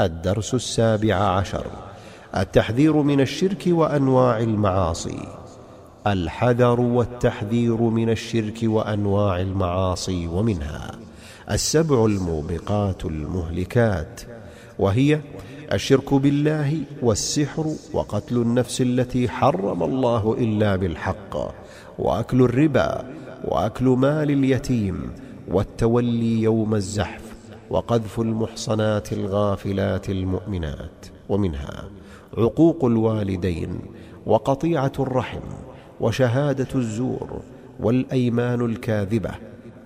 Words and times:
الدرس 0.00 0.54
السابع 0.54 1.14
عشر. 1.14 1.66
التحذير 2.36 2.96
من 2.96 3.20
الشرك 3.20 3.64
وأنواع 3.66 4.38
المعاصي. 4.40 5.18
الحذر 6.06 6.80
والتحذير 6.80 7.80
من 7.82 8.10
الشرك 8.10 8.58
وأنواع 8.62 9.40
المعاصي 9.40 10.26
ومنها 10.26 10.90
السبع 11.50 12.04
الموبقات 12.04 13.04
المهلكات 13.04 14.20
وهي 14.78 15.20
الشرك 15.72 16.14
بالله 16.14 16.80
والسحر 17.02 17.66
وقتل 17.92 18.36
النفس 18.36 18.80
التي 18.80 19.28
حرم 19.28 19.82
الله 19.82 20.36
إلا 20.38 20.76
بالحق 20.76 21.36
وأكل 21.98 22.42
الربا 22.42 23.04
وأكل 23.44 23.84
مال 23.84 24.30
اليتيم 24.30 25.10
والتولي 25.48 26.42
يوم 26.42 26.74
الزحف 26.74 27.25
وقذف 27.70 28.20
المحصنات 28.20 29.12
الغافلات 29.12 30.10
المؤمنات 30.10 31.06
ومنها 31.28 31.84
عقوق 32.38 32.84
الوالدين 32.84 33.78
وقطيعة 34.26 34.92
الرحم 34.98 35.40
وشهادة 36.00 36.68
الزور 36.74 37.40
والأيمان 37.80 38.60
الكاذبة 38.64 39.30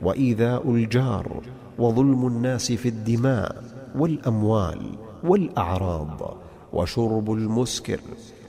وإيذاء 0.02 0.70
الجار 0.70 1.42
وظلم 1.78 2.26
الناس 2.26 2.72
في 2.72 2.88
الدماء 2.88 3.64
والأموال 3.98 4.80
والأعراض 5.24 6.36
وشرب 6.72 7.32
المسكر 7.32 8.00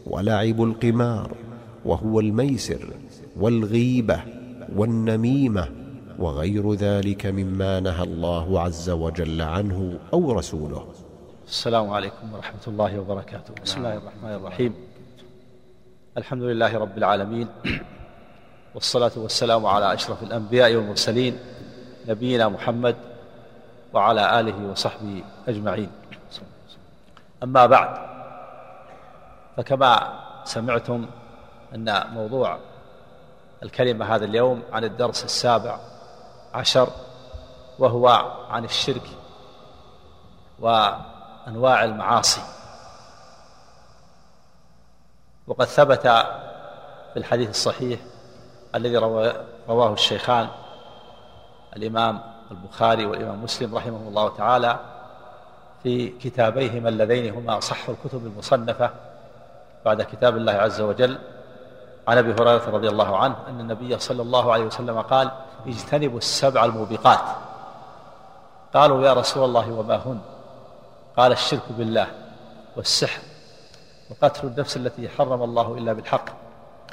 ولعب 0.08 0.64
القمار 0.64 1.32
وهو 1.86 2.20
الميسر 2.20 2.88
والغيبة 3.40 4.20
والنميمة 4.76 5.68
وغير 6.22 6.74
ذلك 6.74 7.26
مما 7.26 7.80
نهى 7.80 8.04
الله 8.04 8.62
عز 8.62 8.90
وجل 8.90 9.42
عنه 9.42 10.00
أو 10.14 10.32
رسوله. 10.32 10.88
السلام 11.48 11.90
عليكم 11.90 12.34
ورحمة 12.34 12.66
الله 12.68 13.00
وبركاته. 13.00 13.54
بسم 13.64 13.78
الله 13.78 13.98
الرحمن 13.98 14.34
الرحيم. 14.34 14.74
الحمد 16.18 16.44
لله 16.44 16.78
رب 16.78 16.98
العالمين 16.98 17.48
والصلاة 18.76 19.12
والسلام 19.16 19.66
على 19.66 19.94
أشرف 19.94 20.24
الأنبياء 20.24 20.76
والمرسلين 20.76 21.40
نبينا 22.08 22.50
محمد 22.50 22.96
وعلى 23.94 24.40
آله 24.40 24.72
وصحبه 24.72 25.24
أجمعين. 25.48 25.90
أما 27.44 27.66
بعد 27.66 27.90
فكما 29.58 30.20
سمعتم 30.46 31.06
أن 31.76 32.04
موضوع 32.14 32.58
الكلمة 33.64 34.16
هذا 34.16 34.26
اليوم 34.26 34.62
عن 34.74 34.84
الدرس 34.84 35.24
السابع 35.26 35.80
عشر 36.54 36.90
وهو 37.80 38.08
عن 38.50 38.66
الشرك 38.66 39.08
وأنواع 40.60 41.84
المعاصي. 41.84 42.42
وقد 45.48 45.66
ثبت 45.66 46.08
في 47.14 47.18
الحديث 47.18 47.50
الصحيح 47.50 48.00
الذي 48.76 48.98
رواه 49.70 49.94
الشيخان 49.94 50.48
الإمام 51.76 52.22
البخاري 52.52 53.06
والإمام 53.06 53.44
مسلم 53.44 53.76
رحمه 53.76 54.08
الله 54.08 54.30
تعالى 54.38 54.80
في 55.84 56.10
كتابيهما 56.10 56.90
اللذين 56.90 57.34
هما 57.34 57.58
اصح 57.58 57.90
الكتب 57.90 58.26
المصنفة 58.26 58.90
بعد 59.86 60.02
كتاب 60.02 60.38
الله 60.38 60.54
عز 60.54 60.82
وجل 60.82 61.18
عن 62.08 62.18
أبي 62.18 62.32
هريرة 62.32 62.70
رضي 62.70 62.90
الله 62.90 63.18
عنه 63.18 63.36
أن 63.50 63.60
النبي 63.60 64.00
صلى 64.00 64.22
الله 64.22 64.54
عليه 64.54 64.66
وسلم 64.66 65.02
قال 65.02 65.32
اجتنبوا 65.68 66.18
السبع 66.18 66.66
الموبقات 66.66 67.20
قالوا 68.74 69.04
يا 69.04 69.14
رسول 69.14 69.46
الله 69.46 69.72
وما 69.72 69.96
هن? 69.96 70.20
قال 71.18 71.32
الشرك 71.32 71.62
بالله 71.70 72.08
والسحر 72.76 73.22
وقتل 74.10 74.48
النفس 74.48 74.78
التي 74.78 75.10
حرم 75.10 75.44
الله 75.44 75.78
إلا 75.78 75.94
بالحق 75.94 76.26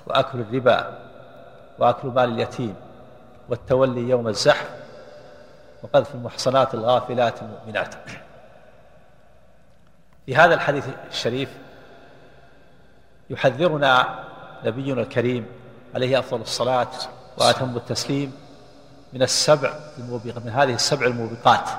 وأكل 0.06 0.40
الربا 0.40 0.98
وأكل 1.78 2.08
مال 2.08 2.32
اليتيم 2.32 2.74
والتولي 3.48 4.00
يوم 4.00 4.28
الزحف 4.28 4.70
وقذف 5.82 6.14
المحصنات 6.14 6.74
الغافلات 6.74 7.42
المؤمنات 7.42 7.94
في 10.26 10.36
هذا 10.36 10.54
الحديث 10.54 10.88
الشريف 11.10 11.58
يحذرنا 13.30 14.24
نبينا 14.64 15.00
الكريم 15.02 15.46
عليه 15.94 16.18
أفضل 16.18 16.40
الصلاة 16.40 16.88
وأتم 17.38 17.76
التسليم 17.76 18.32
من 19.12 19.22
السبع 19.22 19.72
الموبقات 19.98 20.44
من 20.44 20.50
هذه 20.50 20.74
السبع 20.74 21.06
الموبقات. 21.06 21.70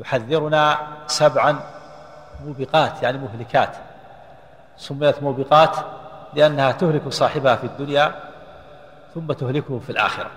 يحذرنا 0.00 0.78
سبعا 1.06 1.60
موبقات 2.44 3.02
يعني 3.02 3.18
مهلكات. 3.18 3.76
سميت 4.76 5.22
موبقات 5.22 5.76
لأنها 6.34 6.72
تهلك 6.72 7.08
صاحبها 7.08 7.56
في 7.56 7.64
الدنيا 7.64 8.14
ثم 9.14 9.32
تهلكه 9.32 9.78
في 9.78 9.90
الآخرة. 9.90 10.30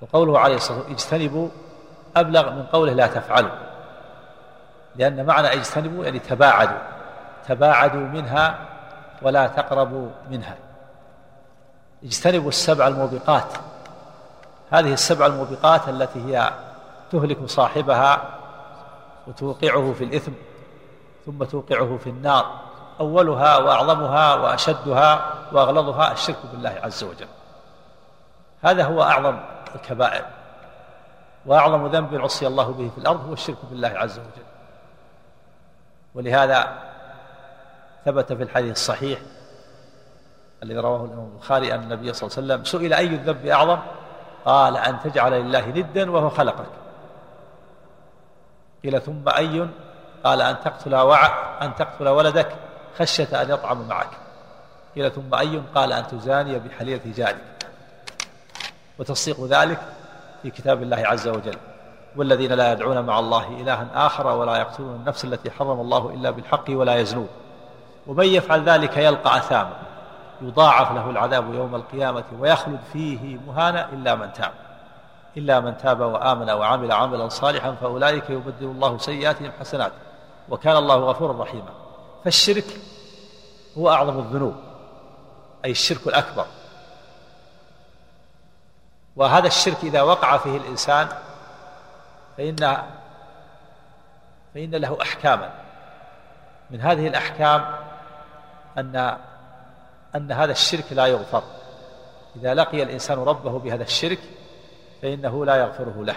وقوله 0.00 0.38
عليه 0.38 0.56
الصلاة 0.56 0.78
والسلام 0.78 0.92
اجتنبوا 0.94 1.48
أبلغ 2.16 2.50
من 2.50 2.62
قوله 2.62 2.92
لا 2.92 3.06
تفعلوا. 3.06 3.50
لأن 4.96 5.26
معنى 5.26 5.52
اجتنبوا 5.52 6.04
يعني 6.04 6.18
تباعدوا 6.18 6.78
تباعدوا 7.48 8.00
منها 8.00 8.67
ولا 9.22 9.46
تقربوا 9.46 10.08
منها. 10.30 10.56
اجتنبوا 12.04 12.48
السبع 12.48 12.88
الموبقات. 12.88 13.52
هذه 14.70 14.92
السبع 14.92 15.26
الموبقات 15.26 15.88
التي 15.88 16.24
هي 16.26 16.52
تهلك 17.12 17.46
صاحبها 17.46 18.22
وتوقعه 19.26 19.92
في 19.92 20.04
الإثم 20.04 20.32
ثم 21.26 21.44
توقعه 21.44 21.98
في 22.04 22.10
النار. 22.10 22.60
أولها 23.00 23.56
وأعظمها 23.56 24.34
وأشدها 24.34 25.34
وأغلظها 25.52 26.12
الشرك 26.12 26.36
بالله 26.52 26.80
عز 26.82 27.04
وجل. 27.04 27.28
هذا 28.62 28.84
هو 28.84 29.02
أعظم 29.02 29.38
الكبائر. 29.74 30.24
وأعظم 31.46 31.86
ذنب 31.86 32.14
عصي 32.14 32.46
الله 32.46 32.72
به 32.72 32.90
في 32.94 32.98
الأرض 32.98 33.26
هو 33.26 33.32
الشرك 33.32 33.56
بالله 33.70 33.88
عز 33.88 34.18
وجل. 34.18 34.46
ولهذا 36.14 36.87
ثبت 38.08 38.32
في 38.32 38.42
الحديث 38.42 38.72
الصحيح 38.72 39.18
الذي 40.62 40.78
رواه 40.78 41.04
الإمام 41.04 41.30
البخاري 41.34 41.74
أن 41.74 41.82
النبي 41.82 42.12
صلى 42.12 42.26
الله 42.26 42.36
عليه 42.36 42.46
وسلم 42.46 42.64
سئل 42.64 42.92
أي 42.92 43.06
الذنب 43.06 43.46
أعظم؟ 43.46 43.78
قال 44.44 44.76
أن 44.76 45.00
تجعل 45.00 45.32
لله 45.32 45.66
ندا 45.66 46.10
وهو 46.10 46.30
خلقك. 46.30 46.66
قيل 48.84 49.00
ثم 49.00 49.28
أي؟ 49.28 49.68
قال 50.24 50.42
أن 50.42 50.56
تقتل 50.64 50.94
وع 50.94 51.26
أن 51.62 51.74
تقتل 51.74 52.08
ولدك 52.08 52.48
خشية 52.98 53.42
أن 53.42 53.50
يطعم 53.50 53.88
معك. 53.88 54.10
قيل 54.96 55.10
ثم 55.10 55.34
أي؟ 55.34 55.62
قال 55.74 55.92
أن 55.92 56.06
تزاني 56.06 56.58
بحليلة 56.58 57.12
جارك. 57.16 57.68
وتصديق 58.98 59.44
ذلك 59.44 59.80
في 60.42 60.50
كتاب 60.50 60.82
الله 60.82 61.06
عز 61.06 61.28
وجل. 61.28 61.56
والذين 62.16 62.52
لا 62.52 62.72
يدعون 62.72 63.04
مع 63.04 63.18
الله 63.18 63.48
إلها 63.60 63.88
آخر 63.94 64.26
ولا 64.26 64.56
يقتلون 64.56 64.94
النفس 64.94 65.24
التي 65.24 65.50
حرم 65.50 65.80
الله 65.80 66.14
إلا 66.14 66.30
بالحق 66.30 66.64
ولا 66.68 66.96
يزنون. 66.96 67.28
ومن 68.08 68.26
يفعل 68.26 68.64
ذلك 68.64 68.96
يلقى 68.96 69.36
أثاما. 69.36 69.76
يضاعف 70.42 70.92
له 70.92 71.10
العذاب 71.10 71.54
يوم 71.54 71.74
القيامة 71.74 72.24
ويخلد 72.38 72.80
فيه 72.92 73.38
مهانا 73.46 73.88
إلا 73.92 74.14
من 74.14 74.32
تاب. 74.32 74.52
إلا 75.36 75.60
من 75.60 75.76
تاب 75.76 76.00
وآمن 76.00 76.50
وعمل 76.50 76.92
عملا 76.92 77.28
صالحا 77.28 77.72
فأولئك 77.72 78.30
يبدل 78.30 78.66
الله 78.66 78.98
سيئاتهم 78.98 79.52
حسنات 79.60 79.92
وكان 80.48 80.76
الله 80.76 80.96
غفورا 80.96 81.42
رحيما. 81.42 81.70
فالشرك 82.24 82.64
هو 83.78 83.90
أعظم 83.90 84.18
الذنوب 84.18 84.56
أي 85.64 85.70
الشرك 85.70 86.06
الأكبر. 86.06 86.46
وهذا 89.16 89.46
الشرك 89.46 89.78
إذا 89.82 90.02
وقع 90.02 90.36
فيه 90.36 90.56
الإنسان 90.56 91.08
فإن 92.36 92.56
فإن 94.54 94.70
له 94.70 94.98
أحكاما. 95.02 95.50
من 96.70 96.80
هذه 96.80 97.08
الأحكام 97.08 97.87
أن 98.78 99.16
أن 100.16 100.32
هذا 100.32 100.52
الشرك 100.52 100.92
لا 100.92 101.06
يغفر. 101.06 101.42
إذا 102.36 102.54
لقي 102.54 102.82
الإنسان 102.82 103.18
ربه 103.18 103.58
بهذا 103.58 103.82
الشرك 103.82 104.18
فإنه 105.02 105.44
لا 105.44 105.56
يغفره 105.56 106.04
له. 106.04 106.16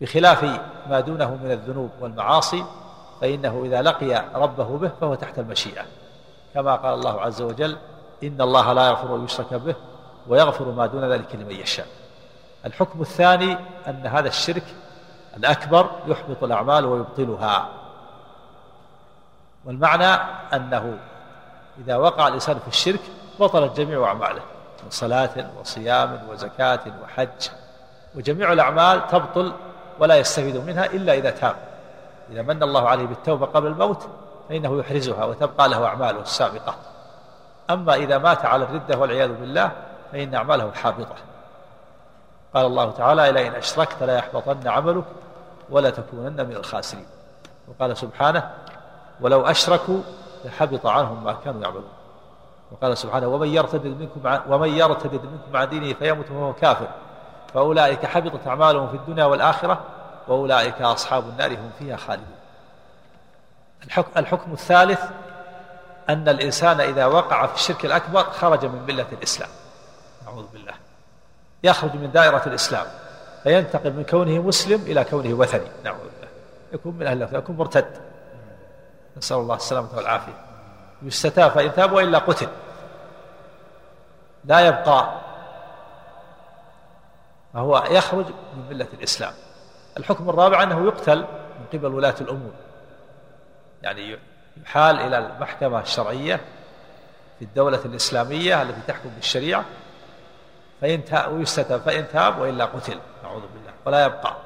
بخلاف 0.00 0.44
ما 0.90 1.00
دونه 1.00 1.34
من 1.34 1.50
الذنوب 1.50 1.90
والمعاصي 2.00 2.64
فإنه 3.20 3.62
إذا 3.64 3.82
لقي 3.82 4.24
ربه 4.34 4.78
به 4.78 4.90
فهو 5.00 5.14
تحت 5.14 5.38
المشيئة. 5.38 5.84
كما 6.54 6.76
قال 6.76 6.94
الله 6.94 7.20
عز 7.20 7.42
وجل 7.42 7.76
إن 8.22 8.40
الله 8.40 8.72
لا 8.72 8.86
يغفر 8.86 9.16
أن 9.16 9.24
يشرك 9.24 9.54
به 9.54 9.74
ويغفر 10.28 10.64
ما 10.64 10.86
دون 10.86 11.12
ذلك 11.12 11.34
لمن 11.34 11.50
يشاء. 11.50 11.86
الحكم 12.64 13.00
الثاني 13.00 13.56
أن 13.86 14.06
هذا 14.06 14.28
الشرك 14.28 14.64
الأكبر 15.36 15.90
يحبط 16.06 16.44
الأعمال 16.44 16.84
ويبطلها. 16.84 17.85
والمعنى 19.66 20.20
أنه 20.54 20.98
إذا 21.78 21.96
وقع 21.96 22.28
الإنسان 22.28 22.58
في 22.58 22.68
الشرك 22.68 23.00
بطلت 23.40 23.80
جميع 23.80 24.04
أعماله 24.04 24.42
من 24.84 24.90
صلاة 24.90 25.50
وصيام 25.60 26.20
وزكاة 26.30 26.80
وحج. 27.04 27.48
وجميع 28.14 28.52
الأعمال 28.52 29.06
تبطل 29.06 29.52
ولا 29.98 30.16
يستفيد 30.16 30.56
منها 30.56 30.86
إلا 30.86 31.14
إذا 31.14 31.30
تاب. 31.30 31.56
إذا 32.30 32.42
من 32.42 32.62
الله 32.62 32.88
عليه 32.88 33.06
بالتوبة 33.06 33.46
قبل 33.46 33.66
الموت 33.66 34.08
فإنه 34.48 34.78
يحرزها 34.78 35.24
وتبقى 35.24 35.68
له 35.68 35.86
أعماله 35.86 36.20
السابقة. 36.20 36.74
أما 37.70 37.94
إذا 37.94 38.18
مات 38.18 38.44
على 38.44 38.64
الردة 38.64 38.98
والعياذ 38.98 39.32
بالله 39.32 39.70
فإن 40.12 40.34
أعماله 40.34 40.72
حابطة. 40.72 41.14
قال 42.54 42.66
الله 42.66 42.90
تعالى 42.90 43.32
لئن 43.32 43.54
أشركت 43.54 44.02
لا 44.02 44.16
يحبطن 44.16 44.68
عملك 44.68 45.04
ولا 45.70 45.90
تكونن 45.90 46.46
من 46.46 46.56
الخاسرين. 46.56 47.06
وقال 47.68 47.96
سبحانه 47.96 48.50
ولو 49.20 49.46
أشركوا 49.46 50.00
لحبط 50.44 50.86
عنهم 50.86 51.24
ما 51.24 51.36
كانوا 51.44 51.62
يعملون. 51.62 51.88
وقال 52.72 52.98
سبحانه 52.98 53.26
ومن 53.26 53.48
يرتد 53.48 53.86
منكم 53.86 54.38
ومن 54.48 54.68
يرتد 54.68 55.12
منكم 55.12 55.56
عن 55.56 55.68
دينه 55.68 55.94
فيمت 55.94 56.30
وهو 56.30 56.52
كافر. 56.52 56.88
فأولئك 57.54 58.06
حبطت 58.06 58.46
أعمالهم 58.46 58.88
في 58.88 58.94
الدنيا 58.94 59.24
والآخرة 59.24 59.84
وأولئك 60.28 60.82
أصحاب 60.82 61.28
النار 61.28 61.52
هم 61.54 61.70
فيها 61.78 61.96
خالدون. 61.96 62.36
الحكم, 63.84 64.10
الحكم 64.16 64.52
الثالث 64.52 65.00
أن 66.08 66.28
الإنسان 66.28 66.80
إذا 66.80 67.06
وقع 67.06 67.46
في 67.46 67.54
الشرك 67.54 67.84
الأكبر 67.84 68.22
خرج 68.22 68.64
من 68.64 68.82
ملة 68.88 69.06
الإسلام. 69.12 69.50
نعوذ 70.26 70.46
بالله. 70.52 70.74
يخرج 71.64 71.94
من 71.94 72.10
دائرة 72.12 72.42
الإسلام 72.46 72.86
فينتقل 73.42 73.92
من 73.92 74.04
كونه 74.04 74.42
مسلم 74.42 74.82
إلى 74.82 75.04
كونه 75.04 75.34
وثني. 75.34 75.68
نعوذ 75.84 75.98
بالله. 75.98 76.28
يكون 76.72 76.94
من 76.94 77.06
أهل 77.06 77.28
يكون 77.32 77.56
مرتد. 77.56 77.86
نسأل 79.16 79.36
الله 79.36 79.56
السلامة 79.56 79.88
والعافية. 79.96 80.32
يستتاب 81.02 81.50
فإن 81.50 81.74
تاب 81.74 81.92
وإلا 81.92 82.18
قتل. 82.18 82.48
لا 84.44 84.60
يبقى. 84.60 85.20
فهو 87.54 87.84
يخرج 87.90 88.26
من 88.26 88.66
ملة 88.70 88.88
الإسلام. 88.94 89.32
الحكم 89.96 90.30
الرابع 90.30 90.62
أنه 90.62 90.86
يقتل 90.86 91.18
من 91.58 91.66
قبل 91.72 91.86
ولاة 91.94 92.14
الأمور. 92.20 92.52
يعني 93.82 94.18
يحال 94.62 95.00
إلى 95.00 95.18
المحكمة 95.18 95.80
الشرعية 95.80 96.40
في 97.38 97.44
الدولة 97.44 97.80
الإسلامية 97.84 98.62
التي 98.62 98.80
تحكم 98.88 99.08
بالشريعة. 99.08 99.64
فإن 100.80 101.04
تاب 101.04 101.32
ويستتاب 101.32 101.80
فإن 101.80 102.08
تاب 102.08 102.38
وإلا 102.38 102.64
قتل. 102.64 102.98
نعوذ 103.22 103.40
بالله. 103.40 103.72
ولا 103.84 104.04
يبقى. 104.04 104.36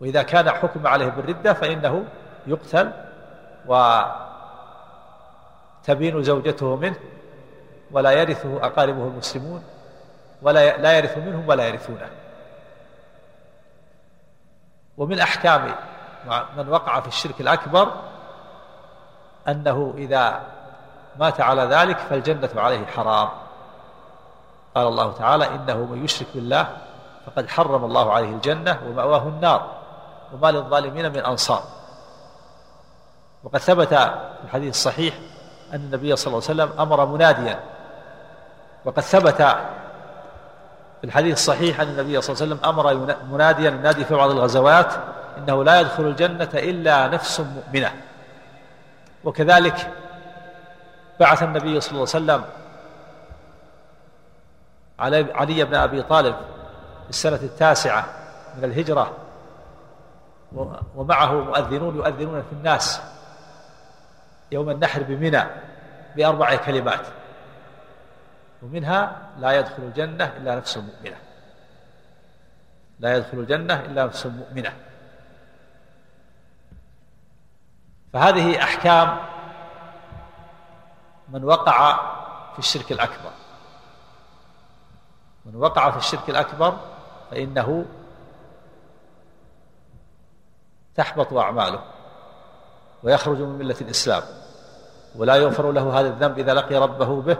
وإذا 0.00 0.22
كان 0.22 0.50
حكم 0.50 0.86
عليه 0.86 1.06
بالردة 1.06 1.52
فإنه 1.52 2.04
يقتل 2.46 2.92
وتبين 5.86 6.22
زوجته 6.22 6.76
منه 6.76 6.96
ولا 7.90 8.10
يرثه 8.10 8.66
أقاربه 8.66 9.02
المسلمون 9.02 9.64
ولا 10.42 10.76
لا 10.76 10.98
يرث 10.98 11.18
منهم 11.18 11.48
ولا 11.48 11.68
يرثونه. 11.68 12.10
ومن 14.96 15.20
أحكام 15.20 15.74
من 16.56 16.68
وقع 16.68 17.00
في 17.00 17.08
الشرك 17.08 17.40
الأكبر 17.40 17.92
أنه 19.48 19.94
إذا 19.96 20.40
مات 21.18 21.40
على 21.40 21.62
ذلك 21.62 21.98
فالجنة 21.98 22.50
عليه 22.56 22.86
حرام. 22.86 23.28
قال 24.74 24.86
الله 24.86 25.12
تعالى 25.12 25.48
إنه 25.54 25.76
من 25.76 26.04
يشرك 26.04 26.28
بالله 26.34 26.76
فقد 27.26 27.48
حرم 27.48 27.84
الله 27.84 28.12
عليه 28.12 28.28
الجنة 28.28 28.80
ومأواه 28.86 29.22
النار 29.22 29.70
وما 30.32 30.50
للظالمين 30.50 31.12
من 31.12 31.18
أنصار. 31.18 31.62
وقد 33.46 33.58
ثبت 33.58 33.88
في 33.88 34.44
الحديث 34.44 34.74
الصحيح 34.74 35.14
أن 35.72 35.80
النبي 35.80 36.16
صلى 36.16 36.26
الله 36.26 36.48
عليه 36.48 36.62
وسلم 36.62 36.80
أمر 36.80 37.06
مناديا. 37.06 37.60
وقد 38.84 39.00
ثبت 39.00 39.42
في 41.00 41.04
الحديث 41.04 41.34
الصحيح 41.34 41.80
أن 41.80 41.88
النبي 41.88 42.20
صلى 42.20 42.34
الله 42.34 42.42
عليه 42.42 42.54
وسلم 42.54 42.68
أمر 42.68 43.16
مناديا 43.32 43.70
ينادي 43.70 44.04
في 44.04 44.14
بعض 44.14 44.30
الغزوات 44.30 44.92
إنه 45.38 45.64
لا 45.64 45.80
يدخل 45.80 46.02
الجنة 46.02 46.48
إلا 46.54 47.08
نفس 47.08 47.40
مؤمنة. 47.40 47.92
وكذلك 49.24 49.92
بعث 51.20 51.42
النبي 51.42 51.80
صلى 51.80 51.90
الله 51.90 52.08
عليه 52.14 52.42
وسلم 52.42 52.44
علي, 54.98 55.32
علي 55.34 55.64
بن 55.64 55.74
أبي 55.74 56.02
طالب 56.02 56.36
في 57.04 57.10
السنة 57.10 57.36
التاسعة 57.42 58.04
من 58.58 58.64
الهجرة 58.64 59.12
ومعه 60.96 61.32
مؤذنون 61.32 61.96
يؤذنون 61.96 62.42
في 62.42 62.52
الناس. 62.52 63.00
يوم 64.52 64.70
النحر 64.70 65.02
بمنى 65.02 65.44
بأربع 66.16 66.56
كلمات 66.56 67.06
ومنها 68.62 69.30
لا 69.38 69.52
يدخل 69.52 69.82
الجنة 69.82 70.24
إلا 70.24 70.54
نفس 70.54 70.76
مؤمنة. 70.76 71.16
لا 72.98 73.16
يدخل 73.16 73.38
الجنة 73.38 73.74
إلا 73.74 74.04
نفس 74.04 74.26
مؤمنة. 74.26 74.72
فهذه 78.12 78.62
أحكام 78.62 79.18
من 81.28 81.44
وقع 81.44 81.96
في 82.52 82.58
الشرك 82.58 82.92
الأكبر. 82.92 83.30
من 85.44 85.56
وقع 85.56 85.90
في 85.90 85.96
الشرك 85.96 86.30
الأكبر 86.30 86.78
فإنه 87.30 87.84
تحبط 90.94 91.32
أعماله. 91.32 91.95
ويخرج 93.06 93.38
من 93.38 93.58
ملة 93.58 93.76
الإسلام 93.80 94.22
ولا 95.16 95.36
يغفر 95.36 95.72
له 95.72 96.00
هذا 96.00 96.08
الذنب 96.08 96.38
إذا 96.38 96.54
لقي 96.54 96.76
ربه 96.76 97.22
به. 97.22 97.36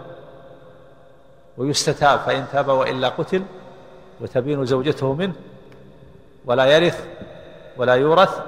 ويستتاب 1.59 2.19
فإن 2.19 2.47
تاب 2.53 2.69
وإلا 2.69 3.09
قتل 3.09 3.43
وتبين 4.21 4.65
زوجته 4.65 5.13
منه. 5.13 5.35
ولا 6.45 6.65
يرث 6.65 7.07
ولا 7.77 7.95
يورث 7.95 8.41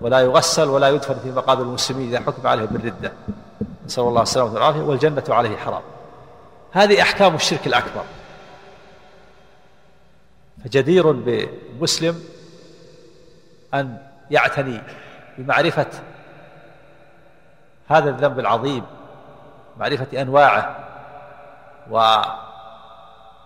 ولا 0.00 0.20
يغسل 0.20 0.68
ولا 0.68 0.88
يدفن 0.88 1.14
في 1.14 1.30
مقابر 1.30 1.62
المسلمين 1.62 2.08
إذا 2.08 2.20
حكم 2.20 2.46
عليه 2.46 2.64
بالردة. 2.64 3.12
نسأل 3.86 4.04
الله 4.04 4.22
السلامة 4.22 4.54
والعافية 4.54 4.80
والجنة 4.80 5.24
عليه 5.28 5.56
حرام. 5.56 5.82
هذه 6.72 7.02
أحكام 7.02 7.34
الشرك 7.34 7.66
الأكبر. 7.66 8.04
فجدير 10.64 11.12
بمسلم 11.12 12.24
أن 13.74 13.98
يعتني 14.30 14.82
بمعرفة 15.40 15.86
هذا 17.88 18.10
الذنب 18.10 18.38
العظيم 18.38 18.84
معرفة 19.78 20.22
أنواعه 20.22 20.76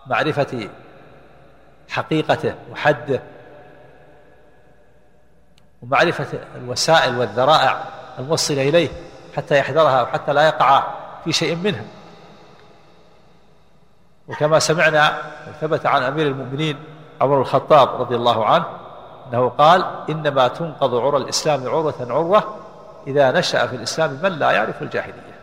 ومعرفة 0.07 0.69
حقيقته 1.89 2.55
وحده 2.73 3.21
ومعرفة 5.83 6.27
الوسائل 6.57 7.19
والذرائع 7.19 7.85
الموصلة 8.19 8.69
إليه 8.69 8.89
حتى 9.37 9.59
يحذرها 9.59 10.03
وحتى 10.03 10.33
لا 10.33 10.47
يقع 10.47 10.85
في 11.25 11.33
شيء 11.33 11.57
منها 11.57 11.85
وكما 14.29 14.59
سمعنا 14.59 15.23
ثبت 15.61 15.87
عن 15.87 16.03
أمير 16.03 16.27
المؤمنين 16.27 16.79
عمر 17.21 17.41
الخطاب 17.41 18.01
رضي 18.01 18.17
الله 18.17 18.47
عنه 18.47 18.84
أنه 19.35 19.49
قال 19.49 19.85
إنما 20.11 20.49
تنقض 20.49 20.95
عرى 20.95 21.17
الإسلام 21.17 21.69
عروة 21.69 21.95
عروة 22.11 22.57
إذا 23.07 23.31
نشأ 23.31 23.67
في 23.67 23.77
الإسلام 23.77 24.19
من 24.23 24.33
لا 24.33 24.51
يعرف 24.51 24.83
الجاهلية. 24.83 25.35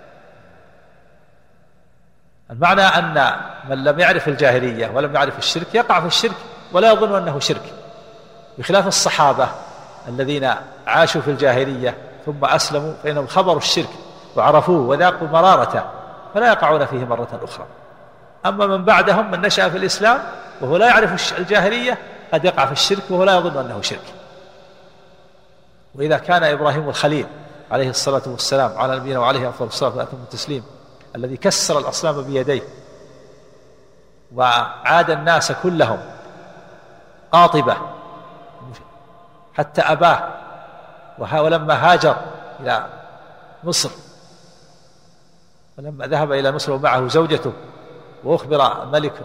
المعنى 2.51 2.81
أن 2.81 3.31
من 3.69 3.83
لم 3.83 4.00
يعرف 4.00 4.27
الجاهلية 4.27 4.91
ولم 4.95 5.15
يعرف 5.15 5.38
الشرك 5.38 5.75
يقع 5.75 6.00
في 6.00 6.05
الشرك 6.05 6.36
ولا 6.74 6.91
يظن 6.91 7.15
أنه 7.15 7.39
شرك 7.39 7.74
بخلاف 8.57 8.88
الصحابة 8.88 9.48
الذين 10.07 10.53
عاشوا 10.88 11.21
في 11.21 11.31
الجاهلية 11.31 11.98
ثم 12.25 12.45
أسلموا 12.45 12.93
فإنهم 13.03 13.27
خبروا 13.27 13.57
الشرك 13.57 13.89
وعرفوه 14.36 14.88
وذاقوا 14.88 15.27
مرارته 15.27 15.83
فلا 16.33 16.48
يقعون 16.48 16.86
فيه 16.86 17.05
مرة 17.05 17.39
أخرى. 17.43 17.65
أما 18.45 18.67
من 18.67 18.86
بعدهم 18.86 19.31
من 19.31 19.41
نشأ 19.41 19.69
في 19.69 19.77
الإسلام 19.77 20.19
وهو 20.62 20.77
لا 20.77 20.88
يعرف 20.88 21.38
الجاهلية 21.39 21.98
قد 22.34 22.46
يقع 22.46 22.66
في 22.66 22.72
الشرك 22.72 23.04
وهو 23.10 23.24
لا 23.24 23.36
يظن 23.36 23.58
أنه 23.66 23.82
شرك. 23.82 24.14
وإذا 25.96 26.18
كان 26.18 26.44
إبراهيم 26.44 26.90
الخليل 26.90 27.28
عليه 27.72 27.90
الصلاة 27.90 28.22
والسلام 28.26 28.78
على 28.78 28.96
نبينا 28.96 29.20
وعليه 29.20 29.50
أفضل 29.50 29.68
الصلاة 29.68 30.08
والتسليم 30.12 30.64
الذي 31.16 31.38
كسر 31.38 31.80
الأصنام 31.80 32.22
بيديه 32.22 32.62
وعاد 34.36 35.10
الناس 35.10 35.52
كلهم 35.52 36.00
قاطبة 37.32 37.78
حتى 39.54 39.82
أباه 39.82 40.30
ولما 41.20 41.74
هاجر 41.74 42.16
إلى 42.60 42.86
مصر 43.64 43.90
ولما 45.78 46.08
ذهب 46.08 46.32
إلى 46.32 46.52
مصر 46.52 46.72
ومعه 46.72 47.08
زوجته 47.08 47.54
وأخبر 48.24 48.84
الملك 48.84 49.22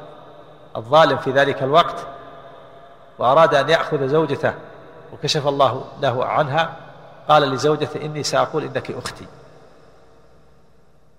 الظالم 0.76 1.16
في 1.16 1.30
ذلك 1.30 1.62
الوقت 1.62 2.06
وأراد 3.18 3.54
أن 3.54 3.68
يأخذ 3.68 4.08
زوجته 4.08 4.54
وكشف 5.12 5.46
الله 5.46 5.84
له 6.00 6.24
عنها 6.24 6.76
قال 7.28 7.42
لزوجته 7.42 8.04
إني 8.04 8.22
سأقول 8.22 8.64
إنك 8.64 8.90
أختي. 8.90 9.26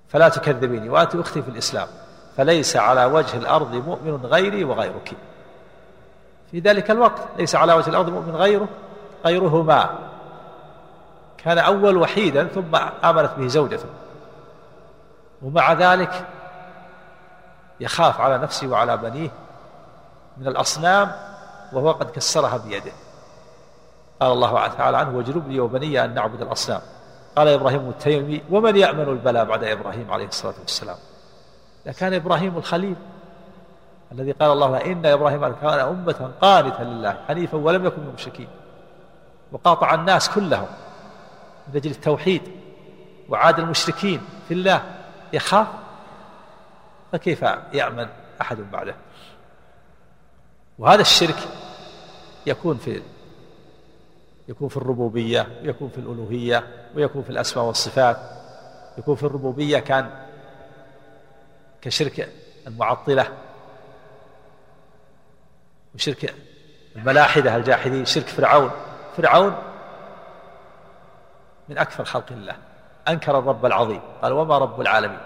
فلا 0.09 0.29
تكذبيني 0.29 0.89
وأنت 0.89 1.15
أختي 1.15 1.41
في 1.41 1.49
الإسلام 1.49 1.87
فليس 2.37 2.77
على 2.77 3.05
وجه 3.05 3.37
الأرض 3.37 3.73
مؤمن 3.75 4.25
غيري 4.25 4.63
وغيرك. 4.63 5.13
في 6.51 6.59
ذلك 6.59 6.91
الوقت 6.91 7.21
ليس 7.37 7.55
على 7.55 7.73
وجه 7.73 7.89
الأرض 7.89 8.09
مؤمن 8.09 8.35
غيره 8.35 8.67
غيرهما. 9.25 9.89
كان 11.37 11.57
أول 11.57 11.97
وحيدا 11.97 12.47
ثم 12.47 12.75
آمنت 13.03 13.31
به 13.37 13.47
زوجته. 13.47 13.89
ومع 15.41 15.73
ذلك 15.73 16.25
يخاف 17.79 18.21
على 18.21 18.37
نفسه 18.37 18.67
وعلى 18.67 18.97
بنيه 18.97 19.29
من 20.37 20.47
الأصنام 20.47 21.11
وهو 21.73 21.91
قد 21.91 22.09
كسرها 22.09 22.57
بيده. 22.57 22.91
قال 24.21 24.31
الله 24.31 24.67
تعالى 24.67 24.97
عنه 24.97 25.17
واجنبني 25.17 25.59
وبني 25.59 26.05
أن 26.05 26.13
نعبد 26.13 26.41
الأصنام. 26.41 26.81
قال 27.35 27.47
إبراهيم 27.47 27.89
التيمي 27.89 28.43
ومن 28.49 28.75
يأمن 28.75 29.09
البلاء 29.09 29.45
بعد 29.45 29.63
إبراهيم 29.63 30.11
عليه 30.11 30.27
الصلاة 30.27 30.53
والسلام؟ 30.59 30.97
لكان 31.85 32.13
إبراهيم 32.13 32.57
الخليل 32.57 32.95
الذي 34.11 34.31
قال 34.31 34.51
الله 34.51 34.71
له 34.71 34.91
إن 34.91 35.05
إبراهيم 35.05 35.47
كان 35.47 35.79
أمة 35.79 36.31
قانتا 36.41 36.83
لله 36.83 37.17
حنيفا 37.27 37.57
ولم 37.57 37.85
يكن 37.85 38.01
من 38.01 38.07
المشركين. 38.07 38.47
وقاطع 39.51 39.93
الناس 39.93 40.29
كلهم 40.29 40.67
من 41.67 41.75
أجل 41.75 41.91
التوحيد 41.91 42.41
وعاد 43.29 43.59
المشركين 43.59 44.21
في 44.47 44.53
الله. 44.53 44.81
يخاف؟ 45.33 45.67
فكيف 47.11 47.45
يأمن 47.73 48.07
أحد 48.41 48.57
بعده؟ 48.71 48.95
وهذا 50.79 51.01
الشرك 51.01 51.35
يكون 52.45 52.77
في 52.77 53.01
يكون 54.47 54.69
في 54.69 54.77
الربوبية 54.77 55.47
ويكون 55.61 55.89
في 55.89 55.97
الألوهية 55.97 56.67
ويكون 56.95 57.23
في 57.23 57.29
الأسماء 57.29 57.65
والصفات. 57.65 58.17
يكون 58.97 59.15
في 59.15 59.23
الربوبية 59.23 59.79
كان 59.79 60.09
كشرك 61.81 62.29
المعطلة 62.67 63.27
وشرك 65.95 66.33
الملاحدة 66.95 67.55
الجاحدين 67.55 68.05
شرك 68.05 68.27
فرعون. 68.27 68.71
فرعون 69.17 69.55
من 71.69 71.77
أكثر 71.77 72.05
خلق 72.05 72.31
الله 72.31 72.55
أنكر 73.07 73.39
الرب 73.39 73.65
العظيم. 73.65 74.01
قال 74.21 74.33
وما 74.33 74.57
رب 74.57 74.81
العالمين. 74.81 75.19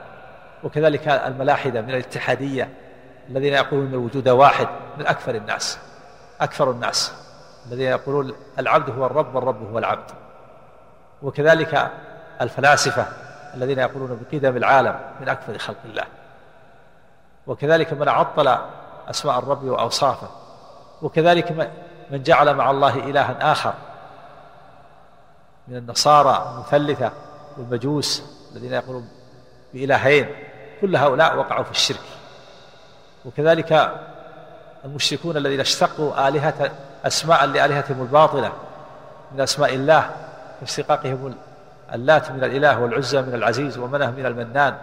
وكذلك 0.63 1.08
الملاحدة 1.08 1.81
من 1.81 1.89
الاتحادية 1.89 2.70
الذين 3.29 3.53
يقولون 3.53 3.87
إن 3.87 3.93
الوجود 3.93 4.29
واحد 4.29 4.67
من 4.97 5.07
أكثر 5.07 5.35
الناس 5.35 5.79
أكثر 6.41 6.71
الناس. 6.71 7.13
الذين 7.67 7.87
يقولون 7.87 8.33
العبد 8.59 8.89
هو 8.89 9.05
الرب 9.05 9.35
والرب 9.35 9.71
هو 9.71 9.77
العبد. 9.77 10.11
وكذلك 11.21 11.91
الفلاسفة 12.41 13.05
الذين 13.53 13.79
يقولون 13.79 14.19
بقدم 14.21 14.57
العالم 14.57 14.99
من 15.21 15.29
أكثر 15.29 15.57
خلق 15.57 15.77
الله. 15.85 16.03
وكذلك 17.47 17.93
من 17.93 18.09
عطل 18.09 18.57
أسماء 19.09 19.39
الرب 19.39 19.63
وأوصافه. 19.63 20.29
وكذلك 21.01 21.51
من 22.11 22.23
جعل 22.23 22.55
مع 22.55 22.71
الله 22.71 22.95
إلها 22.95 23.51
آخر. 23.51 23.73
من 25.67 25.77
النصارى 25.77 26.53
المثلثة 26.55 27.11
والمجوس 27.57 28.23
الذين 28.51 28.73
يقولون 28.73 29.09
بإلهين. 29.73 30.35
كل 30.81 30.95
هؤلاء 30.95 31.37
وقعوا 31.37 31.63
في 31.63 31.71
الشرك. 31.71 31.99
وكذلك 33.25 33.99
المشركون 34.85 35.37
الذين 35.37 35.59
اشتقوا 35.59 36.27
آلهة 36.27 36.71
أسماء 37.05 37.45
لآلهتهم 37.45 38.01
الباطلة 38.01 38.51
من 39.31 39.41
أسماء 39.41 39.75
الله 39.75 40.09
اشتقاقهم 40.61 41.35
اللات 41.93 42.31
من 42.31 42.43
الإله 42.43 42.79
والعزى 42.79 43.21
من 43.21 43.33
العزيز 43.33 43.77
ومنه 43.77 44.11
من 44.11 44.25
المنان. 44.25 44.77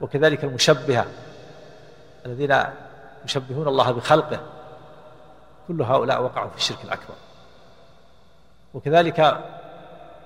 وكذلك 0.00 0.44
المشبهة 0.44 1.06
الذين 2.26 2.64
يشبهون 3.24 3.68
الله 3.68 3.90
بخلقه. 3.90 4.40
كل 5.68 5.82
هؤلاء 5.82 6.22
وقعوا 6.22 6.50
في 6.50 6.56
الشرك 6.56 6.84
الأكبر. 6.84 7.14
وكذلك 8.74 9.38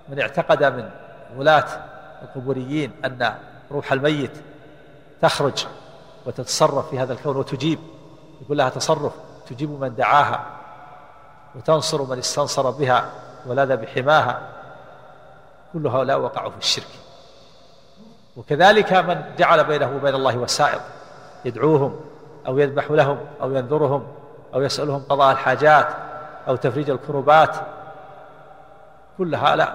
من 0.08 0.20
اعتقد 0.20 0.64
من 0.64 0.90
ولاة 1.36 1.66
القبوريين 2.22 2.92
أن 3.04 3.34
روح 3.70 3.92
الميت 3.92 4.30
تخرج 5.22 5.66
وتتصرف 6.26 6.90
في 6.90 6.98
هذا 6.98 7.12
الكون 7.12 7.36
وتجيب. 7.36 7.78
يقول 8.42 8.58
لها 8.58 8.68
تصرف 8.68 9.12
تجيب 9.46 9.70
من 9.70 9.94
دعاها 9.94 10.44
وتنصر 11.54 12.02
من 12.02 12.18
استنصر 12.18 12.70
بها 12.70 13.10
ولاذ 13.46 13.76
بحماها. 13.76 14.48
كل 15.72 15.86
هؤلاء 15.86 16.20
وقعوا 16.20 16.50
في 16.50 16.58
الشرك. 16.58 16.88
وكذلك 18.36 18.92
من 18.92 19.34
جعل 19.38 19.64
بينه 19.64 19.96
وبين 19.96 20.14
الله 20.14 20.36
وسائط 20.36 20.80
يدعوهم 21.44 22.00
أو 22.46 22.58
يذبح 22.58 22.90
لهم 22.90 23.18
أو 23.42 23.50
ينذرهم 23.50 24.06
أو 24.54 24.62
يسألهم 24.62 25.04
قضاء 25.08 25.32
الحاجات 25.32 25.88
أو 26.48 26.56
تفريج 26.56 26.90
الكربات. 26.90 27.56
كل 29.18 29.34
هذا 29.34 29.74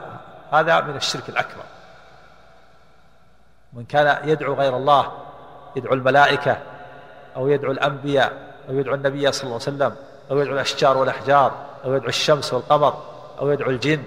هذا 0.51 0.82
من 0.82 0.96
الشرك 0.96 1.29
الأكبر. 1.29 1.63
من 3.74 3.86
كان 3.86 4.29
يدعو 4.29 4.53
غير 4.53 4.77
الله 4.77 5.12
يدعو 5.76 5.94
الملائكة 5.94 6.58
أو 7.36 7.48
يدعو 7.48 7.72
الأنبياء 7.72 8.34
أو 8.70 8.74
يدعو 8.74 8.96
النبي 8.96 9.32
صلى 9.32 9.44
الله 9.44 9.54
عليه 9.54 9.64
وسلم 9.64 9.96
أو 10.32 10.40
يدعو 10.40 10.54
الأشجار 10.54 10.98
والأحجار 10.98 11.52
أو 11.86 11.94
يدعو 11.94 12.10
الشمس 12.10 12.54
والقمر 12.54 13.04
أو 13.40 13.52
يدعو 13.52 13.70
الجن 13.70 14.04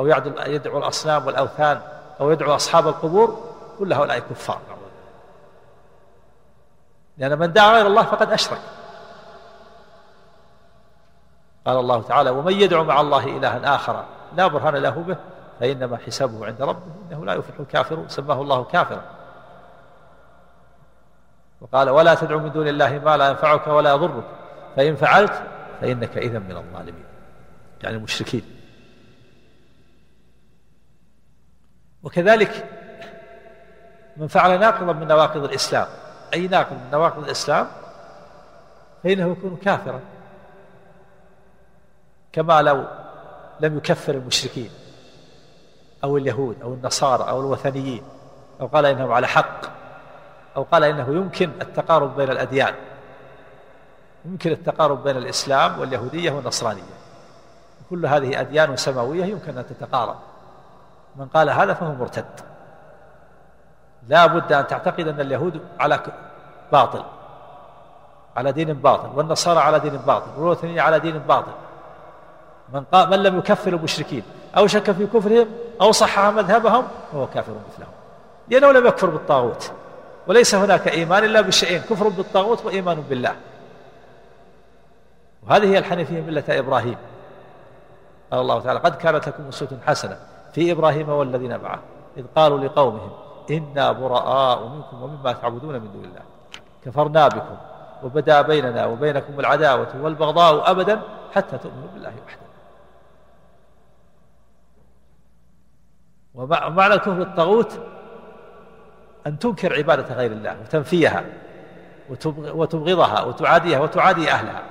أو 0.00 0.06
يدعو 0.46 0.78
الأصنام 0.78 1.26
والأوثان 1.26 1.80
أو 2.20 2.30
يدعو 2.30 2.54
أصحاب 2.54 2.88
القبور 2.88 3.44
كل 3.78 3.92
هؤلاء 3.92 4.18
كفار. 4.18 4.60
لأن 7.18 7.38
من 7.38 7.52
دعا 7.52 7.72
غير 7.72 7.86
الله 7.86 8.02
فقد 8.02 8.32
أشرك. 8.32 8.60
قال 11.66 11.76
الله 11.76 12.02
تعالى 12.02 12.30
ومن 12.30 12.52
يدعو 12.52 12.84
مع 12.84 13.00
الله 13.00 13.24
إلها 13.24 13.74
آخر 13.74 14.04
لا 14.36 14.46
برهان 14.46 14.76
له 14.76 14.90
به 14.90 15.16
فإنما 15.60 15.96
حسابه 15.96 16.46
عند 16.46 16.62
ربه 16.62 16.92
إنه 17.10 17.24
لا 17.24 17.34
يفلح 17.34 17.60
الكافر 17.60 18.04
سماه 18.08 18.40
الله 18.40 18.64
كافرا. 18.64 19.02
وقال 21.62 21.90
ولا 21.90 22.14
تدعو 22.14 22.38
من 22.38 22.52
دون 22.52 22.68
الله 22.68 22.98
ما 22.98 23.16
لا 23.16 23.28
ينفعك 23.28 23.66
ولا 23.66 23.90
يضرك. 23.90 24.24
فإن 24.76 24.96
فعلت 24.96 25.42
فإنك 25.80 26.18
إذا 26.18 26.38
من 26.38 26.56
الظالمين. 26.56 27.04
يعني 27.82 27.96
المشركين. 27.96 28.42
وكذلك 32.02 32.68
من 34.16 34.26
فعل 34.26 34.60
ناقضا 34.60 34.92
من 34.92 35.08
نواقض 35.08 35.44
الإسلام. 35.44 35.86
أي 36.34 36.48
ناقض 36.48 36.72
من 36.72 36.90
نواقض 36.92 37.24
الإسلام؟ 37.24 37.66
فإنه 39.04 39.32
يكون 39.32 39.56
كافرا. 39.56 40.00
كما 42.32 42.62
لو 42.62 42.84
لم 43.60 43.76
يكفر 43.76 44.14
المشركين 44.14 44.70
أو 46.04 46.16
اليهود 46.16 46.62
أو 46.62 46.74
النصارى 46.74 47.28
أو 47.28 47.40
الوثنيين. 47.40 48.02
أو 48.60 48.66
قال 48.66 48.86
إنهم 48.86 49.12
على 49.12 49.26
حق. 49.26 49.81
أو 50.56 50.62
قال 50.62 50.84
إنه 50.84 51.08
يمكن 51.08 51.50
التقارب 51.62 52.16
بين 52.16 52.30
الأديان. 52.30 52.74
يمكن 54.24 54.50
التقارب 54.50 55.04
بين 55.04 55.16
الإسلام 55.16 55.78
واليهودية 55.78 56.30
والنصرانية. 56.30 56.82
كل 57.90 58.06
هذه 58.06 58.40
أديان 58.40 58.76
سماوية 58.76 59.24
يمكن 59.24 59.58
أن 59.58 59.66
تتقارب. 59.66 60.16
من 61.16 61.26
قال 61.26 61.50
هذا 61.50 61.74
فهو 61.74 61.94
مرتد. 61.94 62.40
لا 64.08 64.26
بد 64.26 64.52
أن 64.52 64.66
تعتقد 64.66 65.08
أن 65.08 65.20
اليهود 65.20 65.60
على 65.80 66.00
باطل. 66.72 67.02
على 68.36 68.52
دين 68.52 68.72
باطل. 68.72 69.08
والنصارى 69.14 69.60
على 69.60 69.80
دين 69.80 69.96
باطل. 69.96 70.30
والوثنية 70.36 70.82
على 70.82 71.00
دين 71.00 71.18
باطل. 71.18 71.52
من, 72.72 72.84
قال 72.84 73.10
من 73.10 73.22
لم 73.22 73.38
يكفر 73.38 73.72
المشركين. 73.72 74.22
أو 74.56 74.66
شك 74.66 74.92
في 74.92 75.06
كفرهم 75.06 75.46
أو 75.80 75.92
صحح 75.92 76.20
مذهبهم 76.20 76.88
فهو 77.12 77.26
كافر 77.26 77.52
مثلهم. 77.52 77.92
لأنه 78.48 78.72
لم 78.72 78.86
يكفر 78.86 79.10
بالطاغوت. 79.10 79.72
وليس 80.26 80.54
هناك 80.54 80.88
إيمان 80.88 81.24
إلا 81.24 81.40
بشيئين 81.40 81.80
كفر 81.80 82.08
بالطاغوت 82.08 82.64
وإيمان 82.64 83.00
بالله. 83.00 83.36
وهذه 85.42 85.72
هي 85.72 85.78
الحنيفية 85.78 86.20
ملة 86.20 86.44
إبراهيم. 86.48 86.96
قال 88.30 88.40
الله 88.40 88.60
تعالى 88.60 88.78
قد 88.78 88.96
كانت 88.96 89.28
لكم 89.28 89.48
أسوة 89.48 89.78
حسنة 89.86 90.18
في 90.52 90.72
إبراهيم 90.72 91.08
والذين 91.08 91.58
معه 91.58 91.80
إذ 92.16 92.24
قالوا 92.36 92.58
لقومهم 92.58 93.10
إنا 93.50 93.92
براء 93.92 94.68
منكم 94.68 95.02
ومما 95.02 95.32
تعبدون 95.32 95.74
من 95.74 95.92
دون 95.92 96.04
الله. 96.04 96.22
كفرنا 96.84 97.28
بكم 97.28 97.56
وبدا 98.02 98.42
بيننا 98.42 98.86
وبينكم 98.86 99.40
العداوة 99.40 100.02
والبغضاء 100.02 100.70
أبدا 100.70 101.00
حتى 101.34 101.58
تؤمنوا 101.58 101.88
بالله 101.94 102.12
وحده. 102.26 102.42
ومعنى 106.34 106.94
الكفر 106.94 107.22
الطاغوت 107.22 107.80
أن 109.26 109.38
تنكر 109.38 109.74
عبادة 109.74 110.14
غير 110.14 110.32
الله 110.32 110.56
وتنفيها 110.60 111.24
وتبغضها 112.34 113.22
وتعاديها 113.22 113.80
وتعادي 113.80 114.30
أهلها. 114.30 114.62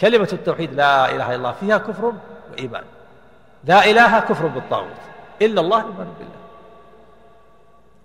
كلمة 0.00 0.28
التوحيد 0.32 0.74
لا 0.74 1.10
إله 1.10 1.26
إلا 1.26 1.34
الله 1.34 1.52
فيها 1.52 1.78
كفر 1.78 2.12
وإيمان. 2.52 2.84
لا 3.64 3.90
إله 3.90 4.20
كفر 4.20 4.46
بالطاغوت. 4.46 5.00
إلا 5.42 5.60
الله 5.60 5.76
إيمان 5.76 6.14
بالله. 6.18 6.38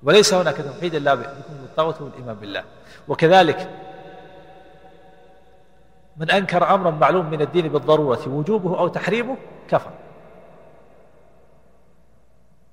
وليس 0.03 0.33
هناك 0.33 0.57
توحيد 0.57 0.95
إلا 0.95 1.15
بكفر 1.15 1.53
بالطاغوت 1.61 2.01
والإيمان 2.01 2.35
بالله. 2.35 2.63
وكذلك 3.07 3.69
من 6.17 6.31
أنكر 6.31 6.73
أمرا 6.75 6.91
معلوم 6.91 7.29
من 7.29 7.41
الدين 7.41 7.67
بالضرورة 7.67 8.27
وجوبه 8.27 8.79
أو 8.79 8.87
تحريمه 8.87 9.37
كفر. 9.69 9.91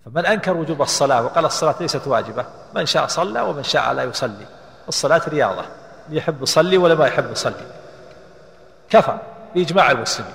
فمن 0.05 0.27
أنكر 0.27 0.57
وجوب 0.57 0.83
الصلاة 0.83 1.25
وقال 1.25 1.45
الصلاة 1.45 1.75
ليست 1.81 2.07
واجبة 2.07 2.45
من 2.75 2.87
شاء 2.87 3.07
صلى 3.07 3.41
ومن 3.41 3.63
شاء 3.63 3.93
لا 3.93 4.03
يصلي. 4.03 4.47
الصلاة 4.89 5.23
رياضة 5.29 5.65
يحب 6.11 6.43
يصلي 6.43 6.77
ولا 6.79 6.95
ما 6.95 7.07
يحب 7.07 7.31
يصلي. 7.31 7.67
كفر 8.91 9.19
بإجماع 9.55 9.91
المسلمين 9.91 10.33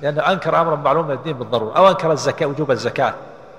لأنه 0.00 0.32
أنكر 0.32 0.60
أمرا 0.60 0.76
معلوم 0.76 1.06
من 1.06 1.14
الدين 1.14 1.38
بالضرورة. 1.38 1.76
أو 1.76 1.88
أنكر 1.88 2.12
الزكاة 2.12 2.46
وجوب 2.46 2.70
الزكاة 2.70 3.14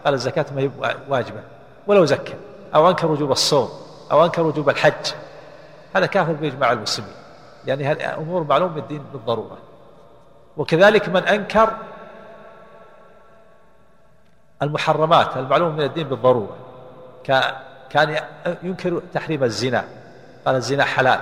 قال 0.06 0.14
الزكاة 0.14 0.46
ما 0.56 0.62
هي 0.62 0.70
واجبة. 1.10 1.42
ولو 1.88 2.06
زكى 2.06 2.34
أو 2.76 2.90
أنكر 2.90 3.08
وجوب 3.08 3.32
الصوم 3.32 3.70
أو 4.12 4.26
أنكر 4.26 4.42
وجوب 4.42 4.70
الحج 4.70 5.14
هذا 5.96 6.06
كافر 6.06 6.34
بإجماع 6.34 6.72
المسلمين. 6.72 7.14
يعني 7.66 7.86
هذه 7.86 8.18
أمور 8.18 8.44
معلوم 8.44 8.72
من 8.72 8.78
الدين 8.78 9.04
بالضرورة. 9.14 9.58
وكذلك 10.58 11.10
من 11.10 11.24
أنكر 11.24 11.70
المحرمات 14.62 15.38
المعلومة 15.38 15.72
من 15.76 15.82
الدين 15.82 16.08
بالضرورة. 16.08 16.56
كان 17.90 18.16
ينكر 18.64 19.02
تحريم 19.14 19.44
الزنا. 19.44 19.84
قال 20.46 20.56
الزنا 20.56 20.84
حلال 20.84 21.20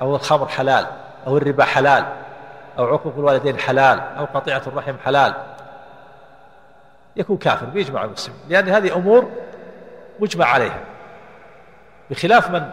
أو 0.00 0.16
الخمر 0.16 0.48
حلال 0.48 0.86
أو 1.26 1.36
الربا 1.36 1.64
حلال 1.64 2.04
أو 2.78 2.86
عقوق 2.86 3.14
الوالدين 3.18 3.58
حلال 3.58 4.00
أو 4.00 4.24
قطيعة 4.24 4.62
الرحم 4.66 4.94
حلال. 5.04 5.34
يكون 7.16 7.36
كافر 7.36 7.66
بإجماع 7.66 8.04
المسلمين 8.04 8.40
لأن 8.48 8.68
هذه 8.68 8.96
أمور 8.96 9.30
مجمع 10.20 10.46
عليها. 10.46 10.80
بخلاف 12.10 12.50
من 12.50 12.70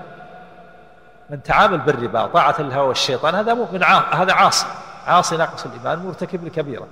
من 1.30 1.44
تعامل 1.44 1.77
بالربا 1.77 2.25
طاعة 2.25 2.62
للهوى 2.62 2.88
والشيطان 2.88 3.36
هذا 3.36 3.53
مؤمن 3.53 3.84
هذا 3.84 4.34
عاصي. 4.34 4.68
عاصي 5.08 5.38
ناقص 5.38 5.65
الإيمان 5.65 6.00
مرتكب 6.00 6.46
لكبيرة. 6.46 6.88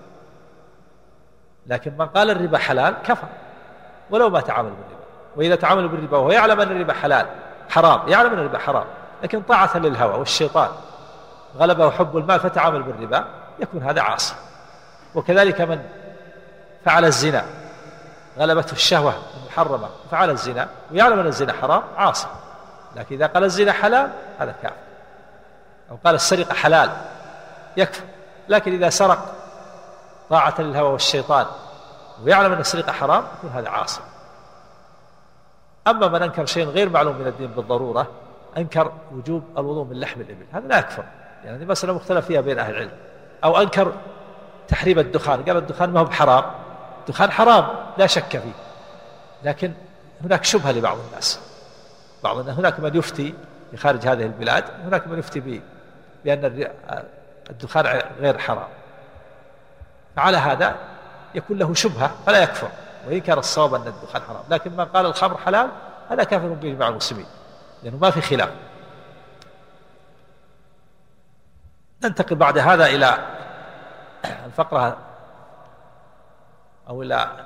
لكن 1.68 1.94
من 1.98 2.06
قال 2.06 2.30
الربا 2.30 2.58
حلال 2.58 2.96
كفر. 3.04 3.28
ولو 4.10 4.30
ما 4.30 4.42
تعامل 4.42 4.70
بالربا. 4.70 5.06
وإذا 5.36 5.56
تعامل 5.56 5.88
بالربا 5.88 6.18
وهو 6.18 6.32
يعلم 6.32 6.62
أن 6.62 6.72
الربا 6.72 6.94
حلال 6.94 7.26
حرام 7.70 8.08
يعلم 8.08 8.34
أن 8.34 8.40
الربا 8.40 8.58
حرام 8.58 8.86
لكن 9.24 9.42
طاعة 9.42 9.78
للهوى 9.78 10.20
والشيطان 10.20 10.70
غلبه 11.58 11.92
حب 11.92 12.18
المال 12.18 12.40
فتعامل 12.40 12.84
بالربا 12.84 13.26
يكون 13.60 13.84
هذا 13.84 14.02
عاصي. 14.02 14.36
وكذلك 15.16 15.62
من 15.62 15.84
فعل 16.86 17.06
الزنا 17.06 17.46
غلبته 18.40 18.72
الشهوة 18.72 19.14
المحرمة 19.42 19.90
فعل 20.12 20.30
الزنا 20.30 20.68
ويعلم 20.92 21.20
أن 21.20 21.28
الزنا 21.28 21.54
حرام 21.54 21.84
عاصي. 21.98 22.28
لكن 22.96 23.16
إذا 23.16 23.28
قال 23.28 23.44
الزنا 23.44 23.72
حلال 23.72 24.10
هذا 24.40 24.56
كافر. 24.64 24.76
أو 25.92 25.98
قال 26.06 26.16
السرقة 26.16 26.54
حلال 26.54 26.90
يكفر. 27.78 28.04
لكن 28.50 28.74
إذا 28.74 28.90
سرق 28.90 29.36
طاعة 30.30 30.56
للهوى 30.60 30.92
والشيطان 30.92 31.46
ويعلم 32.24 32.54
أن 32.54 32.60
السرقة 32.60 32.92
حرام 32.92 33.24
يكون 33.38 33.50
هذا 33.50 33.70
عاصي 33.70 34.02
أما 35.88 36.08
من 36.08 36.24
أنكر 36.24 36.46
شيء 36.46 36.66
غير 36.66 36.90
معلوم 36.90 37.16
من 37.16 37.28
الدين 37.28 37.48
بالضرورة 37.48 38.08
أنكر 38.58 38.92
وجوب 39.12 39.44
الوضوء 39.58 39.86
من 39.86 40.00
لحم 40.00 40.22
الإبل. 40.22 40.46
هذا 40.52 40.68
لا 40.68 40.80
يكفر 40.80 41.04
يعني 41.46 41.58
هذه 41.58 41.66
مسألة 41.66 41.94
مختلف 41.94 42.26
فيها 42.26 42.42
بين 42.42 42.60
أهل 42.60 42.74
العلم. 42.74 42.92
أو 43.44 43.62
أنكر 43.62 43.94
تحريم 44.68 45.00
الدخان 45.00 45.44
قال 45.44 45.58
الدخان 45.58 45.90
ما 45.90 46.00
هو 46.00 46.06
بحرام 46.06 46.44
الدخان 47.00 47.32
حرام 47.32 47.68
لا 47.98 48.08
شك 48.08 48.38
فيه. 48.38 48.54
لكن 49.44 49.74
هناك 50.24 50.44
شبهة 50.44 50.72
لبعض 50.72 50.98
الناس. 51.10 51.40
بعض 52.24 52.50
هناك 52.50 52.80
من 52.80 52.96
يفتي 52.96 53.34
في 53.72 53.78
خارج 53.78 54.08
هذه 54.08 54.26
البلاد 54.26 54.64
هناك 54.86 55.08
من 55.08 55.20
يفتي 55.20 55.62
بأن 56.26 56.70
الدخان 57.50 58.02
غير 58.20 58.38
حرام. 58.38 58.68
فعلى 60.20 60.38
هذا 60.38 60.76
يكون 61.36 61.58
له 61.58 61.74
شبهة 61.74 62.12
فلا 62.26 62.44
يكفر. 62.44 62.70
وإن 63.08 63.22
كان 63.22 63.38
الصواب 63.38 63.74
أن 63.74 63.88
الدخان 63.88 64.22
حرام. 64.22 64.44
لكن 64.50 64.72
من 64.72 64.86
قال 64.86 65.06
الخمر 65.06 65.38
حلال 65.38 65.70
هذا 66.10 66.24
كافر 66.24 66.48
بإجماع 66.48 66.88
المسلمين 66.88 67.26
لأنه 67.84 67.98
ما 67.98 68.12
في 68.12 68.22
خلاف. 68.22 68.50
ننتقل 72.04 72.36
بعد 72.36 72.58
هذا 72.58 72.86
إلى 72.86 73.18
الفقرة 74.46 74.98
أو 76.90 77.02
إلى 77.02 77.46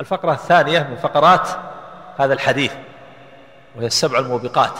الفقرة 0.00 0.32
الثانية 0.32 0.82
من 0.82 0.96
فقرات 0.96 1.48
هذا 2.18 2.32
الحديث 2.32 2.72
وهي 3.76 3.86
السبع 3.86 4.18
الموبقات. 4.18 4.78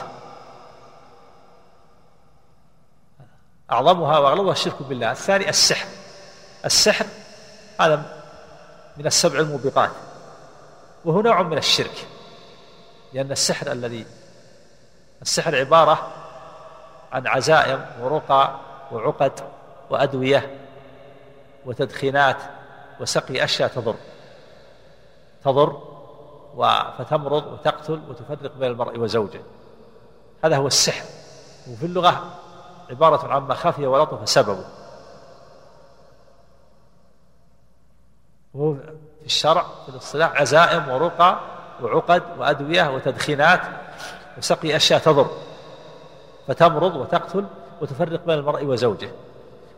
أعظمها 3.72 4.18
وأغلظها 4.18 4.53
الشرك 4.53 4.83
بالله 4.83 5.11
الثاني 5.11 5.49
السحر. 5.49 6.04
السحر 6.64 7.07
هذا 7.81 8.03
من 8.96 9.07
السبع 9.07 9.38
الموبقات 9.38 9.90
وهو 11.05 11.20
نوع 11.20 11.42
من 11.42 11.59
الشرك 11.59 12.07
لأن 13.12 13.33
السحر 13.33 13.72
الذي 13.72 14.07
السحر 15.22 15.57
عبارة 15.57 16.12
عن 17.12 17.27
عزائم 17.27 17.87
ورقى 18.00 18.55
وعقد 18.92 19.33
وأدوية 19.90 20.59
وتدخينات 21.66 22.37
وسقي 23.00 23.44
أشياء 23.44 23.68
تضر 23.68 23.94
تضر 25.44 25.94
فتمرض 26.98 27.46
وتقتل 27.46 28.00
وتفرق 28.09 28.57
بين 28.57 28.70
المرء 28.70 28.98
وزوجه. 28.98 29.40
هذا 30.44 30.57
هو 30.57 30.66
السحر 30.66 31.05
وفي 31.70 31.87
اللغة 31.87 32.35
عبارة 32.90 33.33
عما 33.33 33.55
خفي 33.55 33.87
ولطف 33.87 34.29
سببه. 34.29 34.64
وهو 38.55 38.75
في 39.21 39.27
الشرع 39.27 39.62
في 39.62 39.88
الاصطلاح 39.88 40.40
عزائم 40.40 40.88
ورقى 40.88 41.40
وعقد 41.83 42.23
وأدوية 42.38 42.90
وتدخينات 42.90 43.61
وسقي 44.38 44.77
أشياء 44.77 45.01
تضر 45.01 45.31
فتمرض 46.49 46.97
وتقتل 46.97 47.47
وتفرق 47.81 48.25
بين 48.27 48.38
المرء 48.38 48.64
وزوجه. 48.64 49.11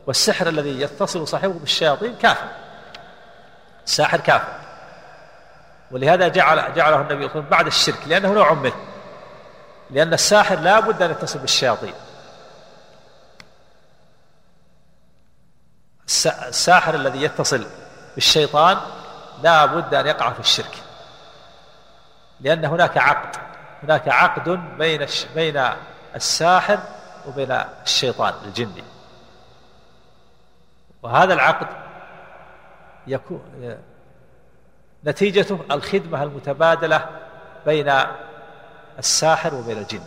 والسحر 0.06 0.48
الذي 0.48 0.80
يتصل 0.80 1.28
صاحبه 1.28 1.52
بالشياطين 1.52 2.14
كافر 2.14 2.48
الساحر 3.86 4.20
كافر. 4.20 4.52
ولهذا 5.90 6.28
جعل 6.28 6.74
جعله 6.74 7.00
النبي 7.00 7.08
صلى 7.08 7.16
الله 7.16 7.30
عليه 7.30 7.30
وسلم 7.30 7.50
بعد 7.50 7.66
الشرك 7.66 8.08
لأنه 8.08 8.32
نوع 8.32 8.52
منه 8.52 8.76
لأن 9.90 10.12
الساحر 10.12 10.58
لا 10.58 10.80
بد 10.80 11.02
أن 11.02 11.10
يتصل 11.10 11.38
بالشياطين. 11.38 11.94
الساحر 16.48 16.94
الذي 16.94 17.22
يتصل 17.22 17.66
بالشيطان 18.16 18.78
لا 19.42 19.66
بد 19.66 19.94
أن 19.94 20.06
يقع 20.06 20.30
في 20.30 20.40
الشرك 20.40 20.82
لأن 22.40 22.64
هناك 22.64 22.98
عقد 22.98 23.36
هناك 23.82 24.08
عقد 24.08 24.48
بين 24.78 25.06
بين 25.34 25.62
الساحر 26.14 26.78
وبين 27.28 27.52
الشيطان 27.52 28.34
الجني. 28.44 28.84
وهذا 31.02 31.34
العقد 31.34 31.66
يكون 33.06 33.76
نتيجته 35.04 35.60
الخدمة 35.70 36.22
المتبادلة 36.22 37.06
بين 37.66 37.92
الساحر 38.98 39.54
وبين 39.54 39.78
الجن 39.78 40.02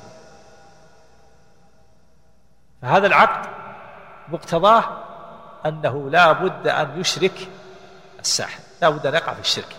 فهذا 2.81 3.07
العقد 3.07 3.49
مقتضاه 4.29 4.83
أنه 5.65 6.09
لا 6.09 6.31
بد 6.31 6.67
أن 6.67 6.99
يشرك 6.99 7.47
الساحر. 8.19 8.59
لا 8.81 8.89
بد 8.89 9.05
أن 9.05 9.13
يقع 9.13 9.33
في 9.33 9.39
الشرك. 9.39 9.75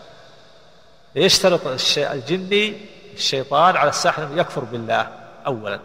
يشترط 1.15 1.61
الجني 1.99 2.75
الشيطان 3.15 3.77
على 3.77 3.91
الساحر 3.91 4.25
أنه 4.25 4.41
يكفر 4.41 4.65
بالله 4.65 5.09
أولا. 5.47 5.81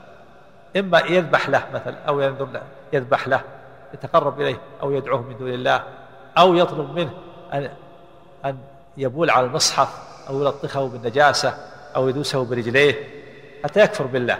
إما 0.78 1.00
يذبح 1.00 1.50
له 1.50 1.64
مثلا 1.74 1.96
أو 2.08 2.22
ينذر 2.22 2.46
له 2.46 2.62
يذبح 2.94 3.28
له 3.28 3.42
يتقرب 3.94 4.42
إليه 4.42 4.62
أو 4.82 4.92
يدعوه 4.92 5.22
من 5.22 5.38
دون 5.38 5.54
الله 5.54 5.84
أو 6.38 6.56
يطلب 6.56 6.96
منه 6.96 7.12
أن 7.54 7.70
أن 8.46 8.58
يبول 8.98 9.30
على 9.30 9.46
المصحف 9.46 9.90
أو 10.30 10.42
يلطخه 10.42 10.88
بالنجاسة 10.88 11.58
أو 11.96 12.10
يدوسه 12.10 12.46
برجليه 12.46 13.10
حتى 13.64 13.80
يكفر 13.80 14.04
بالله. 14.06 14.40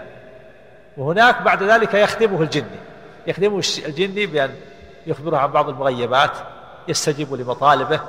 وهناك 0.96 1.42
بعد 1.42 1.62
ذلك 1.62 1.94
يخدمه 1.94 2.42
الجني. 2.42 2.78
يخدمه 3.26 3.62
الجني 3.86 4.26
بأن 4.26 4.54
يخبره 5.06 5.36
عن 5.36 5.50
بعض 5.52 5.68
المغيبات 5.68 6.30
يستجيب 6.88 7.34
لمطالبه 7.34 8.00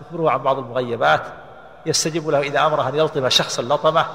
يخبره 0.00 0.30
عن 0.30 0.38
بعض 0.38 0.58
المغيبات 0.58 1.22
يستجيب 1.86 2.28
له 2.28 2.40
إذا 2.40 2.66
أمره 2.66 2.88
أن 2.88 2.94
يلطم 2.94 3.28
شخصا 3.28 3.62
لطمه 3.62 4.06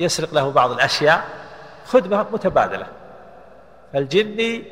يسرق 0.00 0.34
له 0.34 0.50
بعض 0.50 0.70
الأشياء 0.70 1.28
خدمة 1.86 2.26
متبادلة. 2.32 2.86
فالجني 3.92 4.64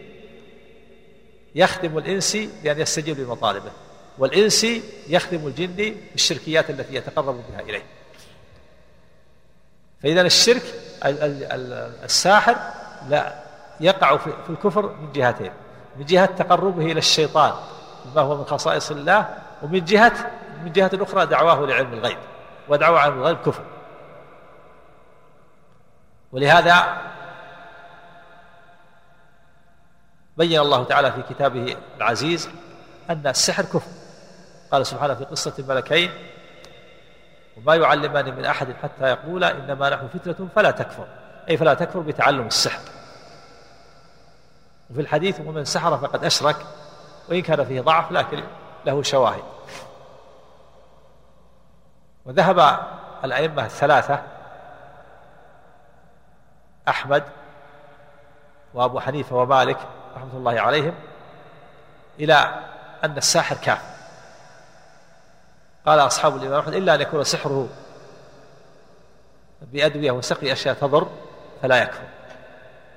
يخدم 1.54 1.98
الإنسي 1.98 2.50
بأن 2.62 2.80
يستجيب 2.80 3.20
لمطالبه 3.20 3.70
والإنسي 4.18 4.82
يخدم 5.08 5.46
الجني 5.46 5.96
بالشركيات 6.12 6.70
التي 6.70 6.94
يتقرب 6.94 7.42
بها 7.50 7.60
إليه. 7.60 7.82
فإذا 10.02 10.20
الشرك 10.20 10.62
الساحر 12.04 12.56
لا 13.08 13.34
يقع 13.80 14.16
في 14.16 14.50
الكفر 14.50 14.86
من 14.86 15.12
جهتين 15.12 15.52
من 15.96 16.04
جهة 16.04 16.26
تقربه 16.26 16.84
إلى 16.84 16.98
الشيطان 16.98 17.52
ما 18.14 18.20
هو 18.20 18.36
من 18.36 18.44
خصائص 18.44 18.90
الله 18.90 19.38
ومن 19.62 19.84
جهة 19.84 20.30
من 20.64 20.72
جهة 20.72 20.90
أخرى 20.94 21.26
دعواه 21.26 21.66
لعلم 21.66 21.92
الغيب 21.92 22.18
ودعوة 22.68 23.00
علم 23.00 23.18
الغيب 23.18 23.36
كفر. 23.36 23.62
ولهذا 26.32 26.96
بين 30.36 30.60
الله 30.60 30.84
تعالى 30.84 31.12
في 31.12 31.22
كتابه 31.22 31.76
العزيز 31.96 32.50
أن 33.10 33.26
السحر 33.26 33.62
كفر. 33.62 33.90
قال 34.72 34.86
سبحانه 34.86 35.14
في 35.14 35.24
قصة 35.24 35.52
الملكين 35.58 36.10
وما 37.56 37.74
يعلمان 37.74 38.36
من 38.36 38.44
أحد 38.44 38.74
حتى 38.82 39.04
يقولا 39.04 39.50
إنما 39.50 39.90
نحن 39.90 40.08
فتنة 40.08 40.48
فلا 40.56 40.70
تكفر. 40.70 41.06
أي 41.48 41.56
فلا 41.56 41.74
تكفر 41.74 42.00
بتعلم 42.00 42.46
السحر. 42.46 42.80
وفي 44.90 45.00
الحديث 45.00 45.40
ومن 45.40 45.64
سحر 45.64 45.98
فقد 45.98 46.24
أشرك. 46.24 46.56
وإن 47.28 47.42
كان 47.42 47.64
فيه 47.64 47.80
ضعف 47.80 48.12
لكن 48.12 48.44
له 48.84 49.02
شواهد. 49.02 49.42
وذهب 52.26 52.80
الأئمة 53.24 53.64
الثلاثة 53.64 54.22
أحمد 56.88 57.24
وأبو 58.74 59.00
حنيفة 59.00 59.36
ومالك 59.36 59.78
رحمة 60.16 60.32
الله 60.34 60.60
عليهم 60.60 60.94
إلى 62.20 62.34
أن 63.04 63.16
الساحر 63.16 63.56
كافر. 63.56 63.90
قال 65.86 65.98
أصحاب 65.98 66.36
الإمام 66.36 66.60
أحمد 66.60 66.74
إلا 66.74 66.94
أن 66.94 67.00
يكون 67.00 67.24
سحره 67.24 67.68
بأدوية 69.62 70.10
وسقي 70.10 70.52
أشياء 70.52 70.74
تضر 70.74 71.08
فلا 71.62 71.82
يكفر. 71.82 72.04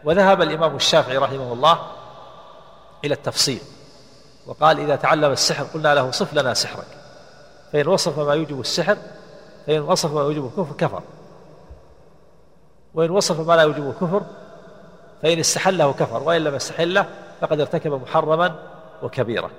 وذهب 0.04 0.42
الإمام 0.42 0.76
الشافعي 0.76 1.18
رحمه 1.18 1.54
الله 1.54 1.92
إلى 3.06 3.14
التفصيل. 3.14 3.62
وقال 4.46 4.80
إذا 4.80 4.96
تعلم 4.96 5.32
السحر 5.32 5.64
قلنا 5.64 5.96
له 5.96 6.12
صف 6.12 6.34
لنا 6.34 6.54
سحرك. 6.54 6.88
فإن 7.74 7.88
وصف 7.88 8.20
ما 8.20 8.34
يوجب 8.34 8.60
السحر 8.60 8.98
فإن 9.68 9.80
وصف 9.80 10.12
ما 10.12 10.22
يوجب 10.22 10.46
الكفر 10.46 10.76
كفر. 10.76 11.04
وإن 12.94 13.12
وصف 13.12 13.48
ما 13.48 13.56
لا 13.56 13.62
يوجب 13.62 13.90
الكفر 13.90 14.22
فإن 15.22 15.40
استحله 15.40 15.94
كفر 15.94 16.24
وإن 16.24 16.44
لم 16.44 16.56
يستحله 16.56 17.10
فقد 17.42 17.60
ارتكب 17.60 17.92
محرما 17.92 18.56
وكبيرة 19.04 19.50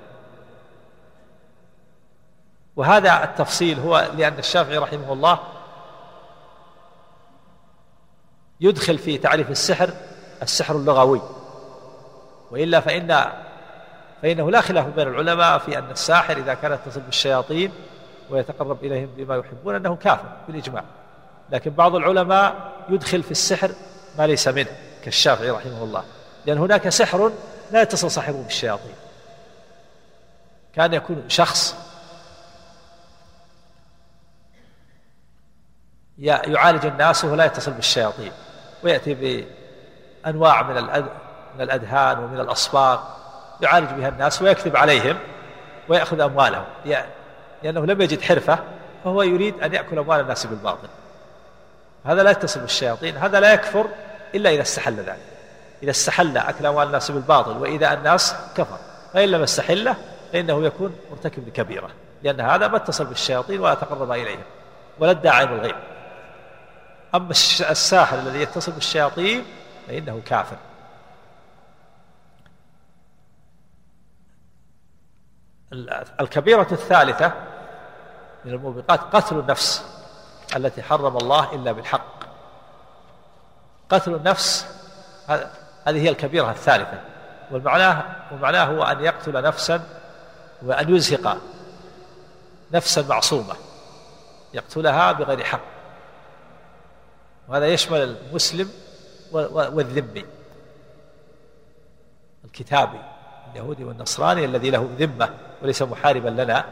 وهذا 2.75 3.23
التفصيل 3.23 3.79
هو 3.79 4.09
لأن 4.17 4.39
الشافعي 4.39 4.77
رحمه 4.77 5.13
الله 5.13 5.39
يدخل 8.61 8.97
في 8.97 9.17
تعريف 9.17 9.49
السحر 9.49 9.89
السحر 10.41 10.75
اللغوي. 10.75 11.21
وإلا 12.51 12.79
فإن 12.79 13.31
فإنه 14.25 14.51
لا 14.51 14.61
خلاف 14.61 14.85
بين 14.87 15.07
العلماء 15.07 15.57
في 15.57 15.77
أن 15.77 15.91
الساحر 15.91 16.37
إذا 16.37 16.53
كان 16.53 16.71
يتصل 16.71 16.99
بالشياطين 16.99 17.71
ويتقرب 18.29 18.83
إليهم 18.83 19.09
بما 19.17 19.35
يحبون 19.35 19.75
أنه 19.75 19.95
كافر 19.95 20.25
بالإجماع. 20.47 20.83
لكن 21.49 21.71
بعض 21.71 21.95
العلماء 21.95 22.71
يدخل 22.89 23.23
في 23.23 23.31
السحر 23.31 23.71
ما 24.17 24.27
ليس 24.27 24.47
منه 24.47 24.69
كالشافعي 25.03 25.49
رحمه 25.49 25.83
الله. 25.83 26.03
لأن 26.45 26.57
هناك 26.57 26.89
سحر 26.89 27.31
لا 27.71 27.81
يتصل 27.81 28.11
صاحبه 28.11 28.43
بالشياطين. 28.43 28.95
كان 30.75 30.93
يكون 30.93 31.23
شخص 31.27 31.75
يعالج 36.17 36.85
الناس 36.85 37.25
وهو 37.25 37.35
لا 37.35 37.45
يتصل 37.45 37.71
بالشياطين 37.71 38.31
ويأتي 38.83 39.45
بأنواع 40.25 40.63
من 40.63 41.61
الأدهان 41.61 42.19
ومن 42.19 42.39
الأصباغ 42.39 43.14
يعالج 43.61 43.89
بها 43.89 44.09
الناس 44.09 44.41
ويكذب 44.41 44.77
عليهم 44.77 45.17
ويأخذ 45.89 46.21
أموالهم. 46.21 46.65
لأنه 47.63 47.85
لم 47.85 48.01
يجد 48.01 48.21
حرفة 48.21 48.59
فهو 49.03 49.21
يريد 49.21 49.63
أن 49.63 49.73
يأكل 49.73 49.99
أموال 49.99 50.19
الناس 50.19 50.45
بالباطل. 50.45 50.87
هذا 52.05 52.23
لا 52.23 52.31
يتصل 52.31 52.59
بالشياطين 52.59 53.17
هذا 53.17 53.39
لا 53.39 53.53
يكفر 53.53 53.85
إلا 54.35 54.49
إذا 54.49 54.61
استحل 54.61 54.95
ذلك. 54.95 55.19
إذا 55.83 55.91
استحل 55.91 56.37
أكل 56.37 56.65
أموال 56.65 56.87
الناس 56.87 57.11
بالباطل 57.11 57.57
وإذا 57.57 57.93
الناس 57.93 58.35
كفر. 58.57 58.77
فإن 59.13 59.29
لم 59.29 59.43
يستحله 59.43 59.95
فإنه 60.33 60.65
يكون 60.65 60.95
مرتكب 61.11 61.47
لكبيرة 61.47 61.89
لأن 62.23 62.41
هذا 62.41 62.67
ما 62.67 62.77
اتصل 62.77 63.05
بالشياطين 63.05 63.59
ولا 63.59 63.73
تقرب 63.73 64.11
إليهم 64.11 64.43
ولا 64.99 65.11
ادعى 65.11 65.43
الغيب 65.43 65.75
أما 67.15 67.31
الساحر 67.69 68.19
الذي 68.19 68.41
يتصل 68.41 68.71
بالشياطين 68.71 69.45
فإنه 69.87 70.21
كافر. 70.25 70.55
الكبيرة 76.19 76.67
الثالثة 76.71 77.31
من 78.45 78.53
الموبقات 78.53 78.99
قتل 78.99 79.39
النفس 79.39 79.85
التي 80.55 80.83
حرم 80.83 81.17
الله 81.17 81.55
إلا 81.55 81.71
بالحق. 81.71 82.15
قتل 83.89 84.15
النفس 84.15 84.67
هذه 85.87 86.03
هي 86.03 86.09
الكبيرة 86.09 86.51
الثالثة. 86.51 87.01
والمعناه 87.51 88.03
ومعناه 88.31 88.65
هو 88.65 88.83
أن 88.83 89.03
يقتل 89.03 89.41
نفسا 89.41 89.83
وأن 90.61 90.95
يزهق 90.95 91.37
نفسا 92.71 93.01
معصومة. 93.01 93.55
يقتلها 94.53 95.11
بغير 95.11 95.43
حق. 95.43 95.61
وهذا 97.47 97.67
يشمل 97.67 98.01
المسلم 98.01 98.69
والذمي 99.31 100.25
الكتابي. 102.45 103.01
اليهودي 103.55 103.83
والنصراني 103.83 104.45
الذي 104.45 104.69
له 104.69 104.89
ذمة 104.99 105.29
وليس 105.61 105.81
محاربا 105.81 106.29
لنا 106.29 106.65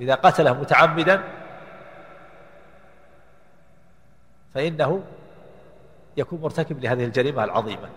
إذا 0.00 0.14
قتله 0.14 0.52
متعمدا 0.52 1.22
فإنه 4.54 5.02
يكون 6.16 6.40
مرتكب 6.40 6.80
لهذه 6.80 7.04
الجريمة 7.04 7.44
العظيمة. 7.44 7.88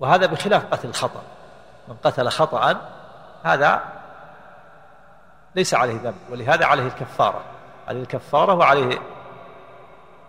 وهذا 0.00 0.26
بخلاف 0.26 0.66
قتل 0.66 0.88
الخطأ 0.88 1.22
من 1.88 1.96
قتل 2.04 2.28
خطأ 2.28 2.90
هذا 3.44 3.82
ليس 5.54 5.74
عليه 5.74 6.00
ذنب 6.02 6.14
ولهذا 6.30 6.66
عليه 6.66 6.86
الكفارة. 6.86 7.44
عليه 7.88 8.00
الكفارة 8.00 8.54
وعليه 8.54 8.98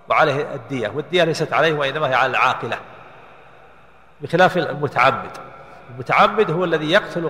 وعليه 0.10 0.54
الدية 0.54 0.92
والدية 0.96 1.24
ليست 1.24 1.54
عليه 1.54 1.74
وإنما 1.74 2.10
هي 2.10 2.14
على 2.14 2.30
العاقلة 2.30 2.78
بخلاف 4.22 4.58
المتعمد 4.58 5.38
المتعمد 5.90 6.52
هو 6.52 6.64
الذي 6.64 6.92
يقتل 6.92 7.30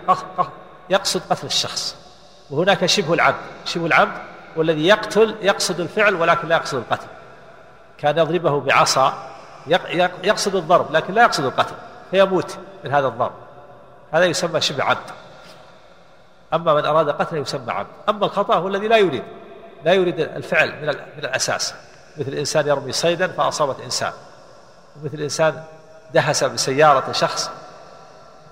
يقصد 0.90 1.22
قتل 1.30 1.48
الشخص 1.48 2.06
وهناك 2.50 2.86
شبه 2.86 3.14
العبد. 3.14 3.38
شبه 3.66 3.86
العبد 3.86 4.18
والذي 4.56 4.88
يقتل 4.88 5.36
يقصد 5.42 5.80
الفعل 5.80 6.16
ولكن 6.16 6.48
لا 6.48 6.56
يقصد 6.56 6.78
القتل. 6.78 7.08
كان 7.98 8.18
يضربه 8.18 8.62
بعصا 8.62 9.32
يقصد 10.24 10.56
الضرب 10.56 10.92
لكن 10.92 11.14
لا 11.14 11.22
يقصد 11.22 11.46
القتل 11.46 11.76
فيموت 12.12 12.58
من 12.84 12.92
هذا 12.92 13.08
الضرب. 13.08 13.34
هذا 14.12 14.26
يسمى 14.26 14.62
شبه 14.62 14.84
عبد. 14.84 15.10
أما 16.54 16.74
من 16.74 16.86
أراد 16.86 17.10
قتله 17.10 17.40
يسمى 17.40 17.72
عبد. 17.72 17.90
أما 18.10 18.26
الخطأ 18.26 18.56
هو 18.56 18.68
الذي 18.68 18.88
لا 18.88 18.98
يريد 18.98 19.24
لا 19.86 19.94
يريد 19.94 20.20
الفعل 20.20 20.70
من, 20.82 20.88
من 20.88 21.26
الأساس. 21.26 21.76
مثل 22.18 22.34
إنسان 22.34 22.68
يرمي 22.68 22.92
صيدا 22.92 23.28
فأصابت 23.28 23.80
إنسان. 23.80 24.14
ومثل 24.96 25.22
إنسان 25.22 25.64
دهس 26.14 26.44
بسيارة 26.44 27.12
شخص 27.12 27.52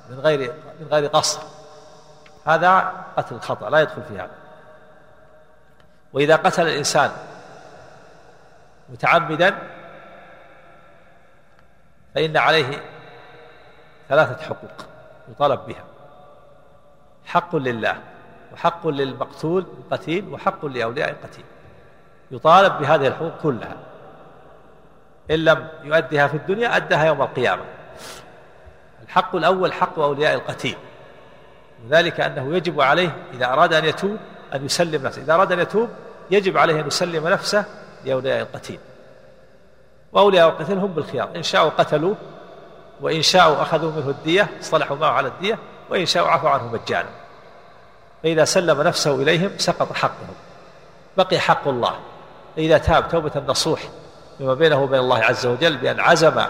من 0.09 0.19
غير 0.19 0.53
من 0.79 0.87
غير 0.91 1.07
قصد 1.07 1.39
هذا 2.45 2.93
قتل 3.17 3.35
الخطأ 3.35 3.69
لا 3.69 3.79
يدخل 3.79 4.03
في 4.03 4.15
هذا. 4.15 4.31
وإذا 6.13 6.35
قتل 6.35 6.67
الإنسان 6.67 7.11
متعمدا 8.89 9.55
فإن 12.15 12.37
عليه 12.37 12.81
ثلاثة 14.09 14.43
حقوق 14.43 14.85
يطالب 15.29 15.59
بها. 15.59 15.83
حق 17.25 17.55
لله 17.55 17.97
وحق 18.53 18.87
للمقتول 18.87 19.65
القتيل 19.79 20.33
وحق 20.33 20.65
لأولياء 20.65 21.09
القتيل. 21.09 21.45
يطالب 22.33 22.79
بهذه 22.79 23.07
الحقوق 23.07 23.31
كلها. 23.43 23.75
إن 25.31 25.35
لم 25.35 25.67
يؤدها 25.83 26.27
في 26.27 26.37
الدنيا 26.37 26.75
أدها 26.75 27.05
يوم 27.05 27.21
القيامة. 27.21 27.63
الحق 29.03 29.35
الأول 29.35 29.73
حق 29.73 29.99
أولياء 29.99 30.33
القتيل. 30.33 30.77
وذلك 31.85 32.19
أنه 32.19 32.55
يجب 32.55 32.81
عليه 32.81 33.09
إذا 33.33 33.45
أراد 33.45 33.73
أن 33.73 33.85
يتوب 33.85 34.17
أن 34.53 34.65
يسلم 34.65 35.03
نفسه. 35.03 35.21
إذا 35.21 35.33
أراد 35.33 35.51
أن 35.51 35.59
يتوب 35.59 35.89
يجب 36.31 36.57
عليه 36.57 36.81
أن 36.81 36.87
يسلم 36.87 37.27
نفسه 37.27 37.65
لأولياء 38.05 38.41
القتيل. 38.41 38.79
وأولياء 40.11 40.49
القتيل 40.49 40.77
هم 40.77 40.93
بالخيار. 40.93 41.29
إن 41.35 41.43
شاءوا 41.43 41.69
قتلوه 41.69 42.15
وإن 43.01 43.21
شاءوا 43.21 43.61
أخذوا 43.61 43.91
منه 43.91 44.09
الدية 44.09 44.49
اصطلحوا 44.61 44.97
معه 44.97 45.11
على 45.11 45.27
الدية 45.27 45.59
وإن 45.89 46.05
شاءوا 46.05 46.29
عفوا 46.29 46.49
عنه 46.49 46.67
مجانا. 46.67 47.09
فإذا 48.23 48.45
سلم 48.45 48.81
نفسه 48.81 49.15
إليهم 49.15 49.51
سقط 49.57 49.93
حقه 49.93 50.27
بقي 51.17 51.39
حق 51.39 51.67
الله. 51.67 51.99
فإذا 52.55 52.77
تاب 52.77 53.07
توبة 53.07 53.31
نصوح 53.47 53.81
فيما 54.37 54.53
بينه 54.53 54.83
وبين 54.83 54.99
الله 54.99 55.23
عز 55.23 55.45
وجل 55.45 55.77
بأن 55.77 55.99
عزم 55.99 56.43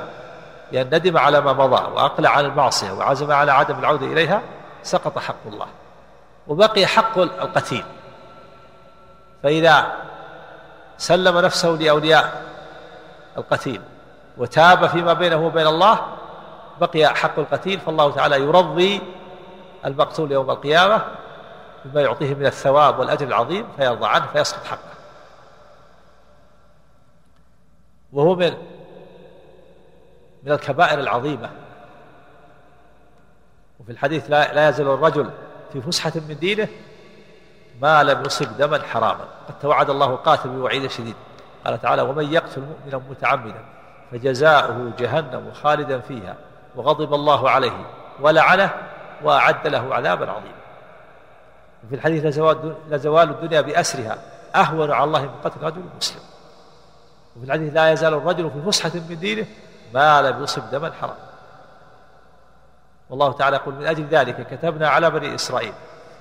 بأن 0.72 0.86
ندم 0.96 1.18
على 1.18 1.42
ما 1.42 1.54
مضى 1.54 1.92
وأقلع 1.94 2.30
عن 2.30 2.46
المعصية 2.46 2.92
وعزم 2.92 3.32
على 3.32 3.52
عدم 3.52 3.80
العودة 3.80 4.06
إليها 4.06 4.42
سقط 4.84 5.20
حق 5.20 5.36
الله. 5.46 5.68
وبقي 6.48 6.86
حق 6.86 7.18
القتيل. 7.18 7.84
فإذا 9.44 9.92
سلم 10.98 11.40
نفسه 11.40 11.70
لأولياء 11.70 12.44
القتيل 13.38 13.82
وتاب 14.38 14.88
فيما 14.88 15.14
بينه 15.14 15.46
وبين 15.46 15.68
الله 15.68 16.00
بقي 16.82 17.16
حق 17.16 17.40
القتيل 17.40 17.80
فالله 17.80 18.12
تعالى 18.12 18.42
يرضي 18.42 19.02
المقتول 19.86 20.32
يوم 20.32 20.52
القيامة 20.52 21.02
بما 21.86 22.02
يعطيه 22.02 22.34
من 22.34 22.46
الثواب 22.46 23.00
والأجر 23.00 23.28
العظيم 23.28 23.66
فيرضى 23.78 24.08
عنه 24.08 24.26
فيسقط 24.34 24.64
حقه. 24.66 24.93
وهو 28.14 28.36
من 28.36 28.54
من 30.44 30.52
الكبائر 30.52 31.00
العظيمة. 31.00 31.50
وفي 33.80 33.92
الحديث 33.92 34.30
لا, 34.30 34.54
لا 34.54 34.70
يزال 34.70 34.88
الرجل 34.88 35.30
في 35.74 35.82
فسحة 35.82 36.12
من 36.16 36.38
دينه 36.40 36.68
ما 37.82 38.04
لم 38.04 38.26
يصب 38.26 38.58
دما 38.58 38.82
حراما. 38.82 39.26
قد 39.48 39.60
توعد 39.62 39.90
الله 39.90 40.16
قاتل 40.16 40.50
بوعيد 40.50 40.88
شديد. 40.88 41.16
قال 41.66 41.82
تعالى 41.82 42.02
ومن 42.02 42.34
يقتل 42.34 42.62
مؤمنا 42.62 43.10
متعمدا 43.10 43.66
فجزاؤه 44.12 44.92
جهنم 45.00 45.52
خالدا 45.54 46.00
فيها 46.00 46.36
وغضب 46.76 47.14
الله 47.14 47.50
عليه 47.50 47.86
ولعنه 48.20 48.74
وأعد 49.24 49.68
له 49.68 49.96
عذابا 49.96 50.32
عظيما. 50.32 50.64
وفي 51.86 51.96
الحديث 51.96 52.26
لزوال 52.90 53.30
الدنيا 53.30 53.62
بأسرها 53.62 54.18
أهون 54.56 54.92
على 54.92 55.04
الله 55.04 55.22
من 55.22 55.36
قتل 55.44 55.64
رجل 55.64 55.82
مسلم. 55.98 56.33
وفي 57.36 57.46
الحديث 57.46 57.74
لا 57.74 57.92
يزال 57.92 58.14
الرجل 58.14 58.52
في 58.52 58.72
فسحة 58.72 58.92
من 59.10 59.20
دينه 59.20 59.46
ما 59.94 60.22
لم 60.22 60.44
يصب 60.44 60.70
دما 60.72 60.92
حرام. 60.92 61.16
والله 63.10 63.32
تعالى 63.32 63.56
يقول 63.56 63.76
من 63.76 63.88
أجل 63.88 64.06
ذلك 64.06 64.48
كتبنا 64.48 64.90
على 64.90 65.12
بني 65.12 65.36
إسرائيل 65.36 65.74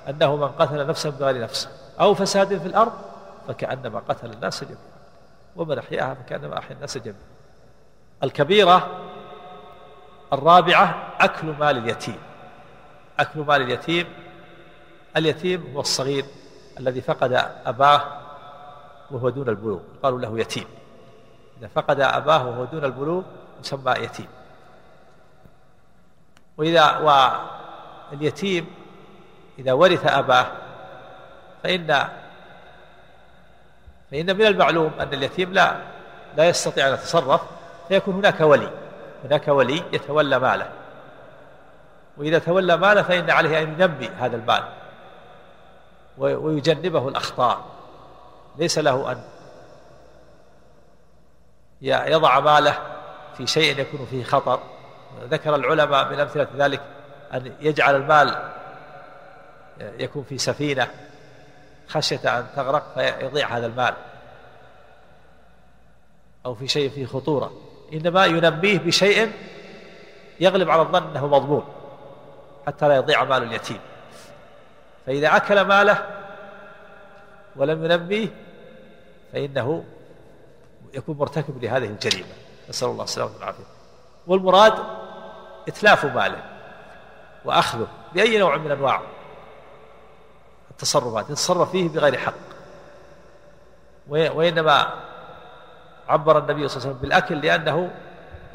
أنه 0.09 0.37
من 0.37 0.49
قتل 0.49 0.87
نفسا 0.87 1.11
بغير 1.11 1.41
نفس 1.41 1.69
أو 2.01 2.15
فساد 2.15 2.59
في 2.59 2.67
الأرض 2.67 2.93
فكأنما 3.49 4.03
قتل 4.09 4.33
الناس 4.33 4.65
جميعا 4.65 4.79
ومن 5.57 5.79
أحياها 5.79 6.15
فكأنما 6.15 6.59
أحيا 6.59 6.77
الناس 6.77 6.99
جميعا. 6.99 7.21
الكبيرة 8.23 8.89
الرابعة 10.33 11.13
أكل 11.21 11.47
مال 11.47 11.79
اليتيم. 11.79 12.19
أكل 13.19 13.41
مال 13.41 13.63
اليتيم 13.63 14.07
اليتيم 15.17 15.73
هو 15.75 15.81
الصغير 15.81 16.25
الذي 16.81 17.01
فقد 17.01 17.33
أباه 17.67 18.03
وهو 19.11 19.29
دون 19.29 19.49
البلوغ. 19.49 19.81
قالوا 20.03 20.21
له 20.21 20.41
يتيم. 20.41 20.65
إذا 21.63 21.71
فقد 21.75 22.01
أباه 22.01 22.47
وهو 22.47 22.65
دون 22.65 22.85
البلوغ 22.85 23.23
يسمى 23.61 23.95
يتيم. 23.99 24.29
وإذا 26.57 26.99
واليتيم 28.13 28.67
إذا 29.59 29.73
ورث 29.73 30.07
أباه 30.07 30.47
فإن 31.63 32.09
فإن 34.11 34.37
من 34.37 34.47
المعلوم 34.47 34.91
أن 35.01 35.15
اليتيم 35.15 35.53
لا 35.53 35.77
لا 36.37 36.49
يستطيع 36.49 36.89
أن 36.89 36.93
يتصرف 36.95 37.41
فيكون 37.89 38.15
هناك 38.15 38.41
ولي 38.41 38.71
هناك 39.25 39.49
ولي 39.49 39.83
يتولى 39.93 40.39
ماله. 40.39 40.69
وإذا 42.17 42.39
تولى 42.39 42.77
ماله 42.77 43.03
فإن 43.03 43.31
عليه 43.31 43.63
أن 43.63 43.69
ينمي 43.81 44.09
هذا 44.09 44.37
المال 44.37 44.65
ويجنبه 46.19 47.09
الأخطاء. 47.09 47.65
ليس 48.59 48.79
له 48.79 49.13
أن 49.13 49.32
يضع 51.83 52.41
ماله 52.41 52.79
في 53.37 53.47
شيء 53.47 53.81
يكون 53.81 54.07
فيه 54.11 54.25
خطر. 54.25 54.61
ذكر 55.31 55.55
العلماء 55.55 56.13
من 56.13 56.21
أمثلة 56.21 56.47
ذلك 56.57 56.81
أن 57.35 57.53
يجعل 57.61 57.97
المال 57.97 58.51
يكون 59.81 60.25
في 60.29 60.39
سفينة 60.39 60.89
خشية 61.89 62.39
أن 62.39 62.47
تغرق 62.57 62.95
فيضيع 62.95 63.49
هذا 63.49 63.67
المال. 63.67 63.95
أو 66.47 66.55
في 66.55 66.69
شيء 66.69 66.91
فيه 66.91 67.07
خطورة. 67.07 67.53
إنما 67.93 68.27
ينميه 68.27 68.79
بشيء 68.79 69.33
يغلب 70.41 70.71
على 70.71 70.83
الظن 70.83 71.11
أنه 71.11 71.27
مضمون 71.27 71.65
حتى 72.67 72.89
لا 72.89 72.97
يضيع 72.97 73.25
مال 73.25 73.43
اليتيم. 73.43 73.81
فإذا 75.07 75.37
أكل 75.37 75.61
ماله 75.61 76.07
ولم 77.57 77.85
ينميه 77.85 78.29
فإنه 79.33 79.85
يكون 80.95 81.17
مرتكب 81.17 81.65
لهذه 81.65 81.85
الجريمة. 81.85 82.29
نسأل 82.69 82.89
الله 82.89 83.05
السلامة 83.05 83.31
والعافية. 83.35 83.65
والمراد 84.27 84.75
إتلاف 85.69 86.05
ماله 86.05 86.43
وأخذه 87.45 87.87
بأي 88.15 88.39
نوع 88.39 88.57
من 88.57 88.71
أنواع 88.71 89.01
التصرفات. 90.71 91.31
يتصرف 91.31 91.71
فيه 91.71 91.89
بغير 91.89 92.19
حق. 92.19 92.35
وإنما 94.09 94.91
عبر 96.09 96.39
النبي 96.39 96.69
صلى 96.69 96.77
الله 96.77 96.89
عليه 96.89 96.97
وسلم 96.97 96.99
بالأكل 97.03 97.41
لأنه 97.41 97.91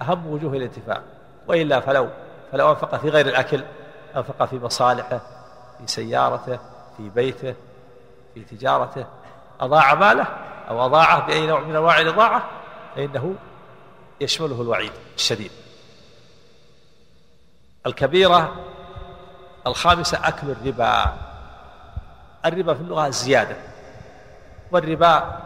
أهم 0.02 0.28
وجوه 0.28 0.54
الانتفاع. 0.54 1.02
وإلا 1.48 1.80
فلو 1.80 2.10
فلو 2.52 2.70
أنفق 2.70 2.96
في 2.96 3.10
غير 3.10 3.28
الأكل 3.28 3.64
أنفق 4.16 4.46
في 4.46 4.60
مصالحه 4.60 5.22
في 5.78 5.88
سيارته 5.88 6.60
في 6.98 7.10
بيته 7.10 7.56
في 8.34 8.44
تجارته 8.44 9.06
أضاع 9.60 9.94
ماله 9.94 10.28
أو 10.70 10.86
أضاعه 10.86 11.28
بأي 11.28 11.48
نوع 11.48 11.60
من 11.60 11.76
أنواع 11.76 12.02
الإضاعة 12.02 12.50
فإنه 12.96 13.36
يشمله 14.22 14.62
الوعيد 14.62 14.92
الشديد. 15.16 15.52
الكبيرة 17.86 18.56
الخامسة 19.68 20.28
أكل 20.28 20.50
الربا. 20.50 21.14
الربا 22.46 22.74
في 22.74 22.82
اللغة 22.82 23.08
الزيادة 23.08 23.56
والربا 24.72 25.40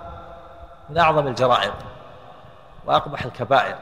من 0.90 0.98
أعظم 0.98 1.28
الجرائم 1.28 1.74
وأقبح 2.86 3.26
الكبائر. 3.26 3.76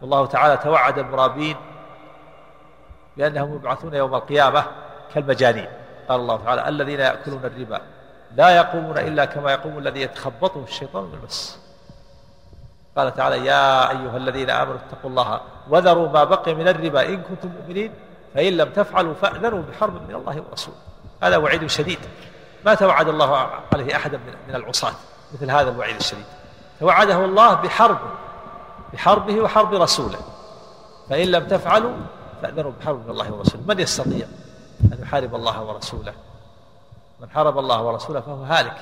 والله 0.00 0.26
تعالى 0.26 0.56
توعد 0.56 0.98
المرابين 0.98 1.56
بأنهم 3.16 3.54
يبعثون 3.54 3.94
يوم 3.94 4.14
القيامة 4.14 4.64
كالمجانين. 5.14 5.68
قال 6.08 6.20
الله 6.20 6.36
تعالى 6.44 6.68
الذين 6.68 7.00
يأكلون 7.00 7.44
الربا 7.44 7.80
لا 8.36 8.48
يقومون 8.48 8.98
إلا 8.98 9.24
كما 9.24 9.52
يقوم 9.52 9.78
الذي 9.78 10.00
يتخبطه 10.00 10.64
الشيطان 10.64 11.04
من 11.04 11.14
المس 11.14 11.58
قال 12.96 13.14
تعالى 13.14 13.46
يا 13.46 13.90
أيها 13.90 14.16
الذين 14.16 14.50
آمنوا 14.50 14.76
اتقوا 14.76 15.10
الله 15.10 15.40
وذروا 15.68 16.08
ما 16.08 16.24
بقي 16.24 16.54
من 16.54 16.68
الربا 16.68 17.08
إن 17.08 17.22
كنتم 17.22 17.48
مؤمنين 17.48 17.92
فإن 18.34 18.56
لم 18.56 18.70
تفعلوا 18.70 19.14
فأذنوا 19.14 19.62
بحرب 19.62 20.08
من 20.08 20.14
الله 20.14 20.42
ورسوله. 20.50 20.76
هذا 21.22 21.36
وعيد 21.36 21.66
شديد. 21.66 21.98
ما 22.64 22.74
توعد 22.74 23.08
الله 23.08 23.50
عليه 23.72 23.96
أحدا 23.96 24.20
من 24.48 24.54
العصاة 24.54 24.92
مثل 25.34 25.50
هذا 25.50 25.70
الوعيد 25.70 25.96
الشديد. 25.96 26.24
توعده 26.80 27.24
الله 27.24 27.54
بحرب 27.54 27.98
بحربه 28.92 29.40
وحرب 29.40 29.74
رسوله. 29.74 30.18
فإن 31.10 31.28
لم 31.28 31.46
تفعلوا 31.46 31.94
فأذنوا 32.42 32.72
بحرب 32.80 33.04
من 33.04 33.10
الله 33.10 33.32
ورسوله. 33.32 33.62
من 33.66 33.80
يستطيع 33.80 34.26
أن 34.92 34.98
يحارب 35.02 35.34
الله 35.34 35.62
ورسوله؟ 35.62 36.12
من 37.22 37.30
حارب 37.30 37.58
الله 37.58 37.82
ورسوله 37.82 38.20
فهو 38.20 38.42
هالك. 38.42 38.76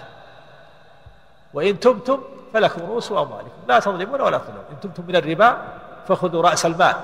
وإن 1.55 1.81
تبتم 1.81 2.23
فلكم 2.55 2.81
رؤوس 2.81 3.13
أموالكم. 3.13 3.61
لا 3.69 3.79
تظلمون 3.79 4.21
ولا 4.21 4.39
تظلمون. 4.39 4.65
إن 4.71 4.81
تبتم 4.81 5.05
من 5.09 5.17
الربا 5.17 5.63
فخذوا 6.09 6.43
رأس 6.43 6.67
المال. 6.67 6.95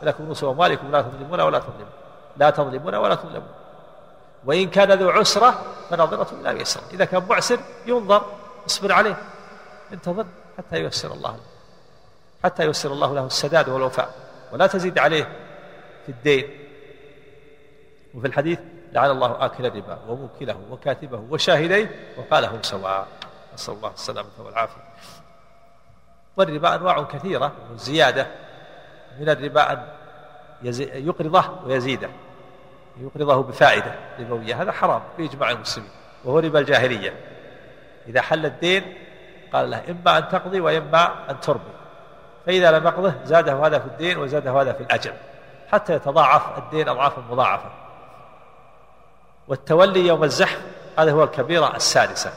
فلكم 0.00 0.24
رؤوس 0.24 0.44
أموالكم. 0.44 0.92
لا 0.92 1.02
تظلمون 1.02 1.40
ولا 1.40 1.58
تظلمون. 1.58 1.90
لا 2.36 2.50
تظلمون 2.50 2.94
ولا 2.94 3.14
تظلمون. 3.14 3.52
وإن 4.44 4.70
كان 4.70 4.92
ذو 4.92 5.10
عسرة 5.10 5.62
فنظرة 5.90 6.28
إلى 6.40 6.54
ميسرة 6.54 6.82
إذا 6.92 7.04
كان 7.04 7.26
معسر 7.28 7.58
ينظر 7.86 8.22
اصبر 8.66 8.92
عليه. 8.92 9.16
انتظر 9.92 10.26
حتى 10.58 10.76
ييسر 10.76 11.12
الله 11.12 11.30
له. 11.30 11.40
حتى 12.44 12.62
ييسر 12.64 12.92
الله 12.92 13.14
له 13.14 13.26
السداد 13.26 13.68
والوفاء. 13.68 14.14
ولا 14.52 14.66
تزيد 14.66 14.98
عليه 14.98 15.24
في 16.06 16.12
الدين. 16.12 16.50
وفي 18.14 18.26
الحديث 18.26 18.58
لعن 18.92 19.10
الله 19.10 19.44
آكل 19.44 19.66
الربا 19.66 19.98
وموكله 20.08 20.56
وكاتبه 20.70 21.22
وشاهديه 21.30 22.14
وقالهم 22.16 22.62
سواء. 22.62 23.06
نسأل 23.54 23.74
الله 23.74 23.90
السلامة 23.90 24.28
والعافية. 24.38 24.80
والربا 26.36 26.74
أنواع 26.74 27.02
كثيرة 27.02 27.52
زيادة 27.74 28.26
من 29.20 29.28
الربا 29.28 29.72
أن 29.72 29.86
يقرضه 30.92 31.44
ويزيده. 31.64 32.08
يقرضه 33.00 33.42
بفائدة 33.42 33.94
ربوية. 34.20 34.62
هذا 34.62 34.72
حرام 34.72 35.02
بإجماع 35.18 35.50
المسلمين. 35.50 35.90
وهو 36.24 36.38
ربا 36.38 36.58
الجاهلية. 36.58 37.14
إذا 38.06 38.20
حل 38.20 38.46
الدين 38.46 38.94
قال 39.52 39.70
له 39.70 39.82
إما 39.90 40.18
أن 40.18 40.28
تقضي 40.28 40.60
وإما 40.60 41.30
أن 41.30 41.40
تربي. 41.40 41.72
فإذا 42.46 42.78
لم 42.78 42.86
يقضه 42.86 43.14
زاده 43.24 43.66
هذا 43.66 43.78
في 43.78 43.86
الدين 43.86 44.18
وزاده 44.18 44.60
هذا 44.60 44.72
في 44.72 44.80
الأجل. 44.80 45.12
حتى 45.72 45.94
يتضاعف 45.94 46.58
الدين 46.58 46.88
أضعافا 46.88 47.22
مضاعفة 47.30 47.70
والتولي 49.48 50.06
يوم 50.06 50.24
الزحف 50.24 50.60
هذا 50.98 51.12
هو 51.12 51.24
الكبيرة 51.24 51.76
السادسة. 51.76 52.32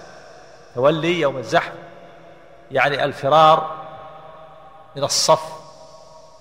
تولي 0.75 1.19
يوم 1.19 1.37
الزحف 1.37 1.73
يعني 2.71 3.03
الفرار 3.03 3.75
من 4.95 5.03
الصف 5.03 5.43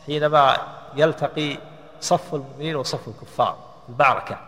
حينما 0.07 0.57
يلتقي 0.95 1.59
صف 2.01 2.35
المؤمنين 2.35 2.77
وصف 2.77 3.09
الكفار 3.09 3.57
المعركة 3.89 4.39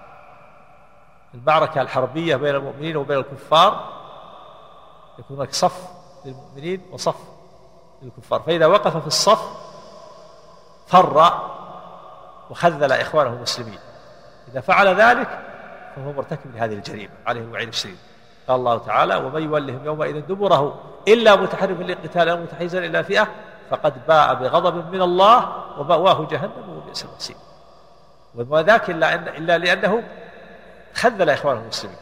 المعركة 1.35 1.81
الحربية 1.81 2.37
بين 2.37 2.55
المؤمنين 2.55 2.97
وبين 2.97 3.19
الكفار 3.19 3.93
يكون 5.19 5.37
هناك 5.37 5.55
صف 5.55 5.81
للمؤمنين 6.25 6.83
وصف 6.93 7.17
للكفار. 8.03 8.41
فإذا 8.41 8.67
وقف 8.67 8.97
في 8.97 9.07
الصف 9.07 9.43
فر 10.87 11.33
وخذل 12.51 12.93
إخوانه 12.93 13.31
المسلمين. 13.31 13.79
إذا 14.49 14.61
فعل 14.61 15.01
ذلك 15.01 15.52
فهو 15.97 16.13
مرتكب 16.13 16.55
لهذه 16.55 16.75
الجريمة 16.75 17.13
عليه 17.27 17.41
الوعيد 17.41 17.69
الشديد 17.69 17.99
قال 18.49 18.57
الله 18.61 18.79
تعالى 18.79 19.17
ومن 19.17 19.43
يولهم 19.43 19.85
يومئذ 19.85 20.21
دبره 20.21 20.81
إلا 21.09 21.37
متحرف 21.37 21.81
للقتال 21.81 22.29
أو 22.29 22.37
متحيزا 22.37 22.79
إلى 22.79 23.05
فئة 23.05 23.29
فقد 23.71 24.07
باء 24.09 24.35
بغضب 24.35 24.95
من 24.95 25.03
الله 25.03 25.53
ومأواه 25.79 26.27
جهنم 26.31 26.77
وبئس 26.77 27.05
المصير. 27.05 27.37
وما 28.35 28.63
ذاك 28.63 28.91
إلا, 28.91 29.15
إن 29.15 29.29
إلا 29.29 29.59
لأنه 29.59 30.03
خذل 30.95 31.31
إخوانه 31.31 31.61
المسلمين. 31.61 31.97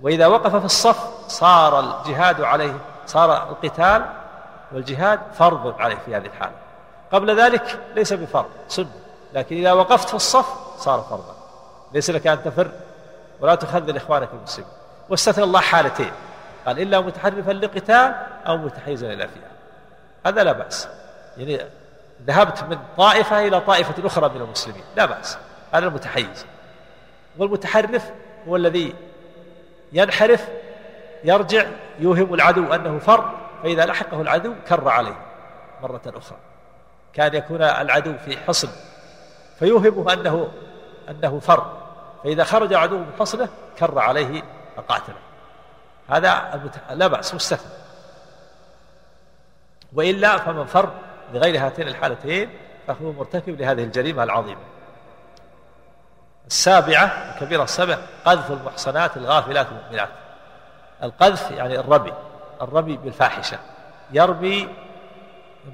وإذا 0.00 0.26
وقف 0.26 0.56
في 0.56 0.64
الصف 0.64 1.28
صار 1.28 1.80
الجهاد 1.80 2.40
عليه 2.40 2.78
صار 3.06 3.50
القتال 3.50 4.06
والجهاد 4.72 5.20
فرض 5.32 5.80
عليه 5.80 5.96
في 6.06 6.16
هذه 6.16 6.26
الحالة. 6.26 6.56
قبل 7.12 7.40
ذلك 7.40 7.80
ليس 7.94 8.12
بفرض 8.12 8.50
سنة. 8.68 8.90
لكن 9.34 9.56
إذا 9.56 9.72
وقفت 9.72 10.08
في 10.08 10.14
الصف 10.14 10.46
صار 10.78 11.00
فرضا. 11.00 11.35
ليس 11.96 12.10
لك 12.10 12.26
أن 12.26 12.42
تفر 12.42 12.70
ولا 13.40 13.54
تخذل 13.54 13.96
إخوانك 13.96 14.28
المسلمين. 14.32 14.70
واستثنى 15.08 15.44
الله 15.44 15.60
حالتين. 15.60 16.12
قال 16.66 16.80
إلا 16.80 17.00
متحرفا 17.00 17.52
لقتال 17.52 18.14
أو 18.46 18.56
متحيزا 18.56 19.12
إلى 19.12 19.28
فئة 19.28 19.50
هذا 20.26 20.44
لا 20.44 20.52
بأس. 20.52 20.88
يعني 21.36 21.60
ذهبت 22.26 22.62
من 22.62 22.78
طائفة 22.96 23.46
إلى 23.46 23.60
طائفة 23.60 24.06
أخرى 24.06 24.28
من 24.28 24.40
المسلمين. 24.42 24.82
لا 24.96 25.06
بأس. 25.06 25.38
هذا 25.72 25.86
المتحيز. 25.86 26.46
والمتحرف 27.38 28.10
هو 28.48 28.56
الذي 28.56 28.94
ينحرف 29.92 30.48
يرجع 31.24 31.66
يوهم 31.98 32.34
العدو 32.34 32.74
أنه 32.74 32.98
فر 32.98 33.30
فإذا 33.62 33.86
لحقه 33.86 34.20
العدو 34.20 34.54
كر 34.68 34.88
عليه 34.88 35.16
مرة 35.82 36.02
أخرى. 36.06 36.38
كان 37.12 37.34
يكون 37.34 37.62
العدو 37.62 38.12
في 38.24 38.36
حصن 38.36 38.68
فيوهمه 39.58 40.12
أنه 40.12 40.48
أنه 41.10 41.40
فر. 41.40 41.85
فإذا 42.26 42.44
خرج 42.44 42.74
عدو 42.74 42.98
من 42.98 43.12
حصنه 43.18 43.48
كر 43.78 43.98
عليه 43.98 44.42
فقاتله 44.76 45.16
هذا 46.08 46.60
لا 46.90 47.06
بأس 47.06 47.34
مستثنى 47.34 47.70
وإلا 49.92 50.36
فمن 50.36 50.64
فر 50.64 50.90
لغير 51.32 51.66
هاتين 51.66 51.88
الحالتين 51.88 52.50
فهو 52.86 53.12
مرتكب 53.12 53.60
لهذه 53.60 53.84
الجريمة 53.84 54.22
العظيمة. 54.22 54.60
السابعة 56.46 57.04
الكبيرة 57.04 57.62
السابعة 57.62 57.98
قذف 58.24 58.50
المحصنات 58.50 59.16
الغافلات 59.16 59.66
المؤمنات. 59.68 60.08
القذف 61.02 61.50
يعني 61.50 61.80
الرمي 61.80 62.12
الرمي 62.62 62.96
بالفاحشة. 62.96 63.58
يرمي 64.12 64.68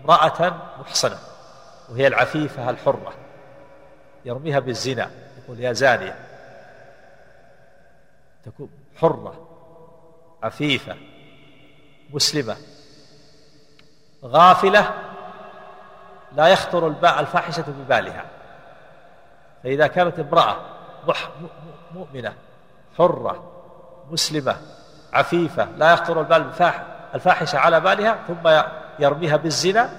امرأة 0.05 0.57
محصنة 0.81 1.19
وهي 1.91 2.07
العفيفة 2.07 2.71
الحرة. 2.71 3.13
يرميها 4.25 4.59
بالزنا 4.59 5.11
يقول 5.45 5.61
يا 5.61 5.73
زانية. 5.73 6.32
تكون 8.45 8.69
حرة 8.97 9.49
عفيفة 10.43 10.97
مسلمة 12.13 12.57
غافلة 14.25 14.95
لا 16.33 16.49
يخطر 16.49 16.87
الباء 16.87 17.21
الفاحشة 17.21 17.65
ببالها 17.69 18.25
فإذا 19.63 19.87
كانت 19.87 20.19
امرأة 20.19 20.57
مؤمنة 21.95 22.35
حرة 22.99 23.53
مسلمة 24.11 24.57
عفيفة 25.13 25.69
لا 25.77 25.93
يخطر 25.93 26.21
البال 26.21 26.53
الفاحشة 27.15 27.59
على 27.59 27.81
بالها 27.81 28.19
ثم 28.29 28.63
يرميها 28.99 29.37
بالزنا 29.37 29.91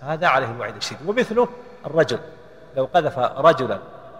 هذا 0.00 0.26
عليه 0.26 0.50
الوعيد 0.50 0.76
الشديد 0.76 1.08
ومثله 1.08 1.48
الرجل 1.86 2.18
لو 2.76 2.88
قذف 2.94 3.18
رجلا 3.18 3.78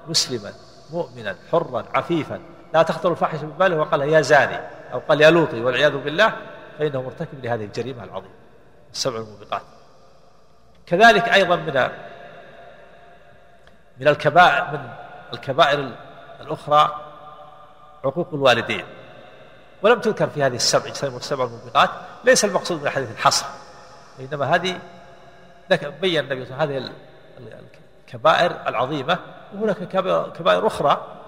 مسلما 0.09 0.53
مؤمنا 0.93 1.37
حرا 1.53 1.85
عفيفا 1.95 2.41
لا 2.75 2.83
تخطر 2.83 3.11
الفاحشة 3.11 3.47
بباله 3.47 3.77
وقال 3.77 4.01
يا 4.03 4.21
زاني 4.21 4.61
أو 4.93 4.99
قال 5.09 5.21
يا 5.21 5.31
لوطي 5.31 5.61
والعياذ 5.61 5.97
بالله 5.97 6.33
فإنه 6.79 7.03
مرتكب 7.03 7.45
لهذه 7.45 7.65
الجريمة 7.65 8.05
العظيمة. 8.05 8.35
السبع 8.93 9.17
الموبقات 9.17 9.63
كذلك 10.87 11.29
أيضا 11.29 11.57
من 11.57 11.89
من 14.01 14.09
الكبائر 14.09 14.73
من 14.73 14.89
الكبائر 15.33 15.91
الأخرى 16.41 17.01
عقوق 18.05 18.29
الوالدين. 18.33 18.85
ولم 19.83 20.01
تذكر 20.01 20.27
في 20.27 20.43
هذه 20.43 20.55
السبع 20.55 20.91
السبع 20.91 21.45
الموبقات 21.45 21.91
ليس 22.25 22.45
المقصود 22.45 22.81
من 22.81 22.87
الحديث 22.87 23.11
الحصر. 23.11 23.47
إنما 24.21 24.55
هذه 24.55 24.79
بين 26.01 26.25
النبي 26.25 26.45
صلى 26.45 26.55
الله 26.55 26.63
عليه 26.63 26.77
وسلم 26.77 26.93
هذه 27.39 27.61
الكبائر 28.07 28.57
العظيمة. 28.67 29.19
وهناك 29.55 29.77
كبائر 30.39 30.67
أخرى 30.67 31.22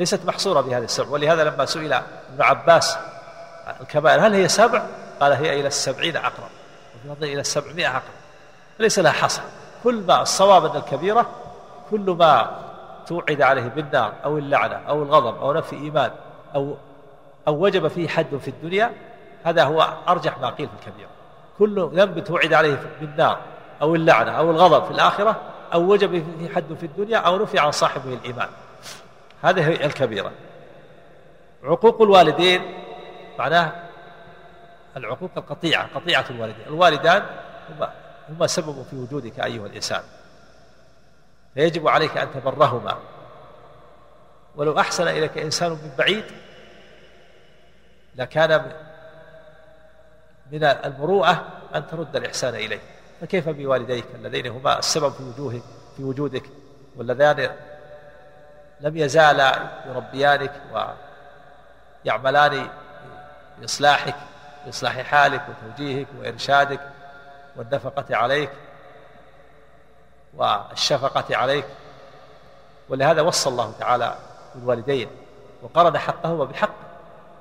ليست 0.00 0.26
محصورة 0.26 0.60
بهذه 0.60 0.84
السبع 0.84 1.08
ولهذا 1.08 1.44
لما 1.44 1.66
سئل 1.66 1.92
ابن 1.92 2.04
عباس 2.40 2.98
الكبائر 3.80 4.26
هل 4.26 4.34
هي 4.34 4.48
سبع؟ 4.48 4.82
قال 5.20 5.32
هي 5.32 5.60
إلى 5.60 5.68
السبعين 5.68 6.16
عقرب 6.16 6.48
وفي 7.10 7.24
إلى 7.32 7.40
السبعمائة 7.40 7.86
عقرب 7.86 8.14
ليس 8.78 8.98
لها 8.98 9.12
حصر. 9.12 9.42
كل 9.84 10.04
ما 10.08 10.22
الصواب 10.22 10.64
أن 10.64 10.76
الكبيرة 10.76 11.26
كل 11.90 12.16
ما 12.18 12.50
توعد 13.06 13.42
عليه 13.42 13.68
بالنار 13.68 14.12
أو 14.24 14.38
اللعنة 14.38 14.74
أو 14.88 15.02
الغضب 15.02 15.38
أو 15.38 15.52
نفي 15.52 15.76
إيمان 15.76 16.10
أو 16.54 16.74
أو 17.48 17.64
وجب 17.64 17.88
فيه 17.88 18.08
حد 18.08 18.36
في 18.36 18.48
الدنيا 18.48 18.92
هذا 19.44 19.64
هو 19.64 19.88
أرجح 20.08 20.38
ما 20.38 20.50
قيل 20.50 20.68
في 20.68 20.88
الكبيرة. 20.88 21.10
كل 21.58 21.90
ذنب 21.94 22.24
توعد 22.24 22.52
عليه 22.52 22.80
بالنار 23.00 23.38
أو 23.82 23.94
اللعنة 23.94 24.30
أو 24.30 24.50
الغضب 24.50 24.84
في 24.84 24.90
الآخرة 24.90 25.36
أو 25.74 25.80
وجب 25.80 26.10
فيه 26.10 26.48
حد 26.54 26.74
في 26.80 26.86
الدنيا 26.86 27.18
أو 27.18 27.36
نفي 27.42 27.58
عن 27.58 27.70
صاحبه 27.70 28.14
الإيمان. 28.14 28.48
هذه 29.42 29.68
هي 29.68 29.86
الكبيرة. 29.86 30.32
عقوق 31.62 32.02
الوالدين 32.02 32.62
معناه 33.38 33.72
العقوق 34.96 35.30
القطيعة 35.36 35.88
قطيعة 35.94 36.24
الوالدين. 36.30 36.66
الوالدان 36.66 37.22
هما 37.70 37.92
هما 38.28 38.46
سبب 38.46 38.82
في 38.90 38.96
وجودك 38.96 39.40
أيها 39.40 39.66
الإنسان. 39.66 40.02
فيجب 41.54 41.88
عليك 41.88 42.16
أن 42.16 42.28
تبرهما. 42.34 42.98
ولو 44.56 44.78
أحسن 44.78 45.08
إليك 45.08 45.38
إنسان 45.38 45.70
من 45.70 45.92
بعيد 45.98 46.24
لكان 48.16 48.72
من 50.52 50.64
المروءة 50.64 51.46
أن 51.74 51.86
ترد 51.86 52.16
الإحسان 52.16 52.54
إليه. 52.54 52.80
فكيف 53.20 53.48
بوالديك 53.48 54.04
اللذين 54.14 54.46
هما 54.46 54.78
السبب 54.78 55.12
في 55.12 55.22
وجوهك 55.22 55.62
في 55.96 56.04
وجودك 56.04 56.42
واللذان 56.96 57.50
لم 58.80 58.96
يزالا 58.96 59.68
يربيانك 59.86 60.52
ويعملان 62.04 62.68
بإصلاحك 63.58 64.14
بإصلاح 64.66 65.00
حالك 65.00 65.42
وتوجيهك 65.48 66.06
وإرشادك 66.18 66.80
والنفقة 67.56 68.16
عليك 68.16 68.50
والشفقة 70.34 71.36
عليك. 71.36 71.64
ولهذا 72.88 73.22
وصى 73.22 73.48
الله 73.48 73.72
تعالى 73.78 74.14
بالوالدين 74.54 75.08
وقرن 75.62 75.98
حقهما 75.98 76.44
بحق 76.44 76.74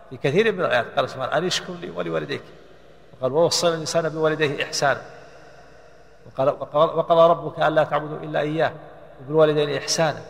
في 0.09 0.17
كثير 0.17 0.51
من 0.51 0.61
الآيات. 0.65 0.85
قال 0.95 1.09
سبحانه 1.09 1.37
أن 1.37 1.45
اشكر 1.45 1.73
لي 1.73 1.89
ولوالديك. 1.89 2.43
وقال 3.13 3.33
ووصينا 3.33 3.73
الإنسان 3.73 4.09
بوالديه 4.09 4.63
إحسانا. 4.63 5.01
وقال 6.25 6.49
وقضى 6.73 7.29
ربك 7.29 7.59
ألا 7.59 7.83
تعبدوا 7.83 8.17
إلا 8.17 8.39
إياه 8.39 8.71
وبالوالدين 9.21 9.77
إحسانا. 9.77 10.21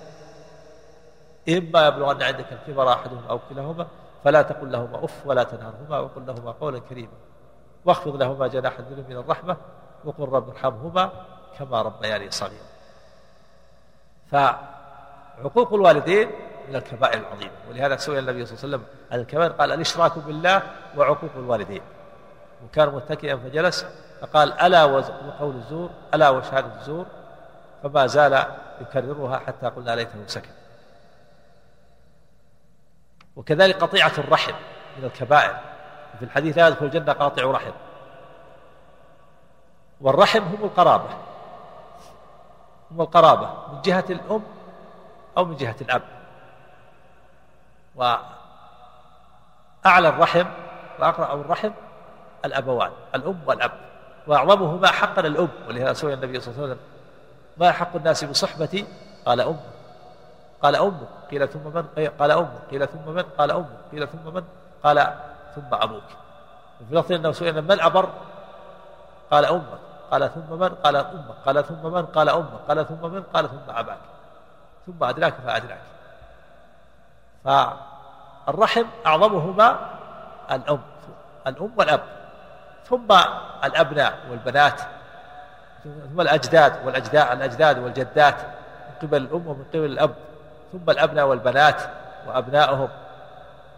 إما 1.50 1.88
يبلغن 1.88 2.24
عندك 2.24 2.46
الكبر 2.52 2.94
أحدهما 2.94 3.30
أو 3.30 3.40
كلاهما 3.50 3.88
فلا 4.24 4.42
تقل 4.42 4.72
لهما 4.72 5.06
أف 5.06 5.22
ولا 5.26 5.44
تنهرهما 5.44 6.00
وقل 6.00 6.26
لهما 6.28 6.52
قولا 6.52 6.80
كريما. 6.80 7.14
واخفض 7.86 8.16
لهما 8.16 8.48
جناح 8.48 8.80
الذل 8.80 9.06
من 9.10 9.18
الرحمة 9.18 9.58
وقل 10.06 10.30
رب 10.30 10.50
ارحمهما 10.50 11.12
كما 11.60 11.82
ربياني 11.82 12.32
صغيرا. 12.32 12.70
فعقوق 14.32 15.74
الوالدين 15.74 16.30
من 16.70 16.76
الكبائر 16.76 17.20
العظيمة. 17.20 17.52
ولهذا 17.70 17.96
سئل 17.96 18.18
النبي 18.18 18.46
صلى 18.46 18.56
الله 18.56 18.66
عليه 18.66 18.78
وسلم 18.78 18.84
عن 19.12 19.20
الكبائر 19.20 19.52
قال 19.52 19.72
الإشراك 19.72 20.20
بالله 20.20 20.62
وعقوق 20.98 21.32
الوالدين. 21.36 21.82
وكان 22.66 22.90
متكئا 22.90 23.36
فجلس 23.36 23.86
فقال 24.22 24.54
ألا 24.54 24.84
وقول 24.84 25.56
الزور 25.56 25.90
ألا 26.14 26.30
وشهادة 26.30 26.80
الزور. 26.80 27.06
فما 27.84 28.08
زال 28.08 28.44
يكررها 28.82 29.38
حتى 29.38 29.68
قلنا 29.68 29.96
ليته 29.96 30.28
سكت. 30.28 30.50
وكذلك 33.36 33.82
قطيعة 33.82 34.12
الرحم 34.18 34.54
من 34.98 35.06
الكبائر. 35.06 35.58
في 36.20 36.26
الحديث 36.26 36.58
لا 36.58 36.68
يدخل 36.68 36.86
الجنة 36.86 37.14
قاطع 37.14 37.44
رحم. 37.44 37.72
والرحم 40.02 40.44
هم 40.44 40.64
القرابة. 40.64 41.10
هم 42.92 43.02
القرابة 43.02 43.50
من 43.74 43.82
جهة 43.82 44.06
الأم 44.10 44.44
أو 45.38 45.46
من 45.46 45.56
جهة 45.56 45.76
الأب. 45.82 46.02
وأعلى 47.96 48.20
الرحم 50.10 50.46
وأقرأ 51.00 51.34
الرحم 51.34 51.72
الأبوان 52.46 52.92
الأم 53.16 53.40
والأب. 53.46 53.72
وأعظمهما 54.28 54.88
حقا 54.88 55.22
الأم 55.22 55.50
ولهذا 55.68 55.94
سئل 55.94 56.14
النبي 56.14 56.40
صلى 56.40 56.54
الله 56.54 56.64
عليه 56.64 56.74
وسلم 56.74 56.84
ما 57.58 57.72
حق 57.72 57.96
الناس 57.96 58.24
بصحبتي؟ 58.24 58.86
قال 59.26 59.42
أم. 59.42 59.60
قال 60.64 60.76
أمك 60.76 61.08
قيل 61.32 61.48
ثم 61.48 61.60
من؟ 61.76 61.86
قال 62.20 62.32
أمك 62.32 62.62
قيل 62.72 62.88
ثم 62.88 63.10
من؟ 63.10 63.24
قال 63.38 63.52
أمك 63.52 63.80
قيل 63.92 64.08
ثم 64.08 64.34
من؟ 64.34 64.44
قال 64.84 65.14
ثم 65.56 65.72
أبوك. 65.72 66.10
وفي 66.82 66.96
لفظ 66.96 67.12
أنه 67.12 67.32
سئل 67.32 67.62
من 67.62 67.80
أبر؟ 67.82 68.10
قال 69.32 69.46
أمك. 69.46 69.80
قال 70.12 70.34
ثم 70.34 70.60
من؟ 70.60 70.70
قال 70.70 70.96
أمك. 70.96 71.36
قال 71.46 71.66
ثم 71.66 71.84
من؟ 71.94 72.06
قال 72.06 72.30
أمك. 72.30 72.60
قال 72.68 72.88
ثم 72.88 73.02
من؟ 73.02 73.24
قال 73.34 73.50
ثم 73.50 73.70
أباك. 73.70 73.98
ثم 74.86 75.04
أدراك 75.04 75.34
فأدراك. 75.34 75.82
فالرحم 77.46 78.86
أعظمهما 79.06 79.80
الأم 80.52 80.82
الأم 81.48 81.72
والأب 81.78 82.02
ثم 82.86 83.12
الأبناء 83.64 84.20
والبنات 84.30 84.82
ثم 85.84 86.22
الأجداد 86.22 86.86
والأجداد 86.86 87.38
الأجداد 87.38 87.80
والجدات 87.80 88.36
من 88.90 89.08
قبل 89.08 89.18
الأم 89.18 89.48
ومن 89.48 89.66
قبل 89.74 89.86
الأب. 89.86 90.16
ثم 90.72 90.90
الأبناء 90.90 91.26
والبنات 91.26 91.82
وأبنائهم 92.28 92.90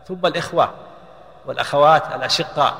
ثم 0.07 0.25
الإخوة 0.25 0.69
والأخوات 1.45 2.15
الأشقاء 2.15 2.77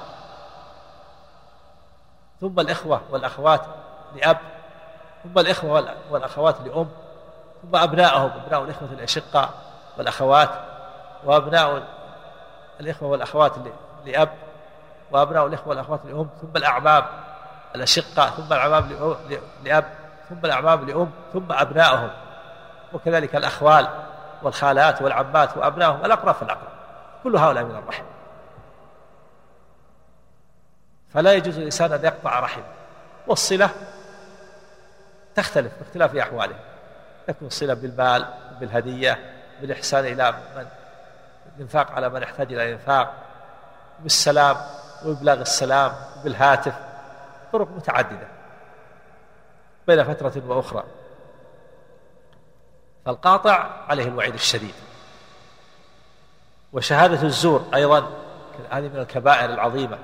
ثم 2.41 2.59
الإخوة 2.59 3.01
والأخوات 3.11 3.61
لأب 4.15 4.37
ثم 5.23 5.39
الإخوة 5.39 5.95
والأخوات 6.11 6.55
لأم 6.65 6.89
ثم 7.61 7.75
أبنائهم 7.75 8.31
أبناء 8.45 8.63
الإخوة 8.63 8.89
الأشقاء 8.91 9.49
والأخوات 9.97 10.49
وأبناء 11.23 11.83
الإخوة 12.79 13.09
والأخوات 13.09 13.53
لأب 14.05 14.29
وأبناء 15.11 15.47
الإخوة 15.47 15.67
والأخوات 15.67 15.99
لأم 16.05 16.29
ثم 16.41 16.57
الأعمام 16.57 17.05
الأشقاء 17.75 18.29
ثم 18.29 18.53
الأعمام 18.53 18.89
لأب 19.63 19.85
ثم 20.29 20.45
الأعمام 20.45 20.89
لأم 20.89 21.11
ثم 21.33 21.51
أبنائهم 21.51 22.09
وكذلك 22.93 23.35
الأخوال 23.35 23.87
والخالات 24.43 25.01
والعمات 25.01 25.57
وأبنائهم 25.57 26.05
الأقرب 26.05 26.35
فالأقرب. 26.35 26.71
كل 27.23 27.35
هؤلاء 27.35 27.63
من 27.63 27.75
الرحم. 27.75 28.03
فلا 31.13 31.33
يجوز 31.33 31.57
للإنسان 31.57 31.93
أن 31.93 32.05
يقطع 32.05 32.39
رحمه 32.39 32.63
والصلة 33.27 33.69
تختلف 35.35 35.71
باختلاف 35.79 36.15
أحواله. 36.15 36.55
تكون 37.27 37.47
الصلة 37.47 37.73
بالمال 37.73 38.25
بالهدية 38.59 39.19
بالإحسان 39.61 40.05
إلى 40.05 40.31
من 40.31 40.67
الإنفاق 41.55 41.91
على 41.91 42.09
من 42.09 42.21
يحتاج 42.21 42.53
إلى 42.53 42.63
الإنفاق 42.63 43.13
بالسلام 43.99 44.57
وإبلاغ 45.05 45.41
السلام 45.41 45.91
بالهاتف 46.23 46.73
طرق 47.53 47.67
متعددة 47.67 48.27
بين 49.87 50.03
فترة 50.03 50.43
وأخرى. 50.47 50.83
فالقاطع 53.05 53.69
عليه 53.89 54.03
الوعيد 54.03 54.33
الشديد. 54.33 54.73
وشهادة 56.73 57.21
الزور 57.23 57.65
أيضا 57.73 58.07
هذه 58.69 58.87
من 58.87 58.99
الكبائر 58.99 59.53
العظيمة. 59.53 59.97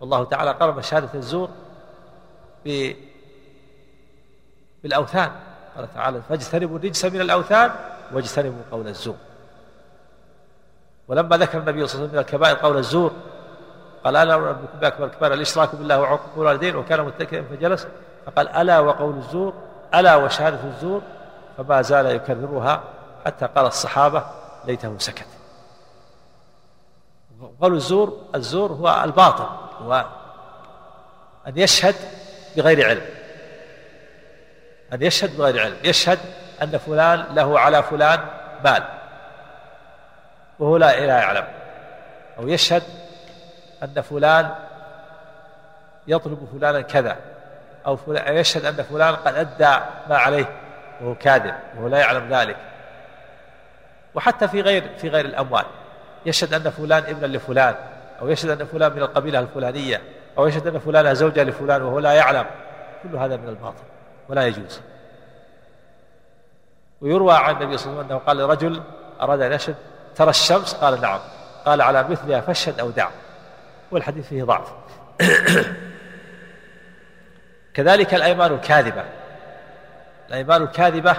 والله 0.00 0.24
تعالى 0.24 0.50
قرب 0.50 0.80
شهادة 0.80 1.08
الزور 1.14 1.50
بالأوثان. 4.82 5.30
قال 5.76 5.94
تعالى 5.94 6.22
فاجتنبوا 6.28 6.78
الرجس 6.78 7.04
من 7.04 7.20
الأوثان 7.20 7.70
واجتنبوا 8.12 8.62
قول 8.70 8.88
الزور. 8.88 9.16
ولما 11.08 11.36
ذكر 11.36 11.58
النبي 11.58 11.86
صلى 11.86 11.94
الله 11.94 12.08
عليه 12.08 12.08
وسلم 12.08 12.12
من 12.12 12.18
الكبائر 12.18 12.56
قول 12.56 12.76
الزور 12.76 13.12
قال 14.04 14.16
ألا 14.16 14.36
ربكم 14.36 14.78
بأكبر 14.80 15.04
الكبائر 15.04 15.34
الإشراك 15.34 15.74
بالله 15.74 16.00
وعقوق 16.00 16.30
الوالدين 16.36 16.76
وكان 16.76 17.00
متكئا 17.00 17.42
فجلس. 17.42 17.86
فقال 18.26 18.48
ألا. 18.48 18.80
وقول 18.80 19.16
الزور 19.16 19.54
ألا. 19.94 20.16
وشهادة 20.16 20.64
الزور 20.64 21.02
فما 21.56 21.82
زال 21.82 22.06
يكررها 22.06 22.82
حتى 23.26 23.46
قال 23.46 23.66
الصحابة 23.66 24.24
ليته 24.64 24.98
سكت. 24.98 25.26
قول 27.60 27.74
الزور 27.74 28.22
الزور 28.34 28.72
هو 28.72 29.02
الباطل 29.04 29.46
هو 29.82 30.04
أن 31.46 31.58
يشهد 31.58 31.94
بغير 32.56 32.88
علم. 32.88 33.04
أن 34.92 35.02
يشهد 35.02 35.36
بغير 35.36 35.60
علم. 35.60 35.76
يشهد 35.84 36.18
أن 36.62 36.78
فلان 36.78 37.26
له 37.34 37.60
على 37.60 37.82
فلان 37.82 38.20
مال 38.64 38.82
وهو 40.58 40.76
لا 40.76 40.92
يعلم. 40.92 41.46
أو 42.38 42.48
يشهد 42.48 42.82
أن 43.82 44.00
فلان 44.00 44.54
يطلب 46.06 46.48
فلانا 46.52 46.80
كذا 46.80 47.16
أو 47.86 47.96
فلان 47.96 48.36
يشهد 48.36 48.64
أن 48.64 48.84
فلان 48.84 49.16
قد 49.16 49.34
أدى 49.34 49.84
ما 50.08 50.16
عليه. 50.18 50.65
وهو 51.00 51.14
كاذب 51.14 51.54
وهو 51.76 51.88
لا 51.88 51.98
يعلم 51.98 52.34
ذلك. 52.34 52.56
وحتى 54.14 54.48
في 54.48 54.60
غير 54.60 54.84
في 54.98 55.08
غير 55.08 55.24
الأموال. 55.24 55.64
يشهد 56.26 56.54
أن 56.54 56.70
فلان 56.70 57.04
ابنا 57.04 57.26
لفلان 57.26 57.74
أو 58.20 58.28
يشهد 58.28 58.60
أن 58.60 58.66
فلان 58.66 58.92
من 58.92 59.02
القبيلة 59.02 59.38
الفلانية 59.38 60.02
أو 60.38 60.46
يشهد 60.46 60.66
أن 60.66 60.78
فلان 60.78 61.14
زوجة 61.14 61.42
لفلان 61.42 61.82
وهو 61.82 61.98
لا 61.98 62.12
يعلم. 62.12 62.46
كل 63.02 63.16
هذا 63.16 63.36
من 63.36 63.48
الباطل 63.48 63.84
ولا 64.28 64.46
يجوز. 64.46 64.80
ويروى 67.00 67.34
عن 67.34 67.54
النبي 67.54 67.76
صلى 67.76 67.92
الله 67.92 68.04
عليه 68.04 68.06
وسلم 68.06 68.16
أنه 68.16 68.26
قال 68.26 68.36
لرجل 68.36 68.82
أراد 69.20 69.40
أن 69.40 69.52
يشهد 69.52 69.74
ترى 70.16 70.30
الشمس؟ 70.30 70.74
قال 70.74 71.00
نعم. 71.00 71.20
قال 71.66 71.82
على 71.82 72.02
مثلها 72.08 72.40
فاشهد 72.40 72.80
أو 72.80 72.90
دع. 72.90 73.08
والحديث 73.90 74.28
فيه 74.28 74.44
ضعف. 74.44 74.72
كذلك 77.74 78.14
الأيمان 78.14 78.52
الكاذبة 78.52 79.04
الأيمان 80.28 80.62
الكاذبة 80.62 81.16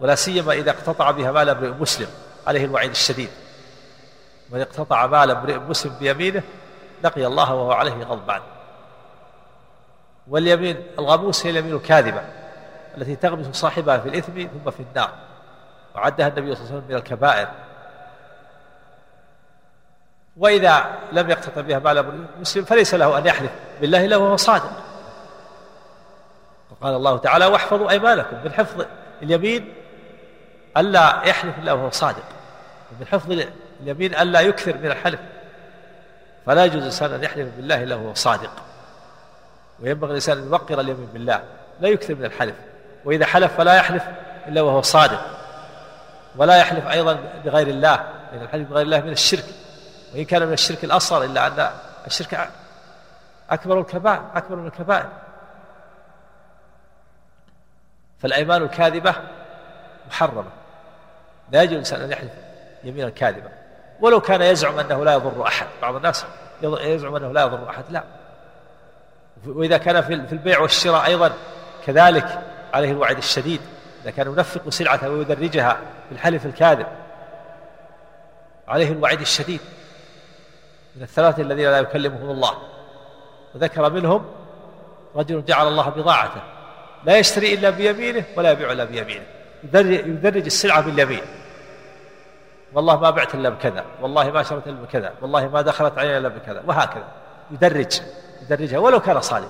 ولا 0.00 0.14
سيما 0.14 0.52
إذا 0.52 0.70
اقتطع 0.70 1.10
بها 1.10 1.32
مال 1.32 1.48
امرئ 1.48 1.68
مسلم 1.68 2.08
عليه 2.46 2.64
الوعيد 2.64 2.90
الشديد. 2.90 3.30
من 4.50 4.60
اقتطع 4.60 5.06
مال 5.06 5.30
امرئ 5.30 5.58
مسلم 5.58 5.94
بيمينه 6.00 6.42
لقي 7.04 7.26
الله 7.26 7.54
وهو 7.54 7.72
عليه 7.72 8.04
غضبان. 8.04 8.40
واليمين 10.28 10.86
الغموس 10.98 11.46
هي 11.46 11.50
اليمين 11.50 11.74
الكاذبة 11.74 12.22
التي 12.96 13.16
تغمس 13.16 13.56
صاحبها 13.56 13.98
في 13.98 14.08
الإثم 14.08 14.32
ثم 14.32 14.70
في 14.70 14.80
النار. 14.80 15.10
وعدها 15.94 16.28
النبي 16.28 16.54
صلى 16.54 16.64
الله 16.64 16.74
عليه 16.74 16.78
وسلم 16.78 16.84
من 16.88 16.94
الكبائر. 16.94 17.48
وإذا 20.36 20.98
لم 21.12 21.30
يقتطع 21.30 21.60
بها 21.60 21.78
مال 21.78 22.26
مسلم 22.40 22.64
فليس 22.64 22.94
له 22.94 23.18
أن 23.18 23.26
يحلف. 23.26 23.50
بالله 23.80 24.04
إلا 24.04 24.16
وهو 24.16 24.36
صادق. 24.36 24.91
وقال 26.82 26.94
الله 26.94 27.18
تعالى 27.18 27.46
واحفظوا 27.46 27.90
أيمانكم 27.90 28.36
من 28.44 28.52
حفظ 28.52 28.84
اليمين 29.22 29.74
ألا 30.76 31.22
يحلف 31.24 31.58
إلا 31.58 31.72
وهو 31.72 31.90
صادق 31.90 32.24
ومن 32.92 33.06
حفظ 33.06 33.44
اليمين 33.80 34.14
ألا 34.14 34.40
يكثر 34.40 34.76
من 34.78 34.86
الحلف 34.86 35.20
فلا 36.46 36.64
يجوز 36.64 36.76
الإنسان 36.76 37.14
أن 37.14 37.24
يحلف 37.24 37.48
بالله 37.56 37.82
إلا 37.82 37.94
وهو 37.94 38.14
صادق 38.14 38.50
وينبغي 39.80 40.10
الإنسان 40.10 40.38
أن 40.38 40.44
يوقر 40.44 40.80
اليمين 40.80 41.08
بالله 41.12 41.42
لا 41.80 41.88
يكثر 41.88 42.14
من 42.14 42.24
الحلف 42.24 42.54
وإذا 43.04 43.26
حلف 43.26 43.56
فلا 43.56 43.74
يحلف 43.74 44.02
إلا 44.48 44.62
وهو 44.62 44.82
صادق 44.82 45.20
ولا 46.36 46.56
يحلف 46.56 46.86
أيضا 46.86 47.18
بغير 47.44 47.66
الله 47.66 47.96
لأن 48.32 48.42
الحلف 48.42 48.68
بغير 48.68 48.86
الله 48.86 49.00
من 49.00 49.12
الشرك 49.12 49.44
وإن 50.14 50.24
كان 50.24 50.46
من 50.46 50.52
الشرك 50.52 50.84
الأصغر 50.84 51.24
إلا 51.24 51.46
أن 51.46 51.70
الشرك 52.06 52.48
أكبر 53.50 53.80
الكبائر 53.80 54.22
أكبر 54.34 54.56
من 54.56 54.66
الكبائر. 54.66 55.06
فالأيمان 58.22 58.62
الكاذبة 58.62 59.14
محرمة. 60.08 60.50
لا 61.52 61.62
يجوز 61.62 61.72
الإنسان 61.72 62.00
أن 62.00 62.12
يحلف 62.12 62.32
يمينا 62.84 63.10
كاذبة 63.10 63.48
ولو 64.00 64.20
كان 64.20 64.42
يزعم 64.42 64.78
أنه 64.78 65.04
لا 65.04 65.12
يضر 65.12 65.46
أحد. 65.46 65.66
بعض 65.82 65.94
الناس 65.94 66.26
يزعم 66.62 67.16
أنه 67.16 67.32
لا 67.32 67.42
يضر 67.42 67.70
أحد. 67.70 67.84
لا. 67.90 68.04
وإذا 69.46 69.78
كان 69.78 70.02
في 70.02 70.32
البيع 70.32 70.60
والشراء 70.60 71.06
أيضا 71.06 71.32
كذلك 71.86 72.42
عليه 72.74 72.90
الوعد 72.90 73.16
الشديد. 73.16 73.60
إذا 74.02 74.10
كان 74.10 74.26
ينفق 74.26 74.68
سلعته 74.68 75.10
ويدرجها 75.10 75.76
بالحلف 76.10 76.46
الكاذب 76.46 76.86
عليه 78.68 78.92
الوعيد 78.92 79.20
الشديد. 79.20 79.60
من 80.96 81.02
الثلاثة 81.02 81.42
الذين 81.42 81.70
لا 81.70 81.78
يكلمهم 81.78 82.30
الله. 82.30 82.58
وذكر 83.54 83.90
منهم 83.90 84.24
رجل 85.16 85.44
جعل 85.44 85.68
الله 85.68 85.88
بضاعته. 85.88 86.42
لا 87.04 87.18
يشتري 87.18 87.54
إلا 87.54 87.70
بيمينه 87.70 88.24
ولا 88.36 88.50
يبيع 88.50 88.72
إلا 88.72 88.84
بيمينه. 88.84 89.24
يدرج 89.64 90.44
السلعة 90.44 90.80
باليمين. 90.80 91.22
والله 92.72 93.00
ما 93.00 93.10
بعت 93.10 93.34
إلا 93.34 93.48
بكذا. 93.48 93.84
والله 94.00 94.30
ما 94.30 94.42
شرت 94.42 94.66
إلا 94.66 94.82
بكذا. 94.82 95.12
والله 95.22 95.48
ما 95.48 95.62
دخلت 95.62 95.98
علينا 95.98 96.18
إلا 96.18 96.28
بكذا. 96.28 96.62
وهكذا. 96.66 97.04
يدرج. 97.50 98.00
يدرجها. 98.42 98.78
ولو 98.78 99.00
كان 99.00 99.20
صالما 99.20 99.48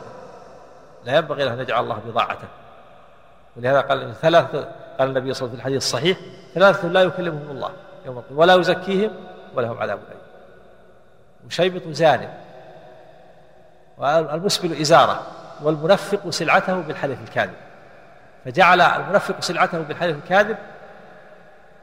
لا 1.04 1.16
ينبغي 1.16 1.44
له 1.44 1.52
أن 1.52 1.60
يجعل 1.60 1.84
الله 1.84 1.98
بضاعته. 2.06 2.48
ولهذا 3.56 3.80
قال 3.80 4.14
ثلاثة 4.14 4.68
قال 4.98 5.08
النبي 5.08 5.08
صلى 5.08 5.18
الله 5.18 5.24
عليه 5.24 5.30
وسلم 5.30 5.48
في 5.48 5.54
الحديث 5.54 5.76
الصحيح 5.76 6.18
ثلاثة 6.54 6.88
لا 6.88 7.02
يكلمهم 7.02 7.50
الله 7.50 7.70
يوم 8.06 8.18
القيامة. 8.18 8.40
ولا 8.40 8.54
يزكيهم 8.54 9.10
ولهم 9.54 9.78
عذاب 9.78 9.98
أليم 9.98 10.22
وشيبط 11.46 11.82
زان 11.88 12.28
والمسبل 13.98 14.80
إزارة. 14.80 15.26
والمنفق 15.62 16.30
سلعته 16.30 16.80
بالحلف 16.80 17.20
الكاذب. 17.20 17.54
فجعل 18.44 18.80
المنفق 18.80 19.40
سلعته 19.40 19.78
بالحلف 19.78 20.16
الكاذب 20.16 20.56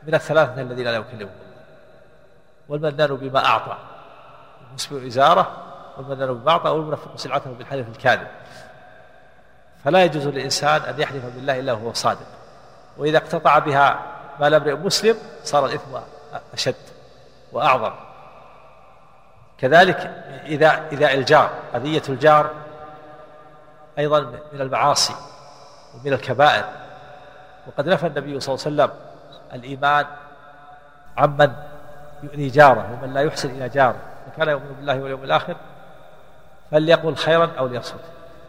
من 0.03 0.15
الثلاثة 0.15 0.61
الذين 0.61 0.85
لا 0.85 0.95
يكلمهم 0.95 1.19
الله. 1.19 1.63
والمنان 2.69 3.15
بما 3.15 3.45
أعطى. 3.45 3.77
المسبل 4.69 5.07
إزارة 5.07 5.51
والمنان 5.97 6.33
بما 6.33 6.51
أعطى 6.51 6.69
والمنفق 6.69 7.17
سلعته 7.17 7.51
بالحلف 7.51 7.87
الكاذب. 7.87 8.27
فلا 9.85 10.03
يجوز 10.03 10.27
للإنسان 10.27 10.81
أن 10.81 11.01
يحلف 11.01 11.25
بالله 11.25 11.59
إلا 11.59 11.73
وهو 11.73 11.93
صادق. 11.93 12.27
وإذا 12.97 13.17
اقتطع 13.17 13.59
بها 13.59 13.99
مال 14.39 14.53
امرئ 14.53 14.75
مسلم 14.75 15.15
صار 15.43 15.65
الإثم 15.65 15.97
أشد 16.53 16.75
وأعظم. 17.51 17.91
كذلك 19.57 19.97
إذا 20.45 20.87
إذا 20.91 21.13
الجار 21.13 21.49
أذية 21.75 22.01
الجار 22.09 22.51
أيضا 23.99 24.19
من 24.53 24.61
المعاصي 24.61 25.15
ومن 25.95 26.13
الكبائر. 26.13 26.63
وقد 27.67 27.89
نفى 27.89 28.07
النبي 28.07 28.39
صلى 28.39 28.55
الله 28.55 28.65
عليه 28.65 28.93
وسلم 28.93 28.99
الإيمان 29.53 30.05
عمن 31.17 31.53
يؤذي 32.23 32.47
جاره 32.47 32.93
ومن 32.93 33.13
لا 33.13 33.21
يحسن 33.21 33.49
إلى 33.49 33.69
جاره. 33.69 33.95
من 34.27 34.33
كان 34.37 34.49
يؤمن 34.49 34.75
بالله 34.79 34.99
واليوم 34.99 35.23
الآخر 35.23 35.55
فليقل 36.71 37.15
خيرا 37.15 37.51
أو 37.59 37.67
ليصمت. 37.67 38.03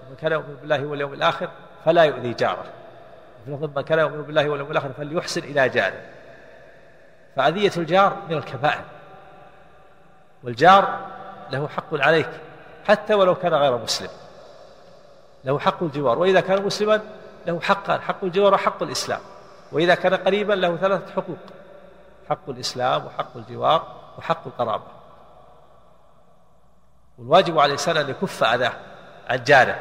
ومن 0.07 0.17
كان 0.17 0.33
يؤمن 0.33 0.57
بالله 0.61 0.87
واليوم 0.87 1.13
الآخر 1.13 1.49
فلا 1.85 2.05
يؤذي 2.05 2.35
جاره. 2.35 2.65
في 3.45 3.51
لفظ 3.51 3.79
من 3.79 3.83
كان 3.83 3.99
يؤمن 3.99 4.23
بالله 4.23 4.49
واليوم 4.49 4.71
الآخر 4.71 4.93
فليحسن 4.97 5.41
إلى 5.41 5.69
جاره. 5.69 6.01
فأذية 7.37 7.73
الجار 7.77 8.17
من 8.29 8.37
الكبائر. 8.37 8.85
والجار 10.43 10.99
له 11.51 11.69
حق 11.69 11.95
عليك 11.95 12.29
حتى 12.89 13.15
ولو 13.15 13.35
كان 13.35 13.55
غير 13.55 13.79
مسلم. 13.79 14.11
له 15.45 15.59
حق 15.59 15.83
الجوار 15.83 16.19
وإذا 16.19 16.41
كان 16.41 16.65
مسلما 16.65 17.01
له 17.47 17.61
حقان 17.61 18.01
حق 18.01 18.25
الجوار 18.25 18.55
وحق 18.55 18.83
الإسلام 18.83 19.21
وإذا 19.73 19.95
كان 19.95 20.15
قريبا 20.15 20.53
له 20.53 20.77
ثلاثة 20.77 21.13
حقوق 21.13 21.39
حق 22.29 22.49
الإسلام 22.49 23.07
وحق 23.07 23.37
الجوار 23.37 23.97
وحق 24.19 24.47
القرابة. 24.47 24.85
والواجب 27.19 27.59
على 27.59 27.67
الإنسان 27.67 27.97
أن 27.97 28.11
يكف 28.11 28.45
أذاه 28.45 28.73
عن 29.29 29.45
جاره 29.45 29.81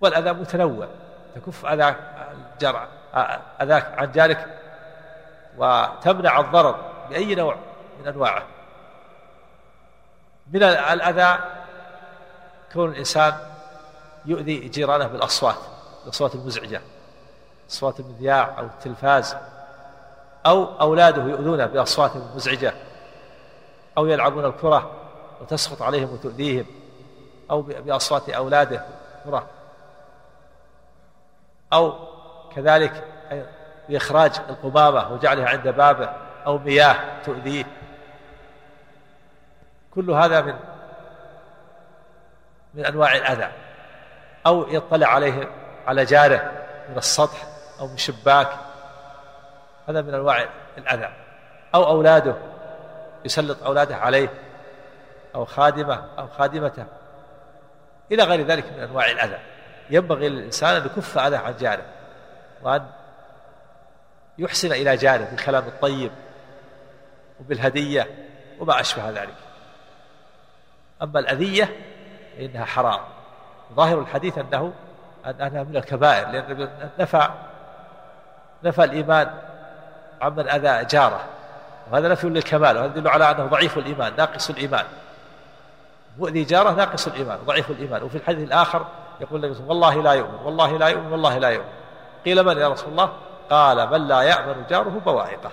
والأذى 0.00 0.32
متنوع 0.32 0.88
تكف 1.34 1.66
أذاك 1.66 1.96
أذاك 3.60 3.98
عن 3.98 4.12
جارك 4.12 4.46
وتمنع 5.56 6.40
الضرر 6.40 6.92
بأي 7.10 7.34
نوع 7.34 7.56
من 8.00 8.08
أنواعه. 8.08 8.42
من 10.52 10.62
الأذى 10.62 11.38
كون 12.74 12.90
الإنسان 12.90 13.34
يؤذي 14.26 14.68
جيرانه 14.68 15.06
بالأصوات 15.06 15.56
الأصوات 16.04 16.34
المزعجة 16.34 16.80
أصوات 17.70 18.00
المذياع 18.00 18.58
أو 18.58 18.64
التلفاز 18.64 19.36
أو 20.46 20.80
أولاده 20.80 21.22
يؤذونه 21.22 21.66
بأصوات 21.66 22.10
مزعجة 22.36 22.74
أو 23.98 24.06
يلعبون 24.06 24.44
الكرة 24.44 24.90
وتسقط 25.40 25.82
عليهم 25.82 26.12
وتؤذيهم 26.12 26.66
أو 27.50 27.62
بأصوات 27.62 28.28
أولاده 28.28 28.84
كرة 29.24 29.46
أو 31.72 31.94
كذلك 32.56 33.04
بإخراج 33.88 34.32
القمامة 34.48 35.12
وجعلها 35.12 35.48
عند 35.48 35.68
بابه 35.68 36.12
أو 36.46 36.58
مياه 36.58 37.22
تؤذيه. 37.24 37.64
كل 39.94 40.10
هذا 40.10 40.40
من 40.40 40.54
من 42.74 42.86
أنواع 42.86 43.16
الأذى 43.16 43.52
أو 44.46 44.68
يطلع 44.68 45.06
عليه 45.06 45.48
على 45.86 46.04
جاره 46.04 46.52
من 46.88 46.96
السطح 46.96 47.46
أو 47.80 47.86
من 47.86 47.96
شباك 47.96 48.48
هذا 49.88 50.02
من 50.02 50.14
أنواع 50.14 50.48
الأذى. 50.78 51.08
أو 51.74 51.84
أولاده 51.84 52.36
يسلط 53.24 53.62
أولاده 53.62 53.96
عليه 53.96 54.28
أو 55.34 55.44
خادمة 55.44 56.04
أو 56.18 56.28
خادمته. 56.28 56.84
إلى 58.12 58.22
غير 58.22 58.46
ذلك 58.46 58.72
من 58.72 58.82
أنواع 58.82 59.10
الأذى. 59.10 59.38
ينبغي 59.90 60.28
للإنسان 60.28 60.76
أن 60.76 60.86
يكف 60.86 61.18
أذاه 61.18 61.38
عن 61.38 61.56
جاره 61.56 61.84
وأن 62.62 62.86
يحسن 64.38 64.72
إلى 64.72 64.96
جاره 64.96 65.24
بالكلام 65.24 65.64
الطيب 65.66 66.12
وبالهدية 67.40 68.28
وما 68.60 68.80
أشبه 68.80 69.10
ذلك. 69.10 69.34
أما 71.02 71.20
الأذية 71.20 71.93
فإنها 72.36 72.64
حرام. 72.64 73.00
ظاهر 73.74 73.98
الحديث 73.98 74.38
أنه 74.38 74.72
أنها 75.26 75.62
من 75.62 75.76
الكبائر 75.76 76.28
لأن 76.28 76.68
نفى 76.98 77.28
نفى 78.64 78.84
الإيمان 78.84 79.30
عمن 80.22 80.48
أذى 80.48 80.84
جاره. 80.84 81.20
وهذا 81.92 82.08
نفي 82.08 82.28
للكمال 82.28 82.76
وهذا 82.76 82.98
يدل 82.98 83.08
على 83.08 83.30
أنه 83.30 83.46
ضعيف 83.46 83.78
الإيمان 83.78 84.12
ناقص 84.16 84.50
الإيمان. 84.50 84.84
مؤذي 86.18 86.44
جاره 86.44 86.70
ناقص 86.70 87.06
الإيمان 87.06 87.38
ضعيف 87.46 87.70
الإيمان. 87.70 88.02
وفي 88.02 88.16
الحديث 88.16 88.48
الآخر 88.48 88.86
يقول 89.20 89.44
النبي 89.44 89.62
والله 89.66 90.02
لا 90.02 90.12
يؤمن 90.12 90.38
والله 90.44 90.78
لا 90.78 90.88
يؤمن 90.88 91.12
والله 91.12 91.38
لا 91.38 91.48
يؤمن. 91.48 91.72
قيل 92.24 92.44
من 92.44 92.58
يا 92.58 92.68
رسول 92.68 92.88
الله؟ 92.88 93.12
قال 93.50 93.90
من 93.90 94.08
لا 94.08 94.22
يأمن 94.22 94.64
جاره 94.70 95.00
بوائقه. 95.06 95.50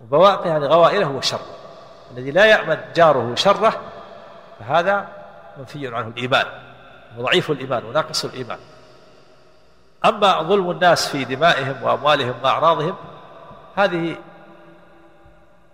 وبوائقه 0.00 0.48
يعني 0.48 0.66
غوائله 0.66 1.08
وشره 1.08 1.46
الذي 2.10 2.30
لا 2.30 2.46
يأمن 2.46 2.78
جاره 2.94 3.34
شره 3.34 3.80
فهذا 4.58 5.08
منفي 5.58 5.94
عنه 5.94 6.08
الإيمان 6.08 6.46
وضعيف 7.18 7.50
الإيمان 7.50 7.84
وناقص 7.84 8.24
الإيمان. 8.24 8.58
أما 10.04 10.42
ظلم 10.42 10.70
الناس 10.70 11.08
في 11.08 11.24
دمائهم 11.24 11.82
وأموالهم 11.82 12.34
وأعراضهم 12.42 12.96
هذه 13.76 14.16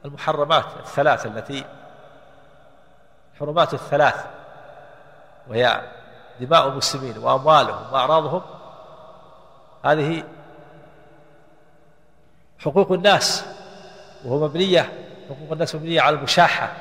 المحرمات 0.05 0.65
الثلاث 0.81 1.27
التي 1.27 1.65
الحرمات 3.35 3.75
الثلاث 3.75 4.25
وهي 5.49 5.81
دماء 6.41 6.69
المسلمين 6.69 7.19
وأموالهم 7.19 7.93
وأعراضهم 7.93 8.43
هذه 9.85 10.25
حقوق 12.59 12.93
الناس 12.93 13.45
وهو 14.25 14.45
مبنية 14.45 14.93
حقوق 15.29 15.53
الناس 15.53 15.75
مبنية 15.75 16.01
على 16.01 16.17
المشاحة. 16.17 16.73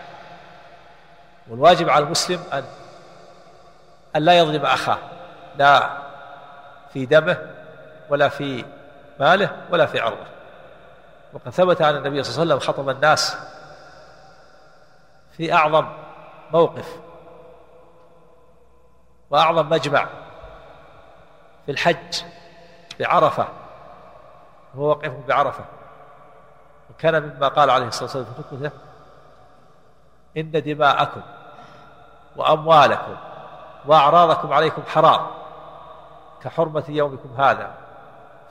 والواجب 1.50 1.90
على 1.90 2.06
المسلم 2.06 2.44
أن 2.54 2.64
أن 4.16 4.22
لا 4.22 4.38
يظلم 4.38 4.66
أخاه. 4.66 4.98
لا 5.58 5.90
في 6.94 7.06
دمه 7.06 7.38
ولا 8.10 8.30
في 8.30 8.66
ماله 9.20 9.58
ولا 9.72 9.86
في 9.86 10.00
عرضه. 10.00 10.26
وقد 11.34 11.50
ثبت 11.50 11.82
عن 11.82 11.96
النبي 11.96 12.24
صلى 12.24 12.32
الله 12.32 12.54
عليه 12.54 12.56
وسلم 12.56 12.74
خطب 12.74 12.90
الناس 12.90 13.38
في 15.38 15.54
أعظم 15.54 15.88
موقف 16.52 17.00
وأعظم 19.30 19.70
مجمع 19.70 20.08
في 21.66 21.72
الحج 21.72 22.24
بعرفة. 23.00 23.48
هو 24.76 24.90
واقف 24.90 25.12
بعرفة. 25.28 25.66
وكان 26.90 27.24
مما 27.24 27.48
قال 27.48 27.70
عليه 27.70 27.88
الصلاة 27.88 28.04
والسلام 28.04 28.26
في 28.26 28.44
خطبته 28.44 28.72
إن 30.38 30.52
دماءكم 30.52 31.22
وأموالكم 32.36 33.16
وأعراضكم 33.86 34.54
عليكم 34.54 34.82
حرام 34.88 35.28
كحرمة 36.44 36.84
يومكم 36.90 37.42
هذا 37.42 37.72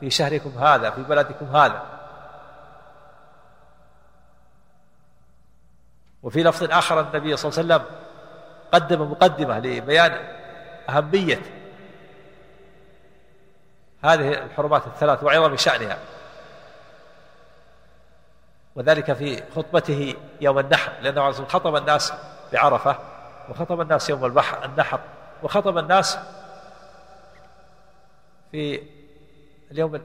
في 0.01 0.11
شهركم 0.11 0.51
هذا 0.59 0.91
في 0.91 1.03
بلدكم 1.03 1.57
هذا. 1.57 1.83
وفي 6.23 6.43
لفظ 6.43 6.71
آخر 6.71 7.01
النبي 7.01 7.37
صلى 7.37 7.51
الله 7.51 7.75
عليه 7.75 7.85
وسلم 7.85 7.99
قدم 8.73 9.11
مقدمة 9.11 9.59
لبيان 9.59 10.13
أهمية 10.89 11.41
هذه 14.05 14.29
الحرمات 14.29 14.87
الثلاث 14.87 15.25
وعظم 15.25 15.57
شأنها 15.57 15.99
وذلك 18.77 19.13
في 19.13 19.43
خطبته 19.57 20.15
يوم 20.41 20.59
النحر 20.59 20.93
لأنه 21.03 21.33
خطب 21.33 21.77
الناس 21.77 22.13
بعرفة 22.53 22.97
وخطب 23.49 23.81
الناس 23.81 24.11
يوم 24.11 24.25
البحر 24.25 24.65
النحر. 24.65 25.01
وخطب 25.43 25.79
الناس 25.79 26.19
في 28.53 28.83
اليوم 29.71 30.01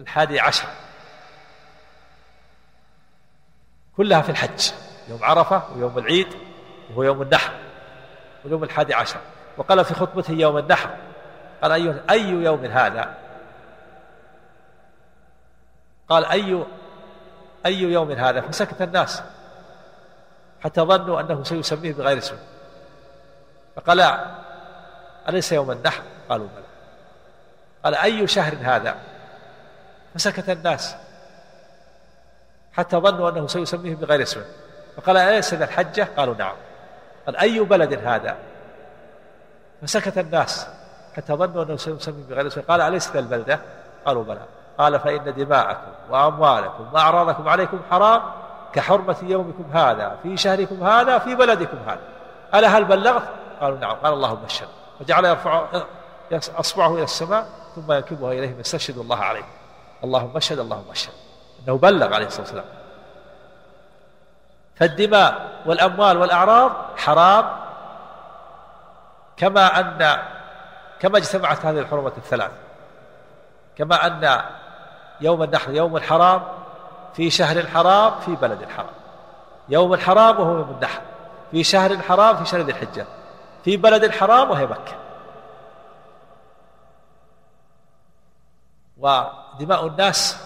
الحادي 0.00 0.40
عشر. 0.40 0.68
كلها 3.96 4.22
في 4.22 4.28
الحج. 4.28 4.70
يوم 5.08 5.24
عرفة 5.24 5.62
ويوم 5.76 5.98
العيد 5.98 6.28
وهو 6.90 7.02
يوم 7.02 7.22
النحر. 7.22 7.52
واليوم 8.44 8.64
الحادي 8.64 8.94
عشر. 8.94 9.20
وقال 9.56 9.84
في 9.84 9.94
خطبته 9.94 10.32
يوم 10.32 10.58
النحر. 10.58 10.90
قال 11.62 11.72
أي 11.72 12.02
أي 12.10 12.28
يوم 12.28 12.64
هذا؟ 12.64 13.18
قال 16.08 16.24
أي 16.24 16.64
أي 17.66 17.82
يوم 17.82 18.10
هذا؟ 18.10 18.40
فسكت 18.40 18.82
الناس. 18.82 19.22
حتى 20.64 20.80
ظنوا 20.80 21.20
أنه 21.20 21.42
سيسميه 21.42 21.92
بغير 21.92 22.18
اسمه. 22.18 22.38
فقال 23.76 24.18
أليس 25.28 25.52
يوم 25.52 25.70
النحر؟ 25.70 26.02
قالوا 26.28 26.46
بلى. 26.46 26.64
قال 27.84 27.94
أي 27.94 28.26
شهر 28.26 28.54
هذا؟ 28.62 28.96
فسكت 30.14 30.50
الناس 30.50 30.96
حتى 32.72 32.96
ظنوا 32.96 33.30
أنه 33.30 33.46
سيسميه 33.46 33.94
بغير 33.94 34.22
اسمه 34.22 34.44
فقال 34.96 35.16
أليس 35.16 35.54
ذا 35.54 35.64
الحجة؟ 35.64 36.08
قالوا 36.16 36.34
نعم. 36.34 36.54
قال 37.26 37.36
أي 37.36 37.60
بلد 37.60 38.06
هذا؟ 38.06 38.36
فسكت 39.82 40.18
الناس 40.18 40.66
حتى 41.16 41.32
ظنوا 41.32 41.64
أنه 41.64 41.76
سيسميه 41.76 42.24
بغير 42.24 42.46
اسمه 42.46 42.62
قال 42.68 42.80
أليس 42.80 43.10
ذا 43.10 43.18
البلدة؟ 43.18 43.60
قالوا 44.06 44.24
بلى. 44.24 44.40
قال 44.78 45.00
فإن 45.00 45.34
دماءكم 45.34 45.92
وأموالكم 46.10 46.88
وأعراضكم 46.92 47.48
عليكم 47.48 47.80
حرام 47.90 48.22
كحرمة 48.72 49.16
يومكم 49.22 49.64
هذا 49.72 50.16
في 50.22 50.36
شهركم 50.36 50.84
هذا 50.84 51.18
في 51.18 51.34
بلدكم 51.34 51.78
هذا. 51.86 52.00
ألا 52.54 52.68
هل 52.78 52.84
بلغت؟ 52.84 53.28
قالوا 53.60 53.78
نعم. 53.78 53.96
قال 53.96 54.12
اللهم 54.12 54.34
بشر 54.34 54.66
فجعل 55.00 55.24
يرفع 55.24 55.66
أصبعه 56.32 56.94
إلى 56.94 57.02
السماء 57.02 57.46
ثم 57.74 57.92
ينكبها 57.92 58.32
إليهم 58.32 58.60
يستشهد 58.60 58.98
الله 58.98 59.18
عليه. 59.18 59.44
اللهم 60.04 60.36
اشهد 60.36 60.58
اللهم 60.58 60.90
اشهد. 60.90 61.12
إنه 61.64 61.78
بلغ 61.78 62.14
عليه 62.14 62.26
الصلاة 62.26 62.42
والسلام. 62.42 62.64
فالدماء 64.76 65.48
والأموال 65.66 66.16
والأعراض 66.16 66.72
حرام 66.96 67.44
كما 69.36 69.80
أن 69.80 70.18
كما 71.00 71.18
اجتمعت 71.18 71.66
هذه 71.66 71.78
الحرمات 71.78 72.18
الثلاث. 72.18 72.50
كما 73.76 74.06
أن 74.06 74.42
يوم 75.20 75.42
النحر 75.42 75.70
يوم 75.70 75.96
الحرام 75.96 76.42
في 77.14 77.30
شهر 77.30 77.66
حرام 77.66 78.20
في 78.20 78.34
بلد 78.34 78.68
حرام. 78.76 78.94
يوم 79.68 79.94
الحرام 79.94 80.40
وهو 80.40 80.56
يوم 80.56 80.70
النحر. 80.70 81.00
في 81.50 81.64
شهر 81.64 81.98
حرام 81.98 82.36
في 82.36 82.44
شهر 82.50 82.60
ذي 82.60 82.72
الحجة. 82.72 83.06
في 83.64 83.76
بلد 83.76 84.10
حرام 84.10 84.50
وهي 84.50 84.66
مكة. 84.66 84.94
ودماء 88.98 89.86
الناس 89.86 90.36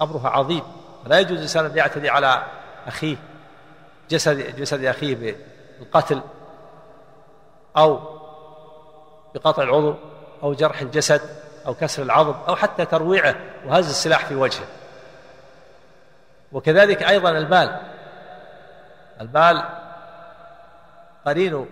أمرها 0.00 0.28
عظيم. 0.28 0.62
لا 1.06 1.18
يجوز 1.18 1.36
الإنسان 1.36 1.64
أن 1.64 1.76
يعتدي 1.76 2.10
على 2.10 2.42
أخيه 2.86 3.16
جسد 4.10 4.56
جسد 4.56 4.84
أخيه 4.84 5.36
بالقتل 5.78 6.20
أو 7.76 8.00
بقطع 9.34 9.62
العضو 9.62 9.94
أو 10.42 10.54
جرح 10.54 10.80
الجسد 10.80 11.20
أو 11.66 11.74
كسر 11.74 12.02
العظم 12.02 12.34
أو 12.48 12.56
حتى 12.56 12.84
ترويعه 12.84 13.36
وهز 13.66 13.88
السلاح 13.88 14.24
في 14.26 14.34
وجهه. 14.34 14.66
وكذلك 16.52 17.02
أيضا 17.02 17.30
المال. 17.30 17.80
المال 19.20 19.64
قرين 21.26 21.66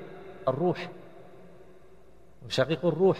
الروح 0.48 0.88
وشقيق 2.46 2.84
الروح. 2.84 3.18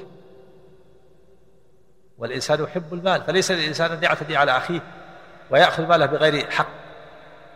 والإنسان 2.18 2.62
يحب 2.62 2.95
المال 2.95 3.22
فليس 3.22 3.51
للإنسان 3.51 3.93
أن 3.93 4.03
يعتدي 4.03 4.37
على 4.37 4.57
أخيه 4.57 4.81
ويأخذ 5.51 5.87
ماله 5.87 6.07
بغير 6.07 6.51
حق. 6.51 6.68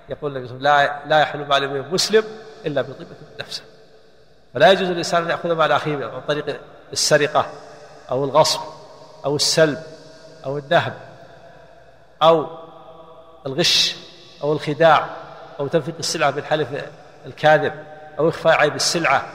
يقول 0.09 0.37
النبي 0.37 0.47
وسلم 0.47 0.63
لا 1.09 1.21
يحل 1.21 1.45
مال 1.47 1.93
مسلم 1.93 2.25
إلا 2.67 2.83
بطيبة 2.83 3.17
نفسه. 3.41 3.63
فلا 4.55 4.73
يجوز 4.73 4.89
للإنسان 4.89 5.23
أن 5.23 5.31
يأخذ 5.31 5.53
مال 5.53 5.73
أخيه 5.73 6.07
عن 6.07 6.21
طريق 6.29 6.61
السرقة 6.93 7.53
أو 8.11 8.25
الغصب 8.25 8.61
أو 9.25 9.37
السلب 9.37 9.83
أو 10.47 10.59
النهب 10.59 10.95
أو 12.23 12.47
الغش 13.47 13.97
أو 14.43 14.53
الخداع 14.53 15.09
أو 15.61 15.67
تنفيذ 15.67 15.95
السلعة 15.99 16.31
بالحلف 16.31 16.69
الكاذب 17.27 17.85
أو 18.19 18.29
إخفاء 18.29 18.59
عيب 18.59 18.75
السلعة. 18.75 19.29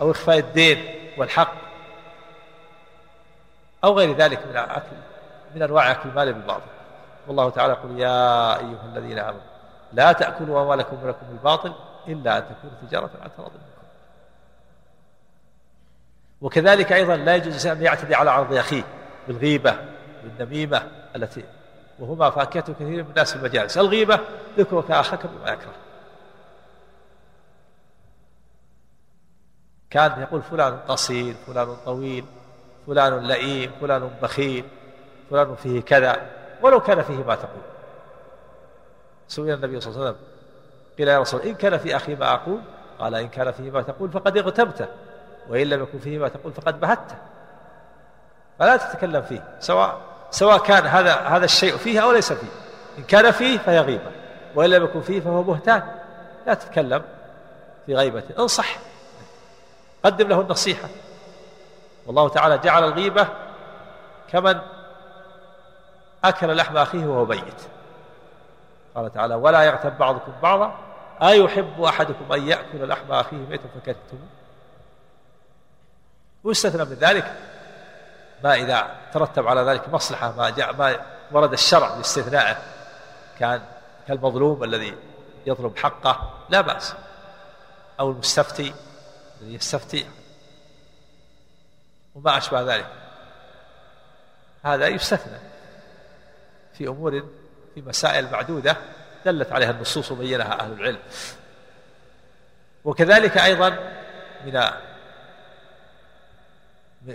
أو 0.00 0.10
إخفاء 0.10 0.38
الدين 0.38 0.84
والحق 1.18 1.52
أو 3.84 3.98
غير 3.98 4.16
ذلك 4.16 4.46
من 4.46 4.56
أكل 4.56 4.96
من 5.54 5.62
أنواع 5.62 5.90
أكل 5.90 6.08
المال 6.08 6.32
بالباطل. 6.32 6.62
والله 7.26 7.50
تعالى 7.50 7.72
يقول 7.72 8.00
يا 8.00 8.56
أيها 8.56 8.84
الذين 8.94 9.18
آمنوا 9.18 9.40
لا 9.92 10.12
تأكلوا 10.12 10.62
أموالكم 10.62 10.96
بينكم 10.96 11.26
بالباطل 11.28 11.72
إلا 12.08 12.38
أن 12.38 12.42
تكون 12.42 12.88
تجارة 12.88 13.10
عن 13.22 13.30
تراض 13.36 13.50
منكم. 13.50 13.68
وكذلك 16.40 16.92
أيضا 16.92 17.16
لا 17.16 17.36
يجوز 17.36 17.66
أن 17.66 17.82
يعتدي 17.82 18.14
على 18.14 18.30
عرض 18.30 18.54
أخيه 18.54 18.82
بالغيبة 19.28 19.76
بالنميمة 20.22 20.82
التي 21.16 21.44
وهما 21.98 22.30
فاكهة 22.30 22.72
كثير 22.72 23.04
من 23.04 23.10
الناس 23.10 23.32
في 23.32 23.38
المجالس. 23.38 23.78
الغيبة 23.78 24.20
ذكرك 24.58 24.90
أخاك 24.90 25.26
بما 25.26 25.52
يكره. 25.52 25.72
كان 29.90 30.22
يقول 30.22 30.42
فلان 30.42 30.78
قصير 30.88 31.34
فلان 31.46 31.76
طويل 31.84 32.24
فلان 32.86 33.26
لئيم 33.26 33.72
فلان 33.80 34.10
بخيل 34.22 34.64
فلان 35.30 35.54
فيه 35.54 35.80
كذا 35.80 36.30
ولو 36.62 36.80
كان 36.80 37.02
فيه 37.02 37.24
ما 37.24 37.34
تقول. 37.34 37.62
سئل 39.28 39.50
النبي 39.50 39.80
صلى 39.80 39.92
الله 39.92 40.00
عليه 40.00 40.10
وسلم 40.10 40.26
قيل 40.98 41.08
يا 41.08 41.18
رسول 41.18 41.40
إن 41.40 41.54
كان 41.54 41.78
في 41.78 41.96
أخي 41.96 42.14
ما 42.14 42.34
أقول؟ 42.34 42.60
قال 42.98 43.14
إن 43.14 43.28
كان 43.28 43.52
فيه 43.52 43.70
ما 43.70 43.82
تقول 43.82 44.10
فقد 44.10 44.36
اغتبته 44.36 44.86
وإن 45.48 45.66
لم 45.66 45.82
يكن 45.82 45.98
فيه 45.98 46.18
ما 46.18 46.28
تقول 46.28 46.52
فقد 46.52 46.80
بهته. 46.80 47.16
فلا 48.58 48.76
تتكلم 48.76 49.22
فيه 49.22 49.44
سواء 49.60 50.00
سواء 50.30 50.58
كان 50.58 50.86
هذا 50.86 51.14
هذا 51.14 51.44
الشيء 51.44 51.76
فيه 51.76 52.00
أو 52.00 52.12
ليس 52.12 52.32
فيه. 52.32 52.48
إن 52.98 53.02
كان 53.02 53.30
فيه 53.30 53.58
فهي 53.58 53.80
غيبة 53.80 54.10
وإن 54.54 54.70
لم 54.70 54.84
يكن 54.84 55.00
فيه 55.00 55.20
فهو 55.20 55.42
بهتان. 55.42 55.82
لا 56.46 56.54
تتكلم 56.54 57.02
في 57.86 57.94
غيبته 57.94 58.42
انصح 58.42 58.78
قدم 60.04 60.28
له 60.28 60.40
النصيحة. 60.40 60.88
والله 62.06 62.28
تعالى 62.28 62.58
جعل 62.58 62.84
الغيبة 62.84 63.28
كمن 64.30 64.58
أكل 66.24 66.56
لحم 66.56 66.76
أخيه 66.76 67.06
وهو 67.06 67.24
ميت. 67.24 67.62
قال 68.94 69.12
تعالى 69.12 69.34
ولا 69.34 69.62
يغتب 69.62 69.98
بعضكم 69.98 70.32
بعضا 70.42 70.74
أيحب 71.22 71.82
أحدكم 71.82 72.32
أن 72.32 72.48
يأكل 72.48 72.88
لحم 72.88 73.12
أخيه 73.12 73.36
ميتا 73.36 73.68
فكرهتموه 73.68 74.28
ويستثنى 76.44 76.84
من 76.84 76.94
ذلك 76.94 77.34
ما 78.44 78.54
إذا 78.54 78.90
ترتب 79.12 79.46
على 79.46 79.60
ذلك 79.60 79.88
مصلحة 79.88 80.32
ما 80.32 80.50
جاء 80.50 80.76
ما 80.76 80.96
ورد 81.32 81.52
الشرع 81.52 81.96
باستثنائه 81.96 82.56
كان 83.38 83.62
كالمظلوم 84.08 84.64
الذي 84.64 84.94
يطلب 85.46 85.78
حقه 85.78 86.30
لا 86.48 86.60
بأس. 86.60 86.94
أو 88.00 88.10
المستفتي 88.10 88.74
يستفتي. 89.42 90.06
وما 92.14 92.38
أشبه 92.38 92.74
ذلك. 92.74 92.86
هذا 94.64 94.86
يستثنى 94.86 95.38
في 96.74 96.88
أمور 96.88 97.28
في 97.74 97.82
مسائل 97.82 98.30
معدودة 98.30 98.76
دلت 99.24 99.52
عليها 99.52 99.70
النصوص 99.70 100.12
وبينها 100.12 100.60
أهل 100.60 100.72
العلم. 100.72 100.98
وكذلك 102.84 103.38
أيضا 103.38 103.78
من 104.44 104.60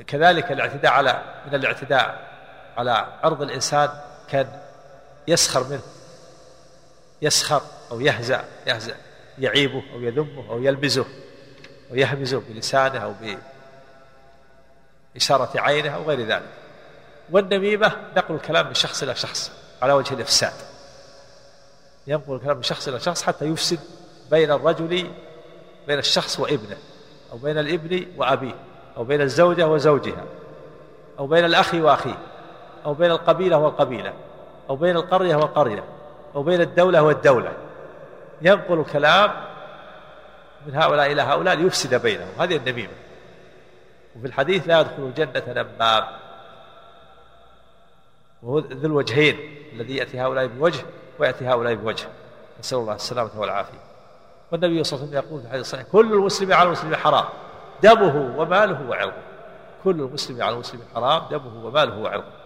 كذلك 0.03 0.51
الاعتداء 0.51 0.91
على 0.91 1.21
من 1.47 1.55
الاعتداء 1.55 2.33
على 2.77 3.07
عرض 3.23 3.41
الإنسان 3.41 3.89
كان 4.29 4.61
يسخر 5.27 5.63
منه. 5.63 5.83
يسخر 7.21 7.61
أو 7.91 7.99
يهزأ 7.99 8.45
يهزأ 8.67 8.95
يعيبه 9.39 9.83
أو 9.93 10.01
يذمه 10.01 10.49
أو 10.49 10.63
يلمزه. 10.63 11.05
أو 11.93 11.97
يهمزه 11.97 12.41
بلسانه 12.49 12.99
أو 12.99 13.13
إشارة 15.15 15.49
عينه 15.55 15.89
أو 15.89 16.03
غير 16.03 16.21
ذلك. 16.27 16.49
والنميمة 17.31 17.91
نقل 18.17 18.35
الكلام 18.35 18.67
من 18.67 18.73
شخص 18.73 19.03
إلى 19.03 19.15
شخص 19.15 19.51
على 19.81 19.93
وجه 19.93 20.13
الإفساد. 20.13 20.53
ينقل 22.07 22.35
الكلام 22.35 22.57
من 22.57 22.63
شخص 22.63 22.87
إلى 22.87 22.99
شخص 22.99 23.23
حتى 23.23 23.45
يفسد 23.45 23.79
بين 24.31 24.51
الرجل 24.51 25.07
بين 25.87 25.99
الشخص 25.99 26.39
وابنه 26.39 26.77
أو 27.31 27.37
بين 27.37 27.57
الابن 27.57 28.05
وأبيه 28.17 28.55
أو 28.97 29.03
بين 29.03 29.21
الزوجة 29.21 29.67
وزوجها 29.67 30.23
أو 31.19 31.27
بين 31.27 31.45
الأخ 31.45 31.73
وأخيه 31.73 32.17
أو 32.85 32.93
بين 32.93 33.11
القبيلة 33.11 33.57
والقبيلة 33.57 34.13
أو 34.69 34.75
بين 34.75 34.95
القرية 34.95 35.35
والقرية 35.35 35.83
أو 36.35 36.43
بين 36.43 36.61
الدولة 36.61 37.01
والدولة. 37.01 37.51
ينقل 38.41 38.79
الكلام 38.79 39.52
من 40.67 40.75
هؤلاء 40.75 41.11
إلى 41.11 41.21
هؤلاء 41.21 41.55
ليفسد 41.55 42.01
بينهم. 42.01 42.29
هذه 42.39 42.55
النميمة. 42.55 42.93
وفي 44.15 44.27
الحديث 44.27 44.67
لا 44.67 44.79
يدخل 44.79 45.03
الجنة 45.03 45.43
نمام. 45.47 46.03
وهو 48.43 48.59
ذو 48.59 48.87
الوجهين 48.87 49.57
الذي 49.73 49.95
يأتي 49.95 50.19
هؤلاء 50.19 50.47
بوجه 50.47 50.85
ويأتي 51.19 51.47
هؤلاء 51.47 51.75
بوجه. 51.75 52.07
نسأل 52.59 52.77
الله 52.77 52.95
السلامة 52.95 53.29
والعافية. 53.35 53.79
والنبي 54.51 54.83
صلى 54.83 54.97
الله 54.97 55.07
عليه 55.07 55.17
وسلم 55.17 55.29
يقول 55.29 55.41
في 55.41 55.47
الحديث 55.47 55.65
الصحيح 55.65 55.85
كل 55.91 56.13
المسلم 56.13 56.53
على 56.53 56.67
المسلم 56.67 56.95
حرام 56.95 57.25
دمه 57.83 58.39
وماله 58.39 58.89
وعرضه. 58.89 59.21
كل 59.83 60.01
المسلم 60.01 60.43
على 60.43 60.53
المسلم 60.53 60.81
حرام 60.95 61.23
دمه 61.31 61.65
وماله 61.65 61.97
وعرضه. 61.97 62.42